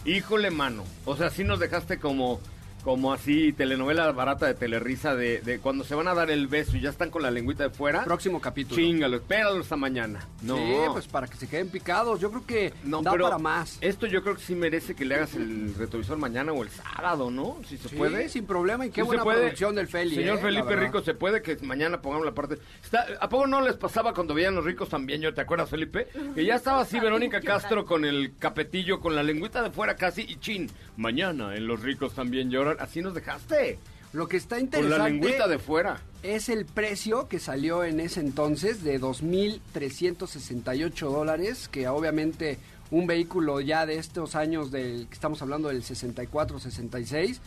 Híjole, 0.05 0.51
mano. 0.51 0.84
O 1.05 1.17
sea, 1.17 1.32
sí 1.32 1.43
nos 1.43 1.59
dejaste 1.59 1.97
como 1.99 2.39
como 2.86 3.11
así 3.11 3.51
telenovela 3.51 4.11
barata 4.11 4.45
de 4.45 4.53
Telerisa 4.53 5.15
de, 5.15 5.41
de 5.41 5.57
cuando 5.57 5.83
se 5.83 5.95
van 5.95 6.07
a 6.07 6.13
dar 6.13 6.29
el 6.29 6.45
beso 6.45 6.77
y 6.77 6.81
ya 6.81 6.91
están 6.91 7.09
con 7.09 7.23
la 7.23 7.31
lengüita 7.31 7.63
de 7.63 7.71
fuera. 7.71 8.03
Próximo 8.05 8.39
capítulo. 8.39 8.79
Chingalo, 8.79 9.17
espéralo 9.17 9.59
hasta 9.61 9.75
mañana. 9.75 10.23
No, 10.43 10.55
Sí, 10.55 10.73
pues 10.93 11.07
para 11.07 11.25
que 11.27 11.36
se 11.36 11.47
queden 11.47 11.69
picados. 11.69 12.19
Yo 12.21 12.29
creo 12.29 12.45
que 12.45 12.73
no, 12.83 13.01
da 13.01 13.11
pero 13.11 13.23
para 13.23 13.39
más. 13.39 13.79
Esto 13.81 14.05
yo 14.05 14.21
creo 14.21 14.36
que 14.36 14.41
sí 14.43 14.53
merece 14.53 14.93
que 14.95 15.03
le 15.03 15.15
hagas 15.15 15.33
el 15.33 15.73
retrovisor 15.73 16.19
mañana 16.19 16.51
o 16.51 16.61
el 16.61 16.69
sábado, 16.69 17.31
¿no? 17.31 17.57
Si 17.67 17.75
se 17.79 17.89
Sí, 17.89 17.95
puede. 17.95 18.29
sin 18.29 18.45
problema. 18.45 18.86
Y 18.86 18.89
qué 18.89 19.01
Sí 19.01 19.01
se 19.01 19.07
buena 19.07 19.23
puede. 19.23 19.39
producción 19.39 19.73
del 19.73 19.88
Feli. 19.88 20.13
Señor 20.13 20.38
eh, 20.38 20.41
Felipe. 20.41 20.75
Rico, 20.75 21.01
se 21.01 21.15
puede 21.15 21.41
que 21.41 21.57
mañana 21.63 21.99
pongamos 22.03 22.23
la 22.27 22.36
parte. 22.36 22.59
Está- 22.83 23.07
¿A 23.19 23.27
poco 23.29 23.47
no 23.47 23.61
les 23.61 23.77
pasaba 23.77 24.13
cuando 24.13 24.36
veían 24.36 24.53
los 24.53 24.63
ricos 24.63 24.89
también? 24.89 25.21
¿Yo 25.21 25.33
te 25.33 25.41
acuerdas, 25.41 25.71
Felipe? 25.71 26.07
Que 26.36 26.45
ya 26.45 26.53
estaba 26.53 26.81
así 26.81 26.99
Verónica 26.99 27.41
Castro 27.41 27.83
con 27.83 28.05
el 28.05 28.33
capetillo, 28.38 28.99
con 28.99 29.15
la 29.15 29.23
lengüita 29.23 29.63
de 29.63 29.71
fuera 29.71 29.95
casi 29.95 30.21
y 30.21 30.36
chin. 30.36 30.69
Mañana 30.97 31.55
en 31.55 31.65
los 31.65 31.81
ricos 31.81 32.13
también 32.13 32.51
lloran. 32.51 32.74
Así 32.80 33.01
nos 33.01 33.13
dejaste. 33.13 33.80
Lo 34.13 34.28
que 34.28 34.38
está 34.38 34.55
Con 34.55 34.65
interesante 34.65 34.97
la 34.97 35.09
lengüita 35.09 35.47
de 35.47 35.59
fuera. 35.59 35.99
es 36.23 36.47
el 36.47 36.65
precio 36.65 37.28
que 37.28 37.39
salió 37.39 37.84
en 37.84 37.99
ese 37.99 38.21
entonces 38.21 38.84
de 38.84 38.99
2.368 38.99 41.11
dólares, 41.11 41.67
que 41.67 41.88
obviamente 41.88 42.57
un 42.91 43.07
vehículo 43.07 43.59
ya 43.61 43.86
de 43.86 43.97
estos 43.97 44.36
años 44.36 44.71
del 44.71 45.07
que 45.07 45.13
estamos 45.13 45.41
hablando 45.41 45.69
del 45.69 45.84
64, 45.84 46.59
66, 46.59 47.41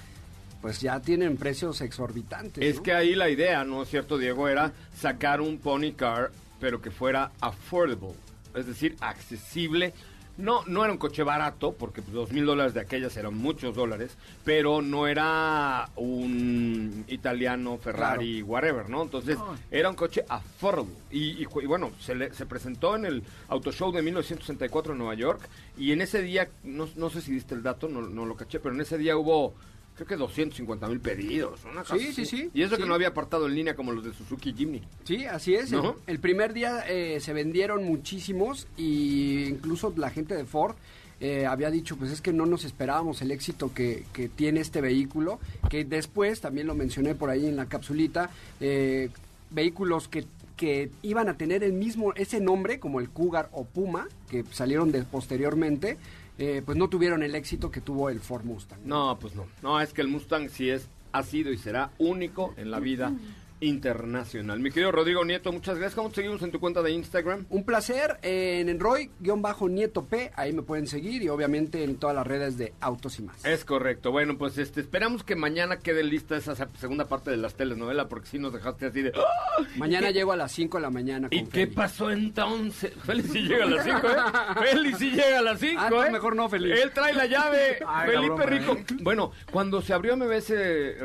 pues 0.60 0.80
ya 0.80 1.00
tienen 1.00 1.36
precios 1.36 1.80
exorbitantes. 1.80 2.62
Es 2.62 2.76
¿no? 2.76 2.82
que 2.82 2.92
ahí 2.92 3.14
la 3.14 3.30
idea, 3.30 3.64
¿no 3.64 3.82
es 3.82 3.88
cierto, 3.88 4.18
Diego? 4.18 4.48
Era 4.48 4.72
sacar 4.96 5.40
un 5.40 5.58
pony 5.58 5.92
car, 5.96 6.32
pero 6.60 6.82
que 6.82 6.90
fuera 6.90 7.30
affordable, 7.40 8.14
es 8.54 8.66
decir, 8.66 8.96
accesible. 9.00 9.94
No, 10.38 10.64
no 10.66 10.84
era 10.84 10.92
un 10.92 10.98
coche 10.98 11.22
barato, 11.24 11.72
porque 11.72 12.00
pues, 12.00 12.14
dos 12.14 12.32
mil 12.32 12.46
dólares 12.46 12.72
de 12.72 12.80
aquellas 12.80 13.16
eran 13.16 13.34
muchos 13.36 13.74
dólares, 13.74 14.16
pero 14.44 14.80
no 14.82 15.06
era 15.08 15.90
un 15.96 17.04
italiano, 17.08 17.76
Ferrari, 17.78 18.42
whatever, 18.42 18.88
¿no? 18.88 19.02
Entonces, 19.02 19.36
era 19.70 19.90
un 19.90 19.96
coche 19.96 20.24
affordable. 20.28 20.94
Y, 21.10 21.42
y 21.42 21.66
bueno, 21.66 21.90
se, 22.00 22.14
le- 22.14 22.32
se 22.32 22.46
presentó 22.46 22.94
en 22.96 23.04
el 23.04 23.22
Auto 23.48 23.72
Show 23.72 23.90
de 23.92 24.00
1964 24.02 24.92
en 24.92 24.98
Nueva 24.98 25.14
York, 25.14 25.40
y 25.76 25.92
en 25.92 26.00
ese 26.02 26.22
día, 26.22 26.48
no, 26.64 26.88
no 26.96 27.10
sé 27.10 27.20
si 27.20 27.32
diste 27.32 27.54
el 27.54 27.62
dato, 27.62 27.88
no, 27.88 28.00
no 28.02 28.24
lo 28.24 28.36
caché, 28.36 28.60
pero 28.60 28.74
en 28.74 28.80
ese 28.80 28.96
día 28.96 29.16
hubo, 29.16 29.54
creo 29.98 30.06
que 30.06 30.16
250 30.16 30.86
mil 30.86 31.00
pedidos. 31.00 31.64
Una 31.64 31.82
cosa 31.82 31.98
Sí, 31.98 32.12
sí, 32.12 32.22
así. 32.22 32.24
sí, 32.24 32.50
Y 32.54 32.62
eso 32.62 32.76
sí. 32.76 32.82
que 32.82 32.88
no 32.88 32.94
había 32.94 33.08
apartado 33.08 33.46
en 33.46 33.54
línea 33.54 33.74
como 33.74 33.90
los 33.90 34.04
de 34.04 34.12
Suzuki 34.12 34.52
Jimny. 34.52 34.80
Sí, 35.04 35.26
así 35.26 35.54
es. 35.54 35.72
El, 36.06 36.20
primer 36.20 36.52
día 36.52 36.84
eh, 36.88 37.18
se 37.20 37.32
vendieron 37.32 37.84
muchísimos 37.84 38.68
y 38.76 39.46
incluso 39.46 39.92
la 39.96 40.10
gente 40.10 40.36
de 40.36 40.44
Ford 40.44 40.76
eh, 41.20 41.46
había 41.46 41.70
dicho, 41.70 41.96
pues 41.96 42.12
es 42.12 42.20
que 42.20 42.32
no 42.32 42.46
nos 42.46 42.64
esperábamos 42.64 43.22
el 43.22 43.32
éxito 43.32 43.74
que, 43.74 44.04
que 44.12 44.28
tiene 44.28 44.60
este 44.60 44.80
vehículo, 44.80 45.40
que 45.68 45.84
después, 45.84 46.40
también 46.40 46.68
lo 46.68 46.76
mencioné 46.76 47.16
por 47.16 47.28
ahí 47.28 47.46
en 47.46 47.56
la 47.56 47.66
capsulita, 47.66 48.30
eh, 48.60 49.10
vehículos 49.50 50.06
que 50.08 50.26
que 50.56 50.90
iban 51.02 51.28
a 51.28 51.36
tener 51.36 51.62
el 51.62 51.72
mismo 51.72 52.12
ese 52.14 52.40
nombre 52.40 52.80
como 52.80 52.98
el 52.98 53.10
Cougar 53.10 53.48
o 53.52 53.64
Puma 53.64 54.08
que 54.28 54.44
salieron 54.50 54.90
de, 54.90 55.04
posteriormente 55.04 55.98
eh, 56.38 56.62
pues 56.64 56.78
no 56.78 56.88
tuvieron 56.88 57.22
el 57.22 57.34
éxito 57.34 57.70
que 57.70 57.80
tuvo 57.80 58.10
el 58.10 58.20
Ford 58.20 58.44
Mustang 58.44 58.80
No, 58.84 59.18
pues 59.18 59.34
no. 59.34 59.46
No, 59.62 59.80
es 59.80 59.92
que 59.92 60.00
el 60.00 60.08
Mustang 60.08 60.48
sí 60.48 60.70
es, 60.70 60.88
ha 61.12 61.22
sido 61.22 61.52
y 61.52 61.58
será 61.58 61.90
único 61.98 62.54
en 62.56 62.70
la 62.70 62.78
vida 62.80 63.12
internacional. 63.60 64.60
Mi 64.60 64.70
querido 64.70 64.92
Rodrigo 64.92 65.24
Nieto, 65.24 65.52
muchas 65.52 65.76
gracias. 65.78 65.94
¿Cómo 65.94 66.08
te 66.10 66.16
seguimos 66.16 66.42
en 66.42 66.50
tu 66.50 66.60
cuenta 66.60 66.82
de 66.82 66.90
Instagram? 66.92 67.46
Un 67.50 67.64
placer 67.64 68.18
eh, 68.22 68.58
en 68.60 68.68
Enroy-Nieto 68.68 70.04
P, 70.06 70.32
ahí 70.36 70.52
me 70.52 70.62
pueden 70.62 70.86
seguir 70.86 71.22
y 71.22 71.28
obviamente 71.28 71.82
en 71.84 71.96
todas 71.96 72.14
las 72.16 72.26
redes 72.26 72.56
de 72.58 72.72
Autos 72.80 73.18
y 73.18 73.22
más. 73.22 73.44
Es 73.44 73.64
correcto. 73.64 74.10
Bueno, 74.12 74.36
pues 74.38 74.58
este 74.58 74.80
esperamos 74.80 75.24
que 75.24 75.36
mañana 75.36 75.78
quede 75.78 76.02
lista 76.02 76.36
esa 76.36 76.54
se- 76.54 76.66
segunda 76.78 77.06
parte 77.06 77.30
de 77.30 77.36
las 77.36 77.54
telenovelas 77.54 78.06
porque 78.06 78.26
si 78.28 78.38
nos 78.38 78.52
dejaste 78.52 78.86
así 78.86 79.02
de 79.02 79.12
¡Ah! 79.16 79.62
Mañana 79.76 80.10
¿Y 80.10 80.12
qué- 80.12 80.18
llego 80.18 80.32
a 80.32 80.36
las 80.36 80.52
5 80.52 80.78
de 80.78 80.82
la 80.82 80.90
mañana 80.90 81.28
con 81.28 81.38
¿Y 81.38 81.44
qué 81.46 81.66
pasó 81.66 82.10
entonces? 82.10 82.92
Félix 83.04 83.32
sí 83.32 83.40
llega 83.42 83.64
a 83.64 83.68
las 83.68 83.84
5, 83.84 83.98
¿eh? 83.98 84.14
Félix 84.70 84.98
sí 84.98 85.10
llega 85.10 85.38
a 85.38 85.42
las 85.42 85.60
5, 85.60 85.74
Ah, 85.80 85.84
entonces 85.88 86.08
¿eh? 86.08 86.12
mejor 86.12 86.36
no, 86.36 86.48
Félix. 86.48 86.80
Él 86.80 86.90
trae 86.92 87.12
la 87.14 87.26
llave, 87.26 87.78
Ay, 87.86 88.10
Felipe 88.10 88.46
Rico. 88.46 88.72
¿eh? 88.74 88.84
Bueno, 89.02 89.32
cuando 89.50 89.82
se 89.82 89.92
abrió 89.92 90.16
MBS 90.16 90.52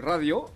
Radio, 0.01 0.49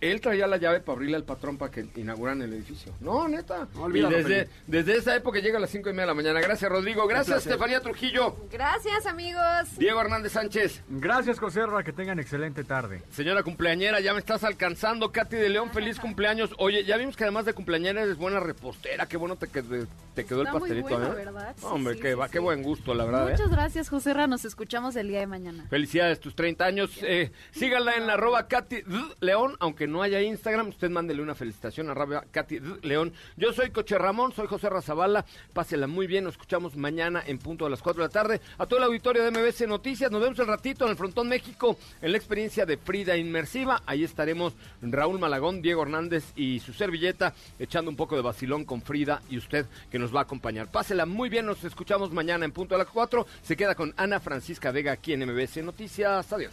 él 0.00 0.20
traía 0.20 0.46
la 0.46 0.56
llave 0.56 0.80
para 0.80 0.96
abrirle 0.96 1.16
al 1.16 1.24
patrón 1.24 1.58
para 1.58 1.70
que 1.70 1.86
inauguraran 1.96 2.42
el 2.42 2.52
edificio. 2.52 2.92
No, 3.00 3.28
neta. 3.28 3.68
No, 3.74 3.82
olvídalo, 3.82 4.18
y 4.18 4.22
desde, 4.22 4.34
Felipe. 4.46 4.52
desde 4.66 4.96
esa 4.96 5.16
época 5.16 5.40
llega 5.40 5.58
a 5.58 5.60
las 5.60 5.70
5 5.70 5.88
y 5.88 5.92
media 5.92 6.02
de 6.02 6.06
la 6.08 6.14
mañana. 6.14 6.40
Gracias, 6.40 6.70
Rodrigo. 6.70 7.06
Gracias. 7.06 7.46
Estefanía 7.46 7.80
Trujillo. 7.80 8.36
Gracias, 8.50 9.06
amigos. 9.06 9.42
Diego 9.78 10.00
Hernández 10.00 10.32
Sánchez. 10.32 10.82
Gracias, 10.88 11.38
José 11.38 11.66
Ra, 11.66 11.82
que 11.82 11.92
tengan 11.92 12.18
excelente 12.18 12.64
tarde. 12.64 13.02
Señora 13.10 13.42
cumpleañera, 13.42 14.00
ya 14.00 14.12
me 14.12 14.20
estás 14.20 14.44
alcanzando. 14.44 15.12
Katy 15.12 15.36
de 15.36 15.48
León, 15.48 15.70
feliz 15.70 15.98
cumpleaños. 15.98 16.50
Oye, 16.58 16.84
ya 16.84 16.96
vimos 16.96 17.16
que 17.16 17.24
además 17.24 17.44
de 17.44 17.52
cumpleañera 17.52 18.02
eres 18.02 18.16
buena 18.16 18.40
repostera. 18.40 19.06
Qué 19.06 19.16
bueno 19.16 19.36
te 19.36 19.48
quedó, 19.48 19.86
te 20.14 20.24
quedó 20.24 20.42
Está 20.42 20.52
el 20.54 20.58
muy 20.58 20.60
pastelito, 20.60 20.88
bueno, 20.88 21.12
¿eh? 21.12 21.24
¿verdad? 21.24 21.54
Sí, 21.58 21.66
Hombre, 21.68 21.94
sí, 21.94 22.00
qué, 22.00 22.08
sí, 22.10 22.14
va, 22.14 22.28
qué 22.28 22.38
buen 22.38 22.62
gusto, 22.62 22.94
la 22.94 23.04
verdad. 23.04 23.28
¿eh? 23.28 23.32
Muchas 23.32 23.50
gracias, 23.50 23.88
José 23.88 24.14
Ra. 24.14 24.26
Nos 24.26 24.44
escuchamos 24.44 24.96
el 24.96 25.08
día 25.08 25.20
de 25.20 25.26
mañana. 25.26 25.66
Felicidades, 25.68 26.20
tus 26.20 26.34
30 26.34 26.64
años. 26.64 26.90
Eh, 27.02 27.32
síganla 27.52 27.96
en 27.96 28.08
arroba 28.08 28.48
Katy. 28.48 28.82
León, 29.20 29.56
aunque 29.60 29.86
no 29.90 30.02
haya 30.02 30.22
Instagram, 30.22 30.68
usted 30.68 30.90
mándele 30.90 31.22
una 31.22 31.34
felicitación 31.34 31.88
a 31.88 31.92
arroba 31.92 32.24
Katy. 32.30 32.60
León. 32.82 33.12
Yo 33.36 33.52
soy 33.52 33.70
Coche 33.70 33.98
Ramón, 33.98 34.32
soy 34.32 34.46
José 34.46 34.68
Razabala. 34.70 35.24
Pásela 35.52 35.86
muy 35.86 36.06
bien, 36.06 36.24
nos 36.24 36.34
escuchamos 36.34 36.76
mañana 36.76 37.22
en 37.26 37.38
punto 37.38 37.66
a 37.66 37.70
las 37.70 37.82
4 37.82 38.02
de 38.02 38.08
la 38.08 38.12
tarde. 38.12 38.40
A 38.58 38.66
todo 38.66 38.78
el 38.78 38.84
auditorio 38.84 39.22
de 39.22 39.30
MBC 39.30 39.66
Noticias, 39.66 40.10
nos 40.10 40.22
vemos 40.22 40.38
el 40.38 40.46
ratito 40.46 40.84
en 40.84 40.92
el 40.92 40.96
Frontón 40.96 41.28
México, 41.28 41.76
en 42.00 42.12
la 42.12 42.18
experiencia 42.18 42.66
de 42.66 42.76
Frida 42.76 43.16
Inmersiva. 43.16 43.82
Ahí 43.86 44.04
estaremos 44.04 44.54
Raúl 44.82 45.18
Malagón, 45.18 45.62
Diego 45.62 45.82
Hernández 45.82 46.32
y 46.36 46.60
su 46.60 46.72
servilleta, 46.72 47.34
echando 47.58 47.90
un 47.90 47.96
poco 47.96 48.16
de 48.16 48.22
vacilón 48.22 48.64
con 48.64 48.82
Frida 48.82 49.22
y 49.28 49.38
usted 49.38 49.66
que 49.90 49.98
nos 49.98 50.14
va 50.14 50.20
a 50.20 50.22
acompañar. 50.24 50.70
Pásela 50.70 51.06
muy 51.06 51.28
bien, 51.28 51.46
nos 51.46 51.64
escuchamos 51.64 52.12
mañana 52.12 52.44
en 52.44 52.52
punto 52.52 52.74
a 52.74 52.78
las 52.78 52.88
4. 52.88 53.26
Se 53.42 53.56
queda 53.56 53.74
con 53.74 53.94
Ana 53.96 54.20
Francisca 54.20 54.70
Vega 54.70 54.92
aquí 54.92 55.12
en 55.12 55.26
MBC 55.26 55.58
Noticias. 55.62 56.32
Adiós. 56.32 56.52